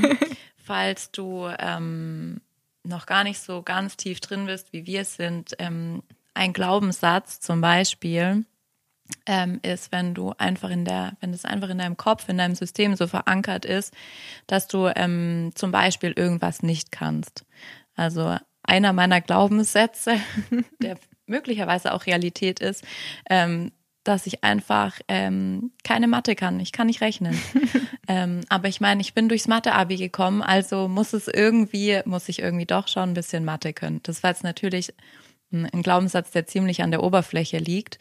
Falls 0.56 1.10
du 1.10 1.48
ähm, 1.58 2.40
noch 2.82 3.06
gar 3.06 3.24
nicht 3.24 3.40
so 3.40 3.62
ganz 3.62 3.96
tief 3.96 4.20
drin 4.20 4.46
bist, 4.46 4.72
wie 4.72 4.86
wir 4.86 5.02
es 5.02 5.16
sind, 5.16 5.54
ähm, 5.58 6.02
ein 6.40 6.54
Glaubenssatz 6.54 7.38
zum 7.40 7.60
Beispiel 7.60 8.46
ähm, 9.26 9.60
ist, 9.62 9.92
wenn 9.92 10.14
du 10.14 10.32
einfach 10.38 10.70
in 10.70 10.86
der, 10.86 11.18
wenn 11.20 11.34
es 11.34 11.44
einfach 11.44 11.68
in 11.68 11.76
deinem 11.76 11.98
Kopf, 11.98 12.30
in 12.30 12.38
deinem 12.38 12.54
System 12.54 12.96
so 12.96 13.06
verankert 13.06 13.66
ist, 13.66 13.92
dass 14.46 14.66
du 14.66 14.86
ähm, 14.86 15.50
zum 15.54 15.70
Beispiel 15.70 16.12
irgendwas 16.12 16.62
nicht 16.62 16.92
kannst. 16.92 17.44
Also 17.94 18.38
einer 18.62 18.94
meiner 18.94 19.20
Glaubenssätze, 19.20 20.18
der 20.82 20.96
möglicherweise 21.26 21.92
auch 21.92 22.06
Realität 22.06 22.58
ist, 22.58 22.84
ähm, 23.28 23.72
dass 24.02 24.26
ich 24.26 24.42
einfach 24.42 24.98
ähm, 25.08 25.72
keine 25.84 26.08
Mathe 26.08 26.36
kann. 26.36 26.58
Ich 26.58 26.72
kann 26.72 26.86
nicht 26.86 27.02
rechnen. 27.02 27.38
ähm, 28.08 28.40
aber 28.48 28.68
ich 28.68 28.80
meine, 28.80 29.02
ich 29.02 29.12
bin 29.12 29.28
durchs 29.28 29.46
Mathe-Abi 29.46 29.96
gekommen, 29.96 30.40
also 30.40 30.88
muss 30.88 31.12
es 31.12 31.28
irgendwie, 31.28 32.00
muss 32.06 32.30
ich 32.30 32.38
irgendwie 32.38 32.64
doch 32.64 32.88
schon 32.88 33.10
ein 33.10 33.14
bisschen 33.14 33.44
Mathe 33.44 33.74
können. 33.74 34.00
Das 34.04 34.22
war 34.22 34.30
jetzt 34.30 34.42
natürlich 34.42 34.94
ein 35.52 35.82
Glaubenssatz, 35.82 36.30
der 36.30 36.46
ziemlich 36.46 36.82
an 36.82 36.90
der 36.90 37.02
Oberfläche 37.02 37.58
liegt. 37.58 37.98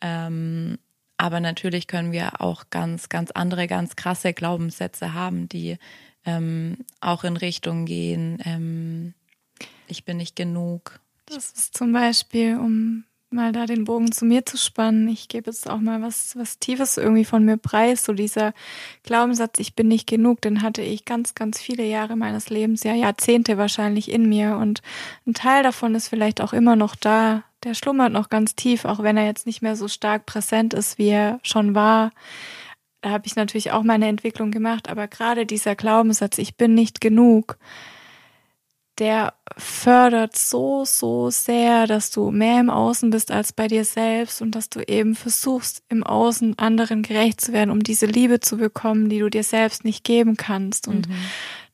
Ähm, 0.00 0.78
aber 1.16 1.40
natürlich 1.40 1.86
können 1.86 2.12
wir 2.12 2.40
auch 2.40 2.70
ganz, 2.70 3.08
ganz 3.08 3.30
andere, 3.30 3.66
ganz 3.66 3.96
krasse 3.96 4.32
Glaubenssätze 4.32 5.12
haben, 5.12 5.48
die 5.48 5.76
ähm, 6.24 6.78
auch 7.00 7.24
in 7.24 7.36
Richtung 7.36 7.86
gehen, 7.86 8.38
ähm, 8.44 9.14
ich 9.86 10.04
bin 10.04 10.16
nicht 10.18 10.36
genug. 10.36 11.00
Das 11.26 11.50
ist 11.50 11.76
zum 11.76 11.92
Beispiel, 11.92 12.56
um 12.56 13.04
mal 13.32 13.52
da 13.52 13.66
den 13.66 13.84
Bogen 13.84 14.12
zu 14.12 14.24
mir 14.24 14.44
zu 14.44 14.56
spannen. 14.56 15.08
Ich 15.08 15.28
gebe 15.28 15.50
jetzt 15.50 15.68
auch 15.68 15.80
mal 15.80 16.02
was, 16.02 16.36
was 16.36 16.58
Tiefes 16.58 16.96
irgendwie 16.96 17.24
von 17.24 17.44
mir 17.44 17.56
preis. 17.56 18.04
So 18.04 18.12
dieser 18.12 18.52
Glaubenssatz, 19.04 19.58
ich 19.58 19.74
bin 19.74 19.88
nicht 19.88 20.06
genug, 20.06 20.40
den 20.40 20.62
hatte 20.62 20.82
ich 20.82 21.04
ganz, 21.04 21.34
ganz 21.34 21.60
viele 21.60 21.84
Jahre 21.84 22.16
meines 22.16 22.50
Lebens, 22.50 22.82
ja 22.82 22.94
Jahrzehnte 22.94 23.58
wahrscheinlich 23.58 24.10
in 24.10 24.28
mir. 24.28 24.56
Und 24.56 24.82
ein 25.26 25.34
Teil 25.34 25.62
davon 25.62 25.94
ist 25.94 26.08
vielleicht 26.08 26.40
auch 26.40 26.52
immer 26.52 26.76
noch 26.76 26.96
da. 26.96 27.44
Der 27.62 27.74
schlummert 27.74 28.12
noch 28.12 28.30
ganz 28.30 28.54
tief, 28.54 28.84
auch 28.84 29.02
wenn 29.02 29.16
er 29.16 29.26
jetzt 29.26 29.46
nicht 29.46 29.62
mehr 29.62 29.76
so 29.76 29.86
stark 29.86 30.26
präsent 30.26 30.74
ist, 30.74 30.98
wie 30.98 31.08
er 31.08 31.40
schon 31.42 31.74
war. 31.74 32.10
Da 33.02 33.10
habe 33.10 33.26
ich 33.26 33.36
natürlich 33.36 33.72
auch 33.72 33.82
meine 33.82 34.08
Entwicklung 34.08 34.50
gemacht, 34.50 34.88
aber 34.88 35.08
gerade 35.08 35.46
dieser 35.46 35.74
Glaubenssatz, 35.74 36.38
ich 36.38 36.56
bin 36.56 36.74
nicht 36.74 37.00
genug, 37.00 37.58
der 39.00 39.32
fördert 39.56 40.36
so, 40.36 40.84
so 40.84 41.30
sehr, 41.30 41.86
dass 41.86 42.10
du 42.10 42.30
mehr 42.30 42.60
im 42.60 42.70
Außen 42.70 43.10
bist 43.10 43.32
als 43.32 43.52
bei 43.52 43.66
dir 43.66 43.84
selbst 43.84 44.42
und 44.42 44.54
dass 44.54 44.68
du 44.68 44.80
eben 44.80 45.14
versuchst, 45.14 45.82
im 45.88 46.04
Außen 46.04 46.58
anderen 46.58 47.02
gerecht 47.02 47.40
zu 47.40 47.52
werden, 47.52 47.70
um 47.70 47.82
diese 47.82 48.06
Liebe 48.06 48.40
zu 48.40 48.58
bekommen, 48.58 49.08
die 49.08 49.18
du 49.18 49.30
dir 49.30 49.42
selbst 49.42 49.84
nicht 49.84 50.04
geben 50.04 50.36
kannst. 50.36 50.86
Und 50.86 51.08
mhm. 51.08 51.14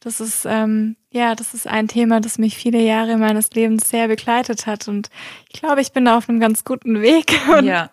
Das 0.07 0.20
ist, 0.20 0.46
ähm, 0.48 0.94
ja, 1.11 1.34
das 1.34 1.52
ist 1.52 1.66
ein 1.66 1.88
Thema, 1.88 2.20
das 2.20 2.38
mich 2.38 2.57
viele 2.57 2.80
Jahre 2.80 3.16
meines 3.16 3.50
Lebens 3.50 3.90
sehr 3.90 4.07
begleitet 4.07 4.64
hat. 4.64 4.86
Und 4.86 5.11
ich 5.52 5.59
glaube, 5.59 5.80
ich 5.80 5.90
bin 5.90 6.04
da 6.04 6.16
auf 6.16 6.28
einem 6.28 6.38
ganz 6.38 6.62
guten 6.62 7.02
Weg. 7.02 7.36
Und, 7.48 7.64
ja. 7.64 7.90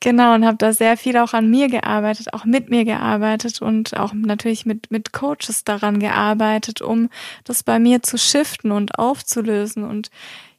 Genau, 0.00 0.34
und 0.34 0.44
habe 0.44 0.56
da 0.56 0.72
sehr 0.72 0.96
viel 0.96 1.16
auch 1.18 1.32
an 1.32 1.48
mir 1.48 1.68
gearbeitet, 1.68 2.34
auch 2.34 2.44
mit 2.44 2.68
mir 2.68 2.84
gearbeitet 2.84 3.62
und 3.62 3.96
auch 3.96 4.12
natürlich 4.12 4.66
mit, 4.66 4.90
mit 4.90 5.12
Coaches 5.12 5.62
daran 5.62 6.00
gearbeitet, 6.00 6.82
um 6.82 7.10
das 7.44 7.62
bei 7.62 7.78
mir 7.78 8.02
zu 8.02 8.18
shiften 8.18 8.72
und 8.72 8.98
aufzulösen. 8.98 9.84
Und 9.84 10.10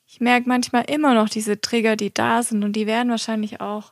ich 0.06 0.22
merke 0.22 0.48
manchmal 0.48 0.86
immer 0.90 1.14
noch 1.16 1.28
diese 1.28 1.60
Trigger, 1.60 1.98
die 1.98 2.14
da 2.14 2.44
sind 2.44 2.64
und 2.64 2.78
die 2.78 2.88
werden 2.88 3.10
wahrscheinlich 3.10 3.60
auch 3.60 3.92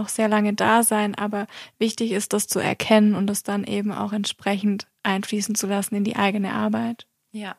noch 0.00 0.08
sehr 0.08 0.28
lange 0.28 0.54
da 0.54 0.82
sein, 0.82 1.14
aber 1.14 1.46
wichtig 1.78 2.12
ist, 2.12 2.32
das 2.32 2.46
zu 2.46 2.58
erkennen 2.58 3.14
und 3.14 3.26
das 3.26 3.42
dann 3.42 3.64
eben 3.64 3.92
auch 3.92 4.12
entsprechend 4.12 4.86
einfließen 5.02 5.54
zu 5.54 5.66
lassen 5.66 5.94
in 5.94 6.04
die 6.04 6.16
eigene 6.16 6.52
Arbeit. 6.52 7.06
Ja. 7.32 7.56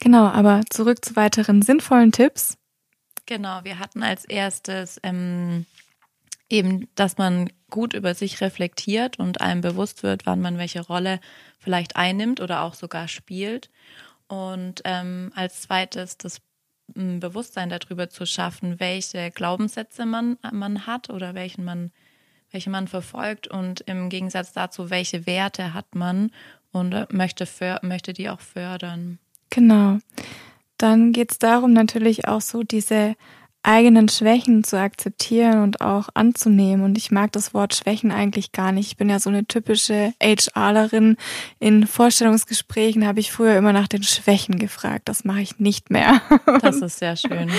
Genau, 0.00 0.26
aber 0.26 0.62
zurück 0.70 1.04
zu 1.04 1.16
weiteren 1.16 1.62
sinnvollen 1.62 2.12
Tipps. 2.12 2.56
Genau, 3.26 3.60
wir 3.62 3.78
hatten 3.78 4.02
als 4.02 4.24
erstes 4.24 4.98
ähm, 5.02 5.66
eben, 6.48 6.88
dass 6.94 7.18
man 7.18 7.50
gut 7.68 7.92
über 7.92 8.14
sich 8.14 8.40
reflektiert 8.40 9.18
und 9.18 9.42
einem 9.42 9.60
bewusst 9.60 10.02
wird, 10.02 10.24
wann 10.24 10.40
man 10.40 10.56
welche 10.56 10.80
Rolle 10.80 11.20
vielleicht 11.58 11.96
einnimmt 11.96 12.40
oder 12.40 12.62
auch 12.62 12.74
sogar 12.74 13.06
spielt. 13.06 13.70
Und 14.28 14.80
ähm, 14.84 15.32
als 15.34 15.62
zweites 15.62 16.16
das 16.16 16.40
ähm, 16.96 17.20
Bewusstsein 17.20 17.70
darüber 17.70 18.08
zu 18.08 18.26
schaffen, 18.26 18.80
welche 18.80 19.30
Glaubenssätze 19.30 20.06
man, 20.06 20.38
man 20.52 20.86
hat 20.86 21.10
oder 21.10 21.34
welchen 21.34 21.64
man 21.64 21.90
welche 22.50 22.70
man 22.70 22.88
verfolgt 22.88 23.46
und 23.46 23.82
im 23.82 24.08
Gegensatz 24.08 24.52
dazu, 24.52 24.90
welche 24.90 25.26
Werte 25.26 25.74
hat 25.74 25.94
man 25.94 26.30
und 26.72 27.12
möchte, 27.12 27.46
für, 27.46 27.78
möchte 27.82 28.12
die 28.12 28.30
auch 28.30 28.40
fördern. 28.40 29.18
Genau. 29.50 29.98
Dann 30.78 31.12
geht 31.12 31.32
es 31.32 31.38
darum, 31.38 31.72
natürlich 31.72 32.28
auch 32.28 32.40
so 32.40 32.62
diese 32.62 33.16
eigenen 33.62 34.08
Schwächen 34.08 34.64
zu 34.64 34.78
akzeptieren 34.78 35.62
und 35.62 35.80
auch 35.80 36.08
anzunehmen. 36.14 36.84
Und 36.84 36.96
ich 36.96 37.10
mag 37.10 37.32
das 37.32 37.54
Wort 37.54 37.74
Schwächen 37.74 38.10
eigentlich 38.10 38.52
gar 38.52 38.72
nicht. 38.72 38.88
Ich 38.88 38.96
bin 38.96 39.10
ja 39.10 39.18
so 39.18 39.30
eine 39.30 39.46
typische 39.46 40.12
HRlerin. 40.22 41.16
In 41.58 41.86
Vorstellungsgesprächen 41.86 43.06
habe 43.06 43.20
ich 43.20 43.32
früher 43.32 43.56
immer 43.56 43.72
nach 43.72 43.88
den 43.88 44.02
Schwächen 44.02 44.58
gefragt. 44.58 45.08
Das 45.08 45.24
mache 45.24 45.40
ich 45.40 45.58
nicht 45.58 45.90
mehr. 45.90 46.20
Das 46.62 46.76
ist 46.82 46.98
sehr 46.98 47.16
schön. 47.16 47.50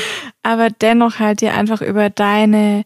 Aber 0.41 0.69
dennoch 0.69 1.19
halt 1.19 1.41
dir 1.41 1.53
einfach 1.53 1.81
über 1.81 2.09
deine 2.09 2.85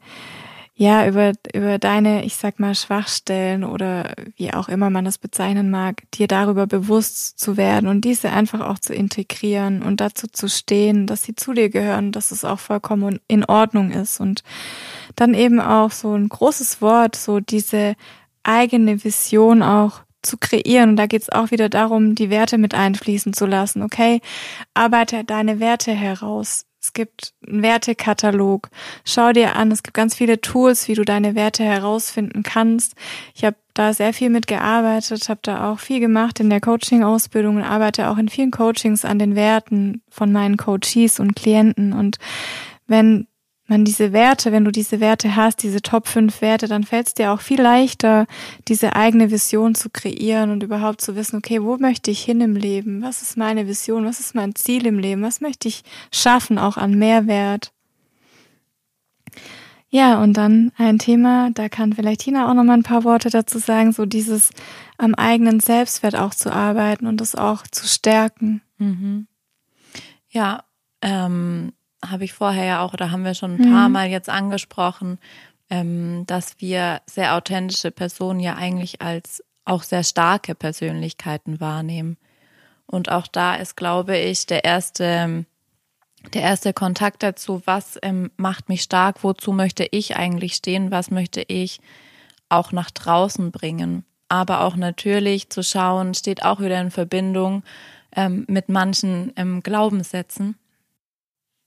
ja, 0.75 1.07
über, 1.07 1.33
über 1.53 1.77
deine, 1.77 2.25
ich 2.25 2.35
sag 2.35 2.59
mal, 2.59 2.73
Schwachstellen 2.73 3.63
oder 3.63 4.13
wie 4.37 4.53
auch 4.53 4.69
immer 4.69 4.89
man 4.89 5.05
das 5.05 5.19
bezeichnen 5.19 5.69
mag, 5.69 6.01
dir 6.13 6.27
darüber 6.27 6.65
bewusst 6.65 7.39
zu 7.39 7.57
werden 7.57 7.87
und 7.87 8.01
diese 8.01 8.31
einfach 8.31 8.61
auch 8.61 8.79
zu 8.79 8.93
integrieren 8.93 9.83
und 9.83 10.01
dazu 10.01 10.27
zu 10.27 10.49
stehen, 10.49 11.05
dass 11.05 11.23
sie 11.23 11.35
zu 11.35 11.53
dir 11.53 11.69
gehören, 11.69 12.11
dass 12.11 12.31
es 12.31 12.43
auch 12.43 12.59
vollkommen 12.59 13.19
in 13.27 13.45
Ordnung 13.45 13.91
ist 13.91 14.19
und 14.19 14.43
dann 15.15 15.35
eben 15.35 15.61
auch 15.61 15.91
so 15.91 16.15
ein 16.15 16.27
großes 16.27 16.81
Wort, 16.81 17.15
so 17.15 17.39
diese 17.39 17.95
eigene 18.41 19.03
Vision 19.03 19.61
auch 19.61 20.01
zu 20.23 20.37
kreieren. 20.37 20.91
Und 20.91 20.95
da 20.95 21.05
geht 21.05 21.21
es 21.21 21.29
auch 21.29 21.51
wieder 21.51 21.69
darum, 21.69 22.15
die 22.15 22.31
Werte 22.31 22.57
mit 22.57 22.73
einfließen 22.73 23.33
zu 23.33 23.45
lassen. 23.45 23.83
Okay, 23.83 24.21
arbeite 24.73 25.23
deine 25.23 25.59
Werte 25.59 25.91
heraus. 25.91 26.65
Es 26.83 26.91
gibt 26.91 27.33
einen 27.47 27.63
Wertekatalog. 27.63 28.69
Schau 29.05 29.31
dir 29.31 29.55
an, 29.55 29.71
es 29.71 29.83
gibt 29.83 29.93
ganz 29.93 30.15
viele 30.15 30.41
Tools, 30.41 30.89
wie 30.89 30.95
du 30.95 31.05
deine 31.05 31.33
Werte 31.33 31.63
herausfinden 31.63 32.43
kannst. 32.43 32.95
Ich 33.33 33.45
habe 33.45 33.55
da 33.73 33.93
sehr 33.93 34.13
viel 34.13 34.29
mit 34.29 34.47
gearbeitet, 34.47 35.29
habe 35.29 35.39
da 35.43 35.71
auch 35.71 35.79
viel 35.79 36.01
gemacht 36.01 36.41
in 36.41 36.49
der 36.49 36.59
Coaching-Ausbildung 36.59 37.55
und 37.55 37.63
arbeite 37.63 38.09
auch 38.09 38.17
in 38.17 38.27
vielen 38.27 38.51
Coachings 38.51 39.05
an 39.05 39.17
den 39.17 39.35
Werten 39.35 40.01
von 40.09 40.33
meinen 40.33 40.57
Coaches 40.57 41.21
und 41.21 41.37
Klienten. 41.37 41.93
Und 41.93 42.17
wenn 42.85 43.27
man 43.67 43.85
diese 43.85 44.11
Werte, 44.11 44.51
wenn 44.51 44.65
du 44.65 44.71
diese 44.71 44.99
Werte 44.99 45.35
hast, 45.35 45.63
diese 45.63 45.81
Top 45.81 46.07
5 46.07 46.41
Werte, 46.41 46.67
dann 46.67 46.83
fällt 46.83 47.07
es 47.07 47.13
dir 47.13 47.31
auch 47.31 47.41
viel 47.41 47.61
leichter, 47.61 48.27
diese 48.67 48.95
eigene 48.95 49.31
Vision 49.31 49.73
zu 49.73 49.89
kreieren 49.89 50.51
und 50.51 50.63
überhaupt 50.63 51.01
zu 51.01 51.15
wissen, 51.15 51.37
okay, 51.37 51.63
wo 51.63 51.77
möchte 51.77 52.11
ich 52.11 52.23
hin 52.23 52.41
im 52.41 52.55
Leben? 52.55 53.01
Was 53.01 53.21
ist 53.21 53.37
meine 53.37 53.67
Vision? 53.67 54.05
Was 54.05 54.19
ist 54.19 54.35
mein 54.35 54.55
Ziel 54.55 54.85
im 54.85 54.99
Leben? 54.99 55.21
Was 55.21 55.39
möchte 55.39 55.67
ich 55.67 55.83
schaffen, 56.11 56.57
auch 56.57 56.75
an 56.77 56.97
Mehrwert? 56.97 57.71
Ja, 59.89 60.21
und 60.21 60.33
dann 60.33 60.71
ein 60.75 60.97
Thema, 60.97 61.51
da 61.51 61.69
kann 61.69 61.93
vielleicht 61.93 62.21
Tina 62.21 62.49
auch 62.49 62.55
noch 62.55 62.63
mal 62.63 62.73
ein 62.73 62.83
paar 62.83 63.03
Worte 63.03 63.29
dazu 63.29 63.59
sagen, 63.59 63.91
so 63.91 64.07
dieses 64.07 64.49
am 64.97 65.13
eigenen 65.13 65.59
Selbstwert 65.59 66.15
auch 66.15 66.33
zu 66.33 66.51
arbeiten 66.51 67.05
und 67.05 67.21
das 67.21 67.35
auch 67.35 67.61
zu 67.67 67.87
stärken. 67.87 68.61
Mhm. 68.79 69.27
Ja, 70.29 70.63
ähm, 71.03 71.73
habe 72.09 72.25
ich 72.25 72.33
vorher 72.33 72.65
ja 72.65 72.81
auch, 72.81 72.93
oder 72.93 73.11
haben 73.11 73.23
wir 73.23 73.33
schon 73.33 73.55
ein 73.55 73.71
paar 73.71 73.87
mhm. 73.87 73.93
Mal 73.93 74.07
jetzt 74.09 74.29
angesprochen, 74.29 75.19
ähm, 75.69 76.25
dass 76.27 76.59
wir 76.59 77.01
sehr 77.05 77.35
authentische 77.35 77.91
Personen 77.91 78.39
ja 78.39 78.55
eigentlich 78.55 79.01
als 79.01 79.43
auch 79.65 79.83
sehr 79.83 80.03
starke 80.03 80.55
Persönlichkeiten 80.55 81.59
wahrnehmen. 81.59 82.17
Und 82.85 83.09
auch 83.09 83.27
da 83.27 83.55
ist, 83.55 83.77
glaube 83.77 84.17
ich, 84.17 84.45
der 84.45 84.65
erste, 84.65 85.45
der 86.33 86.41
erste 86.41 86.73
Kontakt 86.73 87.23
dazu, 87.23 87.61
was 87.65 87.97
ähm, 88.01 88.29
macht 88.37 88.69
mich 88.69 88.83
stark, 88.83 89.23
wozu 89.23 89.53
möchte 89.53 89.87
ich 89.89 90.17
eigentlich 90.17 90.55
stehen, 90.55 90.91
was 90.91 91.09
möchte 91.09 91.43
ich 91.47 91.79
auch 92.49 92.71
nach 92.71 92.91
draußen 92.91 93.51
bringen. 93.51 94.05
Aber 94.27 94.61
auch 94.61 94.75
natürlich 94.75 95.49
zu 95.49 95.63
schauen, 95.63 96.13
steht 96.13 96.43
auch 96.43 96.59
wieder 96.59 96.79
in 96.81 96.91
Verbindung 96.91 97.63
ähm, 98.15 98.45
mit 98.47 98.67
manchen 98.67 99.31
ähm, 99.37 99.63
Glaubenssätzen 99.63 100.57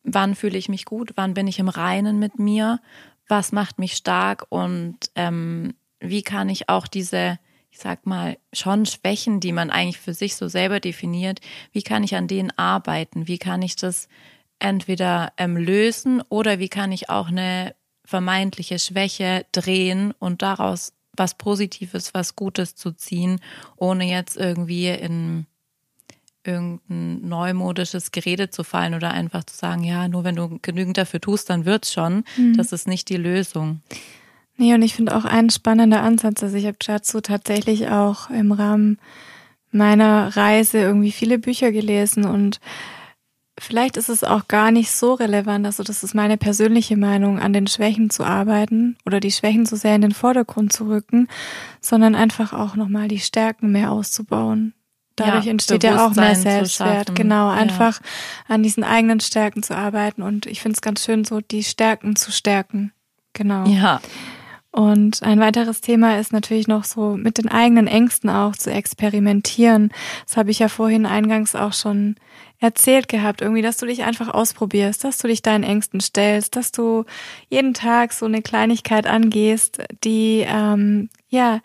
wann 0.06 0.34
fühle 0.34 0.56
ich 0.56 0.68
mich 0.68 0.84
gut, 0.84 1.12
wann 1.16 1.34
bin 1.34 1.46
ich 1.46 1.58
im 1.58 1.68
Reinen 1.68 2.18
mit 2.18 2.38
mir, 2.38 2.80
was 3.28 3.52
macht 3.52 3.78
mich 3.78 3.94
stark 3.94 4.46
und 4.48 4.96
ähm, 5.16 5.74
wie 6.00 6.22
kann 6.22 6.48
ich 6.48 6.68
auch 6.68 6.86
diese, 6.86 7.38
ich 7.70 7.78
sag 7.78 8.06
mal, 8.06 8.38
schon 8.52 8.86
Schwächen, 8.86 9.40
die 9.40 9.52
man 9.52 9.70
eigentlich 9.70 9.98
für 9.98 10.14
sich 10.14 10.36
so 10.36 10.48
selber 10.48 10.80
definiert, 10.80 11.40
wie 11.72 11.82
kann 11.82 12.04
ich 12.04 12.14
an 12.14 12.28
denen 12.28 12.52
arbeiten, 12.56 13.26
wie 13.26 13.38
kann 13.38 13.62
ich 13.62 13.76
das 13.76 14.08
entweder 14.58 15.32
ähm, 15.36 15.56
lösen 15.56 16.22
oder 16.28 16.58
wie 16.60 16.68
kann 16.68 16.92
ich 16.92 17.10
auch 17.10 17.28
eine 17.28 17.74
vermeintliche 18.04 18.78
Schwäche 18.78 19.44
drehen 19.52 20.14
und 20.18 20.42
daraus 20.42 20.92
was 21.16 21.34
Positives, 21.34 22.14
was 22.14 22.36
Gutes 22.36 22.76
zu 22.76 22.92
ziehen, 22.92 23.40
ohne 23.76 24.04
jetzt 24.04 24.36
irgendwie 24.36 24.88
in 24.88 25.46
irgendein 26.46 27.28
neumodisches 27.28 28.12
Gerede 28.12 28.50
zu 28.50 28.64
fallen 28.64 28.94
oder 28.94 29.10
einfach 29.10 29.44
zu 29.44 29.56
sagen, 29.56 29.84
ja, 29.84 30.08
nur 30.08 30.24
wenn 30.24 30.36
du 30.36 30.58
genügend 30.62 30.98
dafür 30.98 31.20
tust, 31.20 31.50
dann 31.50 31.64
wird's 31.64 31.92
schon. 31.92 32.24
Mhm. 32.36 32.56
Das 32.56 32.72
ist 32.72 32.86
nicht 32.86 33.08
die 33.08 33.16
Lösung. 33.16 33.80
Nee, 34.56 34.74
und 34.74 34.82
ich 34.82 34.94
finde 34.94 35.14
auch 35.14 35.24
ein 35.24 35.50
spannender 35.50 36.02
Ansatz, 36.02 36.42
also 36.42 36.56
ich 36.56 36.66
habe 36.66 36.78
dazu 36.84 37.20
tatsächlich 37.20 37.88
auch 37.88 38.30
im 38.30 38.52
Rahmen 38.52 38.98
meiner 39.70 40.34
Reise 40.34 40.78
irgendwie 40.78 41.12
viele 41.12 41.38
Bücher 41.38 41.72
gelesen 41.72 42.24
und 42.24 42.60
vielleicht 43.58 43.98
ist 43.98 44.08
es 44.08 44.24
auch 44.24 44.48
gar 44.48 44.70
nicht 44.70 44.90
so 44.90 45.12
relevant, 45.14 45.66
also 45.66 45.82
das 45.82 46.02
ist 46.02 46.14
meine 46.14 46.38
persönliche 46.38 46.96
Meinung, 46.96 47.38
an 47.38 47.52
den 47.52 47.66
Schwächen 47.66 48.08
zu 48.08 48.24
arbeiten 48.24 48.96
oder 49.04 49.20
die 49.20 49.30
Schwächen 49.30 49.66
so 49.66 49.76
sehr 49.76 49.94
in 49.94 50.02
den 50.02 50.12
Vordergrund 50.12 50.72
zu 50.72 50.88
rücken, 50.88 51.28
sondern 51.82 52.14
einfach 52.14 52.54
auch 52.54 52.76
nochmal 52.76 53.08
die 53.08 53.20
Stärken 53.20 53.72
mehr 53.72 53.92
auszubauen. 53.92 54.72
Dadurch 55.16 55.46
ja, 55.46 55.50
entsteht 55.50 55.82
ja 55.82 56.06
auch 56.06 56.14
mehr 56.14 56.34
Selbstwert. 56.34 57.14
Genau, 57.14 57.48
einfach 57.48 58.00
ja. 58.00 58.54
an 58.54 58.62
diesen 58.62 58.84
eigenen 58.84 59.20
Stärken 59.20 59.62
zu 59.62 59.74
arbeiten. 59.74 60.22
Und 60.22 60.46
ich 60.46 60.60
finde 60.60 60.76
es 60.76 60.82
ganz 60.82 61.04
schön, 61.04 61.24
so 61.24 61.40
die 61.40 61.64
Stärken 61.64 62.16
zu 62.16 62.30
stärken. 62.30 62.92
Genau. 63.32 63.66
Ja. 63.66 64.00
Und 64.76 65.22
ein 65.22 65.40
weiteres 65.40 65.80
Thema 65.80 66.18
ist 66.18 66.34
natürlich 66.34 66.68
noch 66.68 66.84
so 66.84 67.16
mit 67.16 67.38
den 67.38 67.48
eigenen 67.48 67.86
Ängsten 67.86 68.28
auch 68.28 68.54
zu 68.54 68.70
experimentieren. 68.70 69.90
Das 70.26 70.36
habe 70.36 70.50
ich 70.50 70.58
ja 70.58 70.68
vorhin 70.68 71.06
eingangs 71.06 71.54
auch 71.54 71.72
schon 71.72 72.16
erzählt 72.58 73.08
gehabt, 73.08 73.40
irgendwie, 73.40 73.62
dass 73.62 73.78
du 73.78 73.86
dich 73.86 74.04
einfach 74.04 74.28
ausprobierst, 74.28 75.02
dass 75.02 75.16
du 75.16 75.28
dich 75.28 75.40
deinen 75.40 75.64
Ängsten 75.64 76.00
stellst, 76.00 76.56
dass 76.56 76.72
du 76.72 77.04
jeden 77.48 77.72
Tag 77.72 78.12
so 78.12 78.26
eine 78.26 78.42
Kleinigkeit 78.42 79.06
angehst, 79.06 79.82
die 80.04 80.44
ähm, 80.46 81.08
ja, 81.30 81.60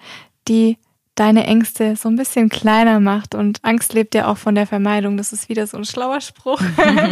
die 0.48 0.78
deine 1.16 1.46
Ängste 1.46 1.96
so 1.96 2.10
ein 2.10 2.16
bisschen 2.16 2.50
kleiner 2.50 3.00
macht. 3.00 3.36
Und 3.36 3.60
Angst 3.64 3.94
lebt 3.94 4.16
ja 4.16 4.28
auch 4.28 4.38
von 4.38 4.56
der 4.56 4.68
Vermeidung. 4.68 5.18
Das 5.18 5.34
ist 5.34 5.50
wieder 5.50 5.68
so 5.68 5.78
ein 5.78 5.86
schlauer 5.86 6.22
Spruch. 6.22 6.62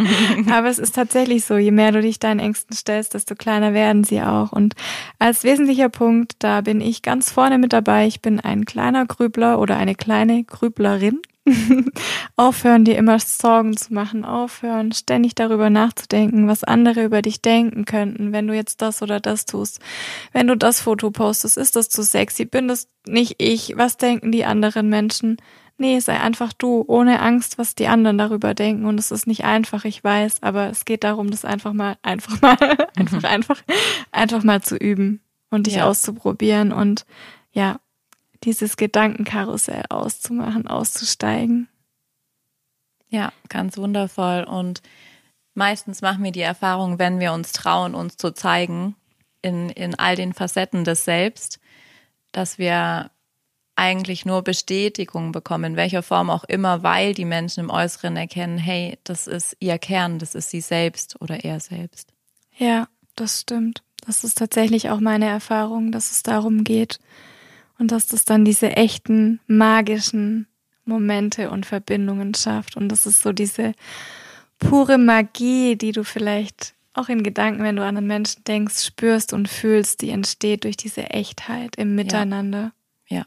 Aber 0.52 0.68
es 0.68 0.80
ist 0.80 0.96
tatsächlich 0.96 1.46
so, 1.46 1.58
je 1.58 1.72
mehr 1.72 1.92
du 1.92 2.02
dich 2.02 2.20
deinen 2.20 2.40
Ängsten 2.40 2.76
stellst, 2.76 3.14
desto 3.14 3.36
kleiner 3.36 3.74
werden 3.74 4.04
sie 4.04 4.22
auch. 4.22 4.52
Und 4.52 4.76
als 5.20 5.44
wesentlicher 5.44 5.90
Punkt, 5.90 6.34
da 6.40 6.62
bin 6.62 6.82
ich 6.82 7.02
ganz 7.02 7.32
vorne 7.32 7.58
mit 7.58 7.74
dabei. 7.74 8.08
Ich 8.08 8.22
bin 8.22 8.40
ein 8.40 8.66
kleiner 8.66 9.06
Grübler 9.06 9.60
oder 9.60 9.78
eine 9.78 9.96
kleine 9.96 10.44
Grüblerin. 10.44 11.22
aufhören, 12.36 12.86
dir 12.86 12.98
immer 12.98 13.20
Sorgen 13.20 13.76
zu 13.76 13.94
machen, 13.94 14.26
aufhören, 14.26 14.92
ständig 14.92 15.36
darüber 15.36 15.70
nachzudenken, 15.70 16.48
was 16.48 16.64
andere 16.64 17.04
über 17.04 17.22
dich 17.22 17.42
denken 17.42 17.86
könnten, 17.86 18.32
wenn 18.32 18.48
du 18.48 18.54
jetzt 18.54 18.82
das 18.82 19.02
oder 19.02 19.20
das 19.20 19.46
tust. 19.46 19.80
Wenn 20.32 20.48
du 20.48 20.56
das 20.56 20.82
Foto 20.82 21.12
postest, 21.12 21.58
ist 21.58 21.76
das 21.76 21.90
zu 21.90 22.04
sexy? 22.04 22.46
Bin 22.46 22.68
das 22.68 22.88
nicht 23.08 23.36
ich? 23.38 23.78
Was 23.78 23.98
denken 23.98 24.32
die 24.32 24.46
anderen 24.46 24.90
Menschen? 24.90 25.38
Nee, 25.78 26.00
sei 26.00 26.20
einfach 26.20 26.52
du, 26.52 26.84
ohne 26.88 27.22
Angst, 27.22 27.58
was 27.58 27.74
die 27.74 27.88
anderen 27.88 28.18
darüber 28.18 28.54
denken. 28.54 28.86
Und 28.86 29.00
es 29.00 29.12
ist 29.12 29.28
nicht 29.28 29.46
einfach, 29.46 29.86
ich 29.86 30.04
weiß, 30.04 30.44
aber 30.44 30.70
es 30.70 30.84
geht 30.84 31.06
darum, 31.06 31.32
das 31.32 31.46
einfach 31.46 31.74
mal, 31.74 31.98
einfach 32.04 32.42
mal, 32.42 32.58
einfach, 32.96 33.24
einfach, 33.24 33.62
einfach 34.12 34.44
mal 34.44 34.62
zu 34.62 34.76
üben 34.76 35.22
und 35.50 35.68
dich 35.68 35.76
ja. 35.76 35.86
auszuprobieren 35.86 36.72
und 36.72 37.06
ja, 37.52 37.80
dieses 38.44 38.78
Gedankenkarussell 38.78 39.84
auszumachen, 39.90 40.68
auszusteigen. 40.68 41.68
Ja, 43.10 43.34
ganz 43.50 43.78
wundervoll. 43.78 44.44
Und 44.44 44.82
meistens 45.54 46.02
machen 46.02 46.24
wir 46.24 46.32
die 46.32 46.42
Erfahrung, 46.42 47.00
wenn 47.00 47.20
wir 47.20 47.34
uns 47.34 47.52
trauen, 47.52 47.96
uns 47.96 48.18
zu 48.18 48.32
zeigen, 48.34 48.96
in, 49.42 49.70
in 49.70 49.96
all 49.96 50.16
den 50.16 50.34
Facetten 50.34 50.84
des 50.84 51.06
Selbst, 51.06 51.60
dass 52.32 52.58
wir 52.58 53.12
eigentlich 53.76 54.26
nur 54.26 54.44
Bestätigung 54.44 55.32
bekommen, 55.32 55.64
in 55.64 55.76
welcher 55.78 56.04
Form 56.04 56.30
auch 56.30 56.44
immer, 56.44 56.84
weil 56.84 57.14
die 57.14 57.26
Menschen 57.26 57.62
im 57.62 57.70
Äußeren 57.70 58.18
erkennen, 58.18 58.58
hey, 58.58 59.00
das 59.06 59.26
ist 59.26 59.56
ihr 59.60 59.78
Kern, 59.78 60.20
das 60.20 60.36
ist 60.36 60.50
sie 60.50 60.60
selbst 60.60 61.20
oder 61.22 61.46
er 61.46 61.62
selbst. 61.62 62.12
Ja, 62.58 62.90
das 63.16 63.42
stimmt. 63.42 63.82
Das 64.06 64.26
ist 64.26 64.38
tatsächlich 64.38 64.90
auch 64.90 65.00
meine 65.00 65.28
Erfahrung, 65.28 65.94
dass 65.94 66.12
es 66.12 66.24
darum 66.24 66.66
geht, 66.66 67.00
und 67.80 67.92
dass 67.92 68.06
das 68.08 68.26
dann 68.26 68.46
diese 68.46 68.76
echten, 68.76 69.40
magischen 69.48 70.48
Momente 70.86 71.50
und 71.50 71.66
Verbindungen 71.66 72.36
schafft. 72.36 72.76
Und 72.76 72.90
das 72.90 73.06
ist 73.06 73.24
so 73.24 73.32
diese 73.32 73.74
pure 74.60 74.98
Magie, 74.98 75.76
die 75.76 75.94
du 75.94 76.04
vielleicht 76.04 76.76
auch 76.94 77.08
in 77.08 77.24
Gedanken, 77.24 77.64
wenn 77.64 77.78
du 77.78 77.84
an 77.84 77.96
einen 77.96 78.08
Menschen 78.08 78.44
denkst, 78.44 78.84
spürst 78.84 79.32
und 79.32 79.48
fühlst, 79.48 80.02
die 80.02 80.10
entsteht 80.10 80.66
durch 80.66 80.76
diese 80.76 81.10
Echtheit 81.10 81.78
im 81.78 81.96
Miteinander. 81.96 82.74
Ja. 83.08 83.20
ja. 83.20 83.24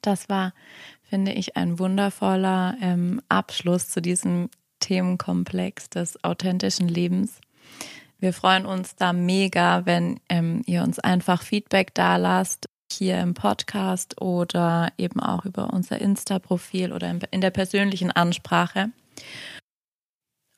Das 0.00 0.28
war, 0.28 0.54
finde 1.02 1.32
ich, 1.32 1.56
ein 1.56 1.78
wundervoller 1.78 2.76
ähm, 2.80 3.20
Abschluss 3.28 3.90
zu 3.90 4.00
diesem 4.00 4.48
Themenkomplex 4.80 5.90
des 5.90 6.22
authentischen 6.24 6.88
Lebens. 6.88 7.40
Wir 8.18 8.32
freuen 8.32 8.64
uns 8.64 8.96
da 8.96 9.12
mega, 9.12 9.84
wenn 9.84 10.20
ähm, 10.30 10.62
ihr 10.66 10.82
uns 10.82 10.98
einfach 10.98 11.42
Feedback 11.42 11.92
da 11.94 12.16
lasst, 12.16 12.68
hier 12.94 13.20
im 13.20 13.34
Podcast 13.34 14.20
oder 14.20 14.92
eben 14.98 15.20
auch 15.20 15.44
über 15.44 15.72
unser 15.72 16.00
Insta-Profil 16.00 16.92
oder 16.92 17.14
in 17.30 17.40
der 17.40 17.50
persönlichen 17.50 18.10
Ansprache. 18.10 18.90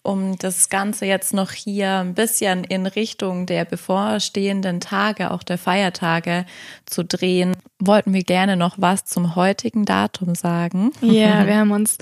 Um 0.03 0.39
das 0.39 0.69
Ganze 0.69 1.05
jetzt 1.05 1.35
noch 1.35 1.51
hier 1.51 1.97
ein 1.97 2.15
bisschen 2.15 2.63
in 2.63 2.87
Richtung 2.87 3.47
der 3.47 3.65
bevorstehenden 3.65 4.79
Tage, 4.79 5.33
auch 5.33 5.43
der 5.43 5.59
Feiertage 5.59 6.47
zu 6.85 7.05
drehen, 7.05 7.57
wollten 7.81 8.15
wir 8.15 8.23
gerne 8.23 8.57
noch 8.57 8.77
was 8.79 9.05
zum 9.05 9.35
heutigen 9.35 9.85
Datum 9.85 10.37
sagen. 10.37 10.93
Ja, 11.01 11.49
wir 11.49 11.57
haben 11.57 11.73
uns 11.73 11.99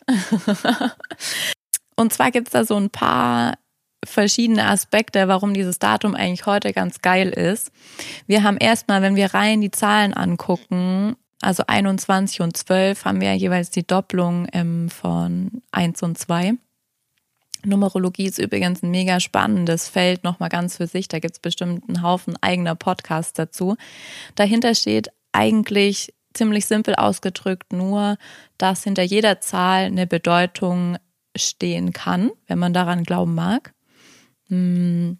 Und 1.96 2.14
zwar 2.14 2.30
gibt's 2.30 2.52
da 2.52 2.64
so 2.64 2.76
ein 2.76 2.90
paar 2.90 3.58
verschiedene 4.04 4.66
Aspekte, 4.66 5.28
warum 5.28 5.54
dieses 5.54 5.78
Datum 5.78 6.14
eigentlich 6.14 6.46
heute 6.46 6.72
ganz 6.72 7.00
geil 7.00 7.30
ist. 7.30 7.72
Wir 8.26 8.42
haben 8.42 8.56
erstmal, 8.56 9.02
wenn 9.02 9.16
wir 9.16 9.34
rein 9.34 9.60
die 9.60 9.70
Zahlen 9.70 10.14
angucken, 10.14 11.16
also 11.40 11.64
21 11.66 12.40
und 12.40 12.56
12 12.56 13.04
haben 13.04 13.20
wir 13.20 13.32
jeweils 13.34 13.70
die 13.70 13.86
Doppelung 13.86 14.48
ähm, 14.52 14.88
von 14.88 15.62
1 15.72 16.02
und 16.02 16.18
2. 16.18 16.54
Numerologie 17.64 18.26
ist 18.26 18.38
übrigens 18.38 18.82
ein 18.82 18.90
mega 18.90 19.20
spannendes 19.20 19.88
Feld, 19.88 20.24
nochmal 20.24 20.48
ganz 20.48 20.76
für 20.76 20.86
sich. 20.86 21.08
Da 21.08 21.18
gibt's 21.18 21.40
bestimmt 21.40 21.88
einen 21.88 22.02
Haufen 22.02 22.36
eigener 22.40 22.74
Podcasts 22.74 23.32
dazu. 23.32 23.76
Dahinter 24.36 24.74
steht 24.74 25.08
eigentlich 25.32 26.14
ziemlich 26.34 26.66
simpel 26.66 26.94
ausgedrückt 26.94 27.72
nur, 27.72 28.16
dass 28.58 28.84
hinter 28.84 29.02
jeder 29.02 29.40
Zahl 29.40 29.84
eine 29.84 30.06
Bedeutung 30.06 30.98
stehen 31.36 31.92
kann, 31.92 32.30
wenn 32.46 32.58
man 32.58 32.72
daran 32.72 33.04
glauben 33.04 33.34
mag. 33.34 33.74
Hm. 34.48 35.18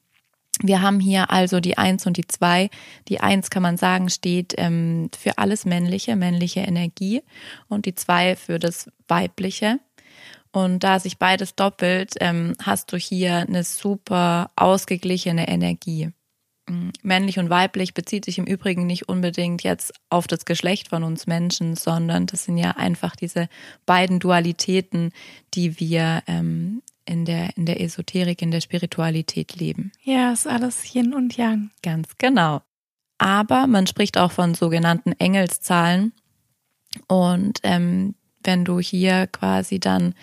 Wir 0.61 0.83
haben 0.83 0.99
hier 0.99 1.31
also 1.31 1.61
die 1.61 1.79
Eins 1.79 2.07
und 2.07 2.17
die 2.17 2.27
Zwei. 2.27 2.69
Die 3.07 3.21
Eins 3.21 3.49
kann 3.49 3.63
man 3.63 3.77
sagen 3.77 4.11
steht 4.11 4.55
ähm, 4.59 5.09
für 5.17 5.39
alles 5.39 5.65
Männliche, 5.65 6.17
männliche 6.17 6.61
Energie 6.61 7.23
und 7.69 7.87
die 7.87 7.95
Zwei 7.95 8.35
für 8.35 8.59
das 8.59 8.91
Weibliche. 9.07 9.79
Und 10.51 10.83
da 10.83 10.99
sich 10.99 11.19
beides 11.19 11.55
doppelt, 11.55 12.15
ähm, 12.21 12.55
hast 12.61 12.93
du 12.93 12.97
hier 12.97 13.37
eine 13.37 13.63
super 13.65 14.51
ausgeglichene 14.57 15.47
Energie. 15.47 16.11
Mm, 16.69 16.91
männlich 17.03 17.39
und 17.39 17.51
weiblich 17.51 17.95
bezieht 17.95 18.25
sich 18.25 18.39
im 18.39 18.47
Übrigen 18.47 18.87
nicht 18.87 19.09
unbedingt 19.09 19.63
jetzt 19.63 19.93
auf 20.11 20.27
das 20.27 20.45
Geschlecht 20.45 20.89
von 20.89 21.05
uns 21.05 21.27
Menschen, 21.27 21.77
sondern 21.77 22.27
das 22.27 22.45
sind 22.45 22.59
ja 22.59 22.73
einfach 22.73 23.15
diese 23.15 23.49
beiden 23.87 24.21
Dualitäten, 24.21 25.13
die 25.55 25.79
wir 25.79 26.23
ähm, 26.27 26.83
in, 27.09 27.25
der, 27.25 27.57
in 27.57 27.67
der 27.67 27.81
Esoterik, 27.81 28.43
in 28.43 28.51
der 28.51 28.61
Spiritualität 28.61 29.57
leben. 29.57 29.93
Ja, 30.03 30.33
ist 30.33 30.47
alles 30.47 30.95
Yin 30.95 31.15
und 31.15 31.37
Yang. 31.37 31.71
Ganz 31.83 32.09
genau. 32.19 32.63
Aber 33.19 33.67
man 33.67 33.87
spricht 33.87 34.19
auch 34.19 34.33
von 34.33 34.55
sogenannten 34.55 35.13
Engelszahlen. 35.13 36.13
Und 37.07 37.61
ähm, 37.65 38.15
wenn 38.45 38.65
du 38.65 38.79
hier 38.79 39.27
quasi 39.27 39.81
dann 39.81 40.15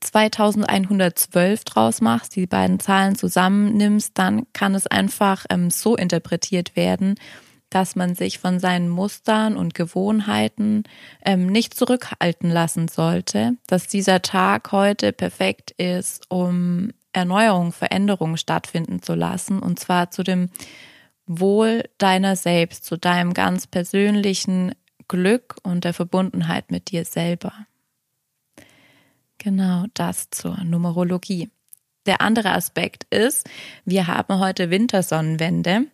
2112 0.00 1.64
draus 1.64 2.00
machst, 2.00 2.34
die 2.36 2.46
beiden 2.46 2.80
Zahlen 2.80 3.14
zusammennimmst, 3.16 4.12
dann 4.14 4.46
kann 4.52 4.74
es 4.74 4.86
einfach 4.86 5.44
ähm, 5.50 5.70
so 5.70 5.96
interpretiert 5.96 6.74
werden, 6.74 7.16
dass 7.74 7.96
man 7.96 8.14
sich 8.14 8.38
von 8.38 8.60
seinen 8.60 8.88
Mustern 8.88 9.56
und 9.56 9.74
Gewohnheiten 9.74 10.84
ähm, 11.24 11.46
nicht 11.46 11.74
zurückhalten 11.74 12.50
lassen 12.50 12.88
sollte, 12.88 13.56
dass 13.66 13.88
dieser 13.88 14.20
Tag 14.22 14.72
heute 14.72 15.12
perfekt 15.12 15.70
ist, 15.72 16.30
um 16.30 16.90
Erneuerung, 17.12 17.72
Veränderung 17.72 18.36
stattfinden 18.36 19.02
zu 19.02 19.14
lassen 19.14 19.58
und 19.58 19.78
zwar 19.78 20.10
zu 20.10 20.22
dem 20.22 20.50
Wohl 21.26 21.84
deiner 21.98 22.36
selbst, 22.36 22.84
zu 22.84 22.96
deinem 22.96 23.32
ganz 23.32 23.66
persönlichen 23.66 24.74
Glück 25.08 25.56
und 25.62 25.84
der 25.84 25.94
Verbundenheit 25.94 26.70
mit 26.70 26.90
dir 26.90 27.04
selber. 27.04 27.52
Genau 29.38 29.86
das 29.94 30.30
zur 30.30 30.62
Numerologie. 30.62 31.50
Der 32.06 32.20
andere 32.20 32.50
Aspekt 32.52 33.04
ist, 33.10 33.48
wir 33.84 34.06
haben 34.08 34.38
heute 34.38 34.70
Wintersonnenwende. 34.70 35.86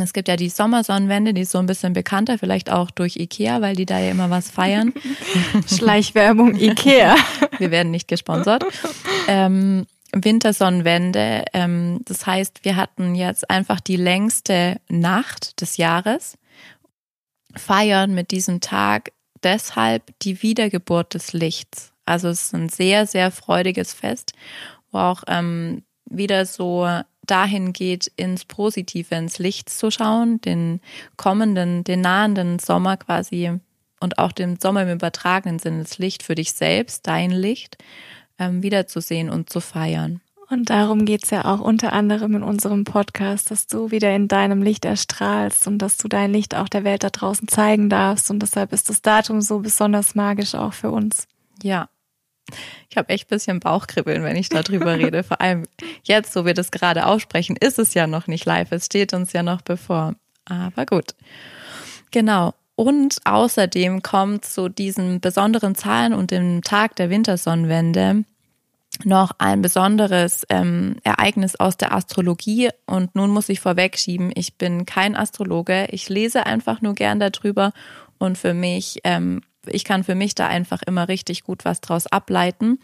Es 0.00 0.12
gibt 0.12 0.28
ja 0.28 0.36
die 0.36 0.48
Sommersonnenwende, 0.48 1.34
die 1.34 1.42
ist 1.42 1.52
so 1.52 1.58
ein 1.58 1.66
bisschen 1.66 1.92
bekannter, 1.92 2.38
vielleicht 2.38 2.70
auch 2.70 2.90
durch 2.90 3.16
Ikea, 3.16 3.60
weil 3.60 3.76
die 3.76 3.86
da 3.86 3.98
ja 3.98 4.10
immer 4.10 4.30
was 4.30 4.50
feiern. 4.50 4.92
Schleichwerbung 5.68 6.56
Ikea. 6.56 7.16
Wir 7.58 7.70
werden 7.70 7.92
nicht 7.92 8.08
gesponsert. 8.08 8.64
Ähm, 9.28 9.86
Wintersonnenwende, 10.12 11.44
ähm, 11.52 12.00
das 12.04 12.24
heißt, 12.24 12.64
wir 12.64 12.76
hatten 12.76 13.16
jetzt 13.16 13.50
einfach 13.50 13.80
die 13.80 13.96
längste 13.96 14.80
Nacht 14.88 15.60
des 15.60 15.76
Jahres 15.76 16.38
feiern 17.56 18.14
mit 18.14 18.30
diesem 18.30 18.60
Tag 18.60 19.10
deshalb 19.42 20.18
die 20.20 20.42
Wiedergeburt 20.42 21.14
des 21.14 21.32
Lichts. 21.32 21.92
Also 22.06 22.28
es 22.28 22.46
ist 22.46 22.54
ein 22.54 22.68
sehr, 22.68 23.06
sehr 23.06 23.30
freudiges 23.30 23.92
Fest, 23.92 24.32
wo 24.90 24.98
auch 24.98 25.24
ähm, 25.26 25.82
wieder 26.06 26.46
so 26.46 26.88
dahin 27.26 27.72
geht, 27.72 28.10
ins 28.16 28.44
Positive, 28.44 29.14
ins 29.14 29.38
Licht 29.38 29.70
zu 29.70 29.90
schauen, 29.90 30.40
den 30.40 30.80
kommenden, 31.16 31.84
den 31.84 32.00
nahenden 32.00 32.58
Sommer 32.58 32.96
quasi 32.96 33.52
und 34.00 34.18
auch 34.18 34.32
den 34.32 34.58
Sommer 34.60 34.82
im 34.82 34.92
übertragenen 34.92 35.58
Sinne, 35.58 35.82
das 35.82 35.98
Licht 35.98 36.22
für 36.22 36.34
dich 36.34 36.52
selbst, 36.52 37.06
dein 37.06 37.30
Licht, 37.30 37.78
ähm, 38.38 38.62
wiederzusehen 38.62 39.30
und 39.30 39.50
zu 39.50 39.60
feiern. 39.60 40.20
Und 40.50 40.68
darum 40.68 41.06
geht's 41.06 41.30
ja 41.30 41.46
auch 41.46 41.60
unter 41.60 41.92
anderem 41.92 42.36
in 42.36 42.42
unserem 42.42 42.84
Podcast, 42.84 43.50
dass 43.50 43.66
du 43.66 43.90
wieder 43.90 44.14
in 44.14 44.28
deinem 44.28 44.62
Licht 44.62 44.84
erstrahlst 44.84 45.66
und 45.66 45.78
dass 45.78 45.96
du 45.96 46.06
dein 46.06 46.32
Licht 46.32 46.54
auch 46.54 46.68
der 46.68 46.84
Welt 46.84 47.02
da 47.02 47.10
draußen 47.10 47.48
zeigen 47.48 47.88
darfst. 47.88 48.30
Und 48.30 48.40
deshalb 48.40 48.72
ist 48.72 48.90
das 48.90 49.00
Datum 49.00 49.40
so 49.40 49.60
besonders 49.60 50.14
magisch 50.14 50.54
auch 50.54 50.74
für 50.74 50.90
uns. 50.90 51.26
Ja. 51.62 51.88
Ich 52.90 52.96
habe 52.96 53.08
echt 53.08 53.28
bisschen 53.28 53.60
Bauchkribbeln, 53.60 54.22
wenn 54.22 54.36
ich 54.36 54.48
darüber 54.48 54.94
rede. 54.98 55.22
Vor 55.22 55.40
allem 55.40 55.64
jetzt, 56.02 56.36
wo 56.36 56.44
wir 56.44 56.54
das 56.54 56.70
gerade 56.70 57.06
aussprechen, 57.06 57.56
ist 57.56 57.78
es 57.78 57.94
ja 57.94 58.06
noch 58.06 58.26
nicht 58.26 58.44
live. 58.44 58.72
Es 58.72 58.86
steht 58.86 59.12
uns 59.14 59.32
ja 59.32 59.42
noch 59.42 59.62
bevor. 59.62 60.14
Aber 60.44 60.86
gut. 60.86 61.14
Genau. 62.10 62.54
Und 62.76 63.18
außerdem 63.24 64.02
kommt 64.02 64.44
zu 64.44 64.68
diesen 64.68 65.20
besonderen 65.20 65.74
Zahlen 65.74 66.12
und 66.12 66.30
dem 66.30 66.62
Tag 66.62 66.96
der 66.96 67.08
Wintersonnenwende 67.08 68.24
noch 69.04 69.32
ein 69.38 69.62
besonderes 69.62 70.44
ähm, 70.50 70.96
Ereignis 71.02 71.56
aus 71.56 71.76
der 71.76 71.92
Astrologie. 71.92 72.70
Und 72.86 73.14
nun 73.14 73.30
muss 73.30 73.48
ich 73.48 73.60
vorwegschieben, 73.60 74.30
ich 74.34 74.56
bin 74.56 74.86
kein 74.86 75.16
Astrologe. 75.16 75.88
Ich 75.90 76.08
lese 76.08 76.46
einfach 76.46 76.80
nur 76.80 76.94
gern 76.94 77.18
darüber 77.18 77.72
und 78.18 78.38
für 78.38 78.54
mich, 78.54 79.00
ähm, 79.04 79.42
ich 79.66 79.84
kann 79.84 80.04
für 80.04 80.14
mich 80.14 80.34
da 80.34 80.46
einfach 80.46 80.82
immer 80.82 81.08
richtig 81.08 81.44
gut 81.44 81.64
was 81.64 81.80
draus 81.80 82.06
ableiten. 82.06 82.78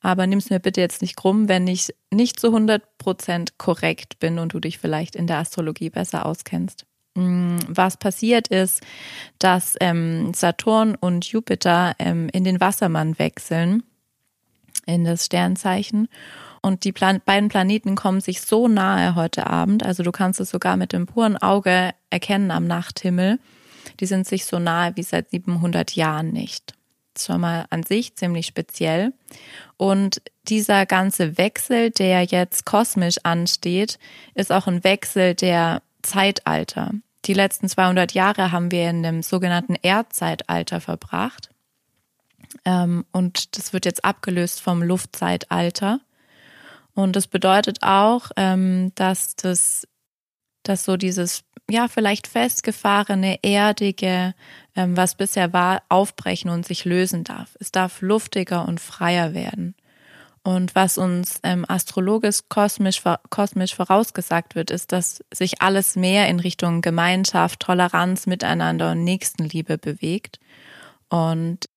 Aber 0.00 0.26
nimm's 0.26 0.50
mir 0.50 0.60
bitte 0.60 0.80
jetzt 0.80 1.02
nicht 1.02 1.16
krumm, 1.16 1.48
wenn 1.48 1.66
ich 1.66 1.94
nicht 2.10 2.38
zu 2.38 2.48
100 2.48 2.98
Prozent 2.98 3.58
korrekt 3.58 4.18
bin 4.18 4.38
und 4.38 4.52
du 4.52 4.60
dich 4.60 4.78
vielleicht 4.78 5.16
in 5.16 5.26
der 5.26 5.38
Astrologie 5.38 5.90
besser 5.90 6.26
auskennst. 6.26 6.86
Mm, 7.14 7.58
was 7.68 7.96
passiert 7.96 8.48
ist, 8.48 8.82
dass 9.38 9.76
ähm, 9.80 10.34
Saturn 10.34 10.96
und 10.96 11.24
Jupiter 11.26 11.94
ähm, 11.98 12.28
in 12.32 12.44
den 12.44 12.60
Wassermann 12.60 13.18
wechseln 13.18 13.84
in 14.86 15.04
das 15.04 15.26
Sternzeichen. 15.26 16.08
Und 16.60 16.84
die 16.84 16.92
Plan 16.92 17.20
beiden 17.24 17.48
Planeten 17.48 17.94
kommen 17.94 18.20
sich 18.20 18.40
so 18.40 18.68
nahe 18.68 19.14
heute 19.14 19.46
Abend, 19.46 19.84
also 19.84 20.02
du 20.02 20.12
kannst 20.12 20.40
es 20.40 20.50
sogar 20.50 20.76
mit 20.76 20.92
dem 20.92 21.06
puren 21.06 21.36
Auge 21.36 21.90
erkennen 22.10 22.50
am 22.50 22.66
Nachthimmel. 22.66 23.38
Die 24.00 24.06
sind 24.06 24.26
sich 24.26 24.44
so 24.44 24.58
nahe 24.58 24.96
wie 24.96 25.02
seit 25.02 25.30
700 25.30 25.92
Jahren 25.92 26.30
nicht. 26.30 26.74
Das 27.14 27.28
war 27.28 27.38
mal 27.38 27.66
an 27.70 27.84
sich 27.84 28.16
ziemlich 28.16 28.46
speziell. 28.46 29.12
Und 29.76 30.20
dieser 30.48 30.84
ganze 30.84 31.38
Wechsel, 31.38 31.90
der 31.90 32.24
jetzt 32.24 32.66
kosmisch 32.66 33.18
ansteht, 33.22 33.98
ist 34.34 34.52
auch 34.52 34.66
ein 34.66 34.82
Wechsel 34.84 35.34
der 35.34 35.82
Zeitalter. 36.02 36.90
Die 37.24 37.34
letzten 37.34 37.68
200 37.68 38.12
Jahre 38.12 38.52
haben 38.52 38.70
wir 38.70 38.90
in 38.90 39.02
dem 39.02 39.22
sogenannten 39.22 39.76
Erdzeitalter 39.76 40.80
verbracht. 40.80 41.50
Ähm, 42.64 43.04
und 43.12 43.56
das 43.56 43.72
wird 43.72 43.86
jetzt 43.86 44.04
abgelöst 44.04 44.60
vom 44.60 44.82
Luftzeitalter. 44.82 46.00
Und 46.94 47.16
das 47.16 47.26
bedeutet 47.26 47.78
auch, 47.82 48.30
ähm, 48.36 48.92
dass 48.94 49.36
das, 49.36 49.86
dass 50.68 50.84
so 50.84 50.96
dieses, 50.96 51.44
ja, 51.70 51.88
vielleicht 51.88 52.26
festgefahrene, 52.26 53.38
erdige, 53.42 54.34
ähm, 54.76 54.96
was 54.96 55.14
bisher 55.14 55.52
war, 55.52 55.82
aufbrechen 55.88 56.50
und 56.50 56.66
sich 56.66 56.84
lösen 56.84 57.24
darf. 57.24 57.56
Es 57.60 57.72
darf 57.72 58.02
luftiger 58.02 58.66
und 58.66 58.80
freier 58.80 59.34
werden. 59.34 59.74
Und 60.46 60.74
was 60.74 60.98
uns 60.98 61.40
ähm, 61.42 61.64
astrologisch 61.66 62.40
kosmisch, 62.50 63.02
kosmisch 63.30 63.74
vorausgesagt 63.74 64.54
wird, 64.54 64.70
ist, 64.70 64.92
dass 64.92 65.24
sich 65.32 65.62
alles 65.62 65.96
mehr 65.96 66.28
in 66.28 66.38
Richtung 66.38 66.82
Gemeinschaft, 66.82 67.60
Toleranz, 67.60 68.26
Miteinander 68.26 68.92
und 68.92 69.04
Nächstenliebe 69.04 69.78
bewegt. 69.78 70.38
Und 71.08 71.70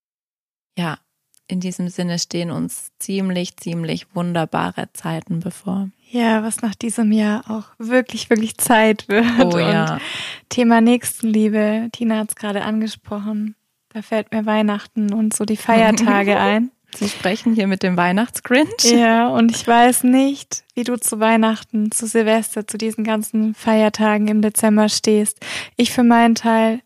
ja, 0.78 1.00
in 1.48 1.62
diesem 1.62 1.88
Sinne 1.88 2.20
stehen 2.20 2.52
uns 2.52 2.92
ziemlich, 3.00 3.56
ziemlich 3.56 4.14
wunderbare 4.14 4.92
Zeiten 4.92 5.40
bevor. 5.40 5.90
Ja, 6.10 6.44
was 6.44 6.62
nach 6.62 6.76
diesem 6.76 7.12
Jahr 7.12 7.44
auch 7.50 7.66
wirklich, 7.78 8.30
wirklich 8.30 8.58
Zeit 8.58 9.10
wird. 9.10 9.26
Oh 9.44 9.58
ja. 9.58 9.94
Und 9.94 10.02
Thema 10.50 10.82
Nächstenliebe, 10.82 11.90
Tina 11.92 12.20
hat 12.20 12.30
es 12.30 12.36
gerade 12.36 12.62
angesprochen. 12.62 13.56
Da 13.90 14.02
fällt 14.02 14.32
mir 14.32 14.46
Weihnachten 14.46 15.14
und 15.14 15.36
so 15.36 15.44
die 15.44 15.58
Feiertage 15.58 16.40
ein. 16.40 16.72
Sie 16.96 17.10
sprechen 17.10 17.54
hier 17.54 17.68
mit 17.68 17.84
dem 17.84 17.98
Weihnachtsgrinch. 17.98 18.84
Ja, 18.84 19.28
und 19.28 19.52
ich 19.52 19.68
weiß 19.68 20.04
nicht, 20.04 20.64
wie 20.74 20.84
du 20.84 20.98
zu 20.98 21.20
Weihnachten, 21.20 21.92
zu 21.92 22.08
Silvester, 22.08 22.66
zu 22.66 22.78
diesen 22.78 23.04
ganzen 23.04 23.54
Feiertagen 23.54 24.30
im 24.30 24.42
Dezember 24.42 24.88
stehst. 24.88 25.46
Ich 25.76 25.92
für 25.92 26.04
meinen 26.04 26.36
Teil 26.36 26.80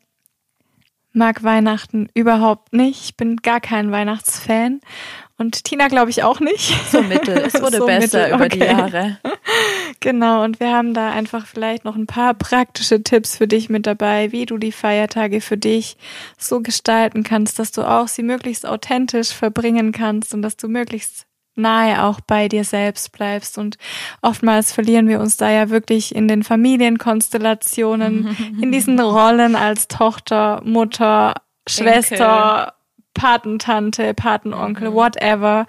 mag 1.14 1.44
Weihnachten 1.44 2.10
überhaupt 2.14 2.74
nicht. 2.74 3.04
Ich 3.04 3.18
bin 3.18 3.38
gar 3.38 3.60
kein 3.60 3.92
Weihnachtsfan. 3.92 4.82
Und 5.42 5.64
Tina 5.64 5.88
glaube 5.88 6.12
ich 6.12 6.24
auch 6.24 6.40
nicht. 6.40 6.74
So 6.92 7.02
mittel. 7.02 7.36
Es 7.38 7.54
wurde 7.62 7.78
so 7.78 7.86
besser 7.88 8.30
mittel, 8.30 8.34
okay. 8.34 8.36
über 8.36 8.50
die 8.50 8.60
Jahre. 8.60 9.18
Genau, 10.00 10.44
und 10.44 10.60
wir 10.60 10.72
haben 10.72 10.96
da 10.96 11.12
einfach 11.12 11.46
vielleicht 11.46 11.86
noch 11.86 11.96
ein 11.96 12.08
paar 12.08 12.34
praktische 12.34 13.04
Tipps 13.04 13.38
für 13.38 13.48
dich 13.48 13.70
mit 13.70 13.86
dabei, 13.86 14.32
wie 14.32 14.48
du 14.48 14.58
die 14.58 14.72
Feiertage 14.72 15.42
für 15.42 15.58
dich 15.58 15.96
so 16.40 16.62
gestalten 16.62 17.22
kannst, 17.22 17.60
dass 17.60 17.72
du 17.72 17.84
auch 17.84 18.08
sie 18.08 18.24
möglichst 18.24 18.66
authentisch 18.66 19.30
verbringen 19.30 19.92
kannst 19.92 20.34
und 20.34 20.42
dass 20.42 20.58
du 20.58 20.70
möglichst 20.70 21.28
nahe 21.56 22.04
auch 22.04 22.20
bei 22.22 22.48
dir 22.48 22.64
selbst 22.64 23.12
bleibst. 23.12 23.60
Und 23.60 23.78
oftmals 24.22 24.72
verlieren 24.72 25.08
wir 25.08 25.20
uns 25.20 25.38
da 25.38 25.52
ja 25.52 25.70
wirklich 25.70 26.16
in 26.16 26.28
den 26.28 26.44
Familienkonstellationen, 26.44 28.36
in 28.60 28.72
diesen 28.72 29.00
Rollen 29.00 29.56
als 29.56 29.88
Tochter, 29.88 30.62
Mutter, 30.64 31.36
Schwester, 31.68 32.74
Patentante, 33.14 34.14
Patenonkel, 34.14 34.90
mhm. 34.90 34.94
whatever. 34.94 35.68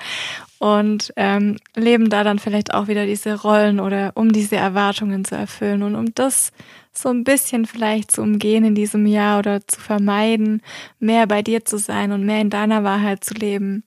Und 0.59 1.13
ähm, 1.17 1.57
leben 1.75 2.09
da 2.09 2.23
dann 2.23 2.39
vielleicht 2.39 2.73
auch 2.73 2.87
wieder 2.87 3.05
diese 3.05 3.41
Rollen 3.41 3.81
oder 3.81 4.13
um 4.15 4.33
diese 4.33 4.57
Erwartungen 4.57 5.25
zu 5.25 5.35
erfüllen. 5.35 5.83
Und 5.83 5.97
um 5.97 6.15
das 6.15 6.53
so 6.93 7.09
ein 7.09 7.25
bisschen 7.25 7.67
vielleicht 7.67 8.13
zu 8.13 8.23
umgehen 8.23 8.65
in 8.65 8.75
diesem 8.75 9.07
Jahr 9.07 9.39
oder 9.39 9.67
zu 9.67 9.81
vermeiden, 9.81 10.63
mehr 10.99 11.27
bei 11.27 11.43
dir 11.43 11.65
zu 11.65 11.79
sein 11.79 12.13
und 12.13 12.25
mehr 12.25 12.41
in 12.41 12.51
deiner 12.51 12.85
Wahrheit 12.85 13.25
zu 13.25 13.35
leben, 13.35 13.83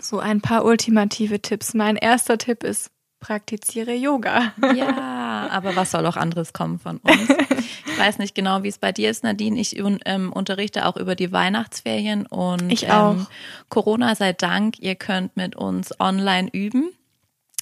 so 0.00 0.18
ein 0.18 0.40
paar 0.40 0.64
ultimative 0.64 1.40
Tipps. 1.40 1.74
Mein 1.74 1.96
erster 1.96 2.38
Tipp 2.38 2.64
ist, 2.64 2.90
praktiziere 3.20 3.94
Yoga. 3.94 4.52
Ja, 4.74 5.48
aber 5.50 5.76
was 5.76 5.90
soll 5.90 6.06
auch 6.06 6.16
anderes 6.16 6.52
kommen 6.52 6.78
von 6.78 6.98
uns? 6.98 7.28
Ich 7.86 7.98
weiß 7.98 8.18
nicht 8.18 8.34
genau, 8.34 8.62
wie 8.62 8.68
es 8.68 8.78
bei 8.78 8.92
dir 8.92 9.10
ist, 9.10 9.24
Nadine. 9.24 9.60
Ich 9.60 9.76
ähm, 9.78 10.32
unterrichte 10.32 10.86
auch 10.86 10.96
über 10.96 11.14
die 11.14 11.32
Weihnachtsferien 11.32 12.26
und 12.26 12.72
ich 12.72 12.90
auch. 12.90 13.12
Ähm, 13.12 13.26
Corona 13.68 14.14
sei 14.14 14.32
Dank, 14.32 14.78
ihr 14.78 14.94
könnt 14.94 15.36
mit 15.36 15.56
uns 15.56 15.98
online 16.00 16.48
üben. 16.52 16.90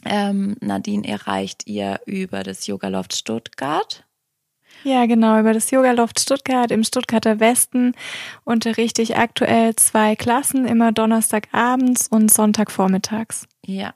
Ähm, 0.04 0.56
Nadine 0.60 1.06
erreicht 1.06 1.66
ihr 1.66 2.00
über 2.06 2.42
das 2.42 2.66
Yoga 2.66 2.88
Loft 2.88 3.16
Stuttgart. 3.16 4.04
Ja, 4.84 5.06
genau. 5.06 5.38
Über 5.40 5.52
das 5.52 5.70
Yoga 5.70 5.92
Loft 5.92 6.20
Stuttgart 6.20 6.70
im 6.70 6.84
Stuttgarter 6.84 7.40
Westen 7.40 7.94
unterrichte 8.44 9.02
ich 9.02 9.16
aktuell 9.16 9.74
zwei 9.76 10.14
Klassen, 10.14 10.66
immer 10.66 10.92
Donnerstagabends 10.92 12.06
und 12.08 12.32
Sonntagvormittags. 12.32 13.48
Ja. 13.64 13.94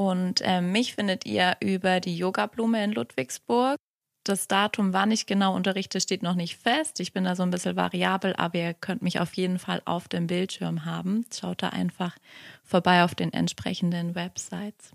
Und 0.00 0.40
äh, 0.40 0.62
mich 0.62 0.94
findet 0.94 1.26
ihr 1.26 1.58
über 1.60 2.00
die 2.00 2.16
Yoga-Blume 2.16 2.82
in 2.82 2.92
Ludwigsburg. 2.92 3.76
Das 4.24 4.48
Datum, 4.48 4.94
wann 4.94 5.10
ich 5.10 5.26
genau 5.26 5.54
unterrichte, 5.54 6.00
steht 6.00 6.22
noch 6.22 6.36
nicht 6.36 6.56
fest. 6.56 7.00
Ich 7.00 7.12
bin 7.12 7.24
da 7.24 7.36
so 7.36 7.42
ein 7.42 7.50
bisschen 7.50 7.76
variabel, 7.76 8.34
aber 8.36 8.58
ihr 8.58 8.72
könnt 8.72 9.02
mich 9.02 9.20
auf 9.20 9.34
jeden 9.34 9.58
Fall 9.58 9.82
auf 9.84 10.08
dem 10.08 10.26
Bildschirm 10.26 10.86
haben. 10.86 11.26
Schaut 11.38 11.62
da 11.62 11.68
einfach 11.68 12.16
vorbei 12.64 13.04
auf 13.04 13.14
den 13.14 13.30
entsprechenden 13.34 14.14
Websites. 14.14 14.92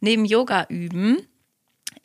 Neben 0.00 0.24
Yoga 0.24 0.66
üben 0.68 1.26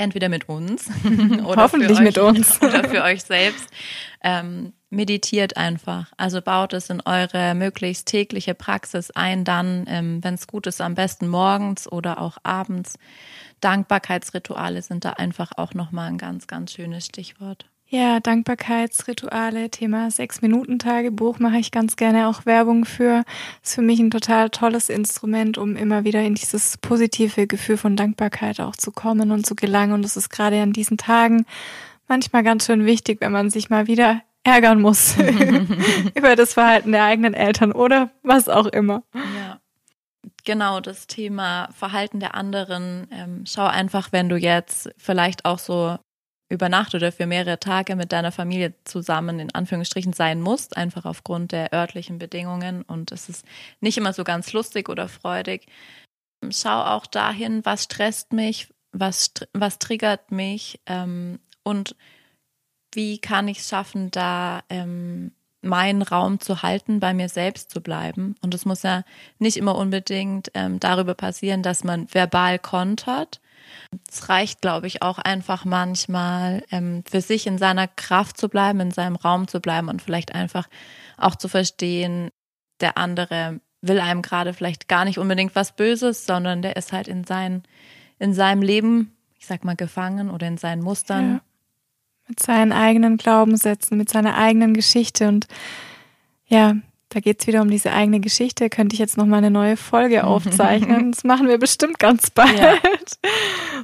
entweder 0.02 0.30
mit 0.30 0.49
uns 0.49 0.89
oder 1.45 1.64
hoffentlich 1.64 1.97
euch, 1.97 2.04
mit 2.04 2.18
uns 2.18 2.62
oder 2.62 2.88
für 2.88 3.04
euch 3.04 3.24
selbst. 3.24 3.70
Ähm, 4.24 4.74
meditiert 4.89 5.58
einfach. 5.58 6.12
Also 6.18 6.41
baut 6.41 6.74
es 6.74 6.89
in 6.89 7.02
eure 7.02 7.56
möglichst 7.56 8.08
tägliche 8.08 8.54
Praxis 8.54 9.10
ein, 9.12 9.45
dann, 9.45 9.86
ähm, 9.88 10.24
wenn 10.24 10.36
es 10.36 10.47
gut 10.47 10.68
ist, 10.68 10.82
am 10.82 10.95
besten 10.95 11.28
morgens 11.28 11.91
oder 11.91 12.20
auch 12.20 12.38
abends. 12.43 12.99
Dankbarkeitsrituale 13.62 14.82
sind 14.82 15.06
da 15.06 15.12
einfach 15.12 15.52
auch 15.56 15.74
nochmal 15.74 16.10
ein 16.10 16.18
ganz, 16.18 16.47
ganz 16.47 16.74
schönes 16.74 17.06
Stichwort. 17.06 17.71
Ja, 17.94 18.22
Dankbarkeitsrituale, 18.22 19.70
Thema 19.70 20.10
Sechs-Minuten-Tagebuch 20.10 21.39
mache 21.39 21.58
ich 21.58 21.72
ganz 21.72 21.98
gerne 21.98 22.30
auch 22.30 22.46
Werbung 22.46 22.86
für. 22.86 23.26
Ist 23.62 23.76
für 23.76 23.82
mich 23.82 24.00
ein 24.00 24.12
total 24.12 24.50
tolles 24.50 24.88
Instrument, 24.88 25.58
um 25.58 25.76
immer 25.76 26.06
wieder 26.06 26.22
in 26.22 26.36
dieses 26.36 26.78
positive 26.78 27.48
Gefühl 27.48 27.76
von 27.76 27.98
Dankbarkeit 27.98 28.62
auch 28.62 28.78
zu 28.78 28.94
kommen 28.94 29.30
und 29.32 29.46
zu 29.46 29.56
gelangen. 29.56 29.92
Und 29.92 30.06
es 30.06 30.16
ist 30.16 30.30
gerade 30.30 30.62
an 30.62 30.72
diesen 30.72 30.98
Tagen 30.98 31.46
manchmal 32.08 32.44
ganz 32.44 32.66
schön 32.66 32.86
wichtig, 32.86 33.20
wenn 33.20 33.34
man 33.34 33.50
sich 33.50 33.70
mal 33.70 33.88
wieder 33.88 34.22
ärgern 34.46 34.80
muss 34.80 35.18
über 36.16 36.38
das 36.38 36.54
Verhalten 36.54 36.94
der 36.94 37.04
eigenen 37.04 37.34
Eltern 37.34 37.74
oder 37.74 38.10
was 38.24 38.48
auch 38.48 38.68
immer. 38.68 39.04
Ja. 39.14 39.60
Genau, 40.46 40.80
das 40.80 41.08
Thema 41.08 41.68
Verhalten 41.74 42.22
der 42.22 42.36
anderen. 42.36 43.10
Ähm, 43.12 43.44
schau 43.46 43.66
einfach, 43.66 44.14
wenn 44.14 44.30
du 44.30 44.38
jetzt 44.38 44.89
vielleicht 44.96 45.44
auch 45.44 45.60
so 45.60 45.98
über 46.52 46.70
Nacht 46.70 46.93
oder 46.93 47.12
für 47.12 47.26
mehrere 47.26 47.60
Tage 47.60 47.95
mit 47.95 48.12
deiner 48.12 48.32
Familie 48.32 48.74
zusammen 48.84 49.39
in 49.39 49.56
Anführungsstrichen 49.56 50.14
sein 50.14 50.41
musst, 50.41 50.76
einfach 50.76 51.06
aufgrund 51.06 51.54
der 51.54 51.74
örtlichen 51.74 52.18
Bedingungen 52.18 52.82
und 52.84 53.12
es 53.12 53.30
ist 53.30 53.45
nicht 53.80 53.97
immer 53.97 54.12
so 54.12 54.24
ganz 54.24 54.52
lustig 54.52 54.89
oder 54.89 55.08
freudig. 55.08 55.68
Schau 56.49 56.84
auch 56.84 57.06
dahin, 57.06 57.64
was 57.64 57.84
stresst 57.84 58.34
mich, 58.34 58.68
was, 58.91 59.32
was 59.54 59.80
triggert 59.80 60.32
mich 60.32 60.82
ähm, 60.88 61.39
und 61.64 61.95
wie 62.93 63.20
kann 63.20 63.47
ich 63.47 63.60
es 63.60 63.70
schaffen, 63.70 64.12
da 64.12 64.62
ähm, 64.70 65.32
meinen 65.62 66.02
Raum 66.02 66.41
zu 66.41 66.64
halten, 66.64 66.99
bei 66.99 67.14
mir 67.14 67.30
selbst 67.30 67.72
zu 67.72 67.80
bleiben. 67.80 68.36
Und 68.41 68.54
es 68.54 68.66
muss 68.66 68.84
ja 68.84 69.04
nicht 69.39 69.56
immer 69.56 69.76
unbedingt 69.76 70.52
ähm, 70.56 70.82
darüber 70.82 71.14
passieren, 71.14 71.64
dass 71.64 71.86
man 71.86 72.14
verbal 72.14 72.60
kontert, 72.60 73.39
es 74.09 74.30
reicht, 74.30 74.62
glaube 74.62 74.88
ich, 74.88 75.01
auch 75.01 75.20
einfach 75.20 75.66
manchmal 75.66 76.64
ähm, 76.72 77.03
für 77.09 77.22
sich 77.22 77.47
in 77.47 77.57
seiner 77.57 77.88
Kraft 77.88 78.38
zu 78.38 78.49
bleiben, 78.49 78.80
in 78.80 78.91
seinem 78.91 79.16
Raum 79.16 79.47
zu 79.47 79.59
bleiben 79.59 79.89
und 79.89 80.01
vielleicht 80.01 80.34
einfach 80.34 80.68
auch 81.18 81.36
zu 81.36 81.47
verstehen, 81.47 82.30
der 82.80 82.97
andere 82.97 83.59
will 83.82 83.99
einem 83.99 84.22
gerade 84.22 84.53
vielleicht 84.53 84.88
gar 84.88 85.05
nicht 85.05 85.18
unbedingt 85.18 85.55
was 85.55 85.76
Böses, 85.76 86.26
sondern 86.26 86.62
der 86.62 86.76
ist 86.76 86.93
halt 86.93 87.07
in, 87.07 87.24
sein, 87.24 87.64
in 88.20 88.34
seinem 88.34 88.62
Leben, 88.62 89.16
ich 89.39 89.47
sag 89.47 89.64
mal, 89.64 89.76
gefangen 89.76 90.30
oder 90.30 90.47
in 90.47 90.57
seinen 90.57 90.84
Mustern. 90.84 91.34
Ja. 91.34 91.41
Mit 92.28 92.39
seinen 92.39 92.72
eigenen 92.72 93.18
Glaubenssätzen, 93.18 93.97
mit 93.97 94.09
seiner 94.09 94.38
eigenen 94.38 94.74
Geschichte 94.74 95.28
und 95.28 95.47
ja, 96.45 96.76
da 97.12 97.20
geht 97.20 97.41
es 97.41 97.47
wieder 97.47 97.62
um 97.62 97.70
diese 97.70 97.91
eigene 97.91 98.22
Geschichte. 98.22 98.70
Könnte 98.70 98.93
ich 98.93 98.99
jetzt 98.99 99.18
noch 99.18 99.26
mal 99.26 99.38
eine 99.38 99.51
neue 99.51 99.76
Folge 99.76 100.24
aufzeichnen? 100.26 101.12
Das 101.12 101.26
machen 101.26 101.47
wir 101.49 101.57
bestimmt 101.57 101.99
ganz 101.99 102.30
bald. 102.30 102.57
Ja. 102.57 102.78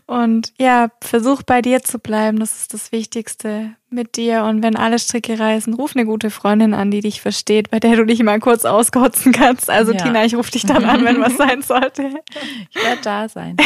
Und 0.06 0.54
ja, 0.58 0.90
versuch 1.02 1.44
bei 1.44 1.62
dir 1.62 1.84
zu 1.84 2.00
bleiben. 2.00 2.40
Das 2.40 2.58
ist 2.58 2.74
das 2.74 2.94
Wichtigste 2.94 3.76
mit 3.90 4.16
dir. 4.16 4.46
Und 4.46 4.64
wenn 4.64 4.78
alle 4.78 4.98
Stricke 4.98 5.38
reißen, 5.38 5.74
ruf 5.74 5.94
eine 5.94 6.06
gute 6.06 6.30
Freundin 6.30 6.74
an, 6.74 6.90
die 6.90 7.02
dich 7.02 7.20
versteht, 7.20 7.70
bei 7.70 7.82
der 7.82 7.98
du 7.98 8.06
dich 8.06 8.24
mal 8.24 8.40
kurz 8.40 8.64
auskotzen 8.64 9.34
kannst. 9.34 9.70
Also 9.70 9.92
ja. 9.92 9.98
Tina, 9.98 10.24
ich 10.24 10.36
rufe 10.36 10.52
dich 10.52 10.66
dann 10.66 10.86
an, 10.86 11.04
wenn 11.04 11.20
was 11.20 11.36
sein 11.38 11.62
sollte. 11.62 12.24
Ich 12.70 12.82
werde 12.82 13.02
da 13.04 13.28
sein. 13.28 13.58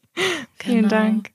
Vielen 0.54 0.82
genau. 0.82 0.88
Dank. 0.88 1.30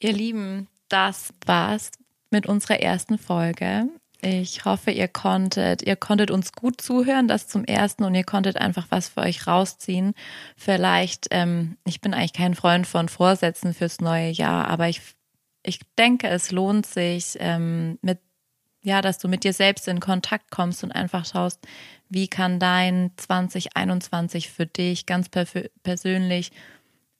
Ihr 0.00 0.12
Lieben, 0.14 0.68
das 0.88 1.34
war's 1.44 1.90
mit 2.30 2.46
unserer 2.46 2.80
ersten 2.80 3.18
Folge. 3.18 3.88
Ich 4.20 4.64
hoffe, 4.64 4.90
ihr 4.90 5.06
konntet, 5.06 5.82
ihr 5.82 5.94
konntet 5.94 6.32
uns 6.32 6.52
gut 6.52 6.80
zuhören, 6.80 7.28
das 7.28 7.46
zum 7.46 7.64
ersten, 7.64 8.02
und 8.02 8.16
ihr 8.16 8.24
konntet 8.24 8.56
einfach 8.56 8.86
was 8.90 9.08
für 9.08 9.20
euch 9.20 9.46
rausziehen. 9.46 10.14
Vielleicht, 10.56 11.28
ähm, 11.30 11.76
ich 11.84 12.00
bin 12.00 12.14
eigentlich 12.14 12.32
kein 12.32 12.56
Freund 12.56 12.86
von 12.86 13.08
Vorsätzen 13.08 13.74
fürs 13.74 14.00
neue 14.00 14.30
Jahr, 14.30 14.66
aber 14.68 14.88
ich, 14.88 15.00
ich 15.62 15.80
denke, 15.96 16.26
es 16.28 16.50
lohnt 16.50 16.84
sich, 16.84 17.36
ähm, 17.38 18.00
mit, 18.02 18.18
ja, 18.82 19.02
dass 19.02 19.18
du 19.18 19.28
mit 19.28 19.44
dir 19.44 19.52
selbst 19.52 19.86
in 19.86 20.00
Kontakt 20.00 20.50
kommst 20.50 20.82
und 20.82 20.90
einfach 20.90 21.24
schaust, 21.24 21.60
wie 22.08 22.26
kann 22.26 22.58
dein 22.58 23.12
2021 23.16 24.50
für 24.50 24.66
dich 24.66 25.06
ganz 25.06 25.28
persönlich 25.28 26.50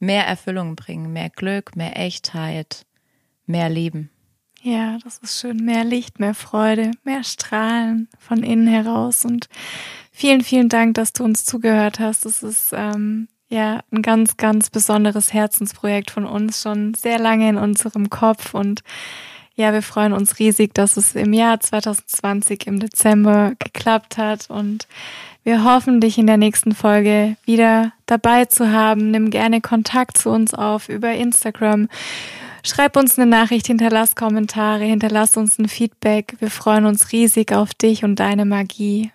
mehr 0.01 0.27
Erfüllung 0.27 0.75
bringen, 0.75 1.13
mehr 1.13 1.31
Glück, 1.31 1.77
mehr 1.77 1.97
Echtheit, 1.97 2.87
mehr 3.47 3.69
Leben. 3.69 4.11
Ja, 4.63 4.99
das 5.05 5.19
ist 5.19 5.41
schön. 5.41 5.65
Mehr 5.65 5.85
Licht, 5.85 6.19
mehr 6.19 6.35
Freude, 6.35 6.91
mehr 7.05 7.23
Strahlen 7.23 8.09
von 8.19 8.43
innen 8.43 8.67
heraus. 8.67 9.25
Und 9.25 9.49
vielen, 10.11 10.43
vielen 10.43 10.69
Dank, 10.69 10.95
dass 10.95 11.13
du 11.13 11.25
uns 11.25 11.45
zugehört 11.45 12.01
hast. 12.01 12.27
Es 12.27 12.43
ist 12.43 12.73
ähm, 12.73 13.29
ja 13.49 13.81
ein 13.93 14.03
ganz, 14.03 14.37
ganz 14.37 14.69
besonderes 14.71 15.33
Herzensprojekt 15.33 16.11
von 16.11 16.27
uns, 16.27 16.63
schon 16.63 16.95
sehr 16.95 17.21
lange 17.21 17.49
in 17.49 17.57
unserem 17.57 18.11
Kopf. 18.11 18.53
Und 18.53 18.83
ja, 19.55 19.73
wir 19.73 19.83
freuen 19.83 20.13
uns 20.13 20.41
riesig, 20.41 20.75
dass 20.75 20.97
es 20.97 21.15
im 21.15 21.33
Jahr 21.33 21.61
2020 21.61 22.67
im 22.67 22.81
Dezember 22.81 23.53
geklappt 23.61 24.19
hat. 24.19 24.51
Und 24.51 24.89
wir 25.45 25.63
hoffen, 25.63 26.01
dich 26.01 26.19
in 26.19 26.27
der 26.27 26.37
nächsten 26.37 26.75
Folge 26.75 27.37
wieder 27.45 27.93
dabei 28.07 28.47
zu 28.47 28.73
haben. 28.73 29.13
Nimm 29.13 29.31
gerne 29.31 29.61
Kontakt 29.61 30.19
zu 30.19 30.31
uns 30.31 30.53
auf 30.53 30.89
über 30.89 31.13
Instagram 31.13 31.89
Schreib 32.65 32.97
uns 32.97 33.19
eine 33.19 33.31
Nachricht, 33.31 33.67
hinterlass 33.67 34.17
Kommentare, 34.17 34.85
hinterlass 34.85 35.37
uns 35.37 35.59
ein 35.59 35.69
Feedback. 35.69 36.37
Wir 36.41 36.51
freuen 36.51 36.87
uns 36.87 37.13
riesig 37.13 37.53
auf 37.53 37.75
dich 37.75 38.05
und 38.05 38.17
deine 38.17 38.45
Magie. 38.45 39.13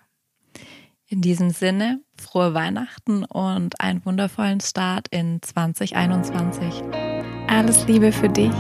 In 1.08 1.22
diesem 1.22 1.52
Sinne, 1.52 2.02
frohe 2.20 2.54
Weihnachten 2.54 3.24
und 3.24 3.80
einen 3.80 4.04
wundervollen 4.06 4.62
Start 4.62 5.08
in 5.10 5.42
2021. 5.42 6.84
Alles 7.48 7.86
Liebe 7.88 8.12
für 8.12 8.30
dich. 8.30 8.52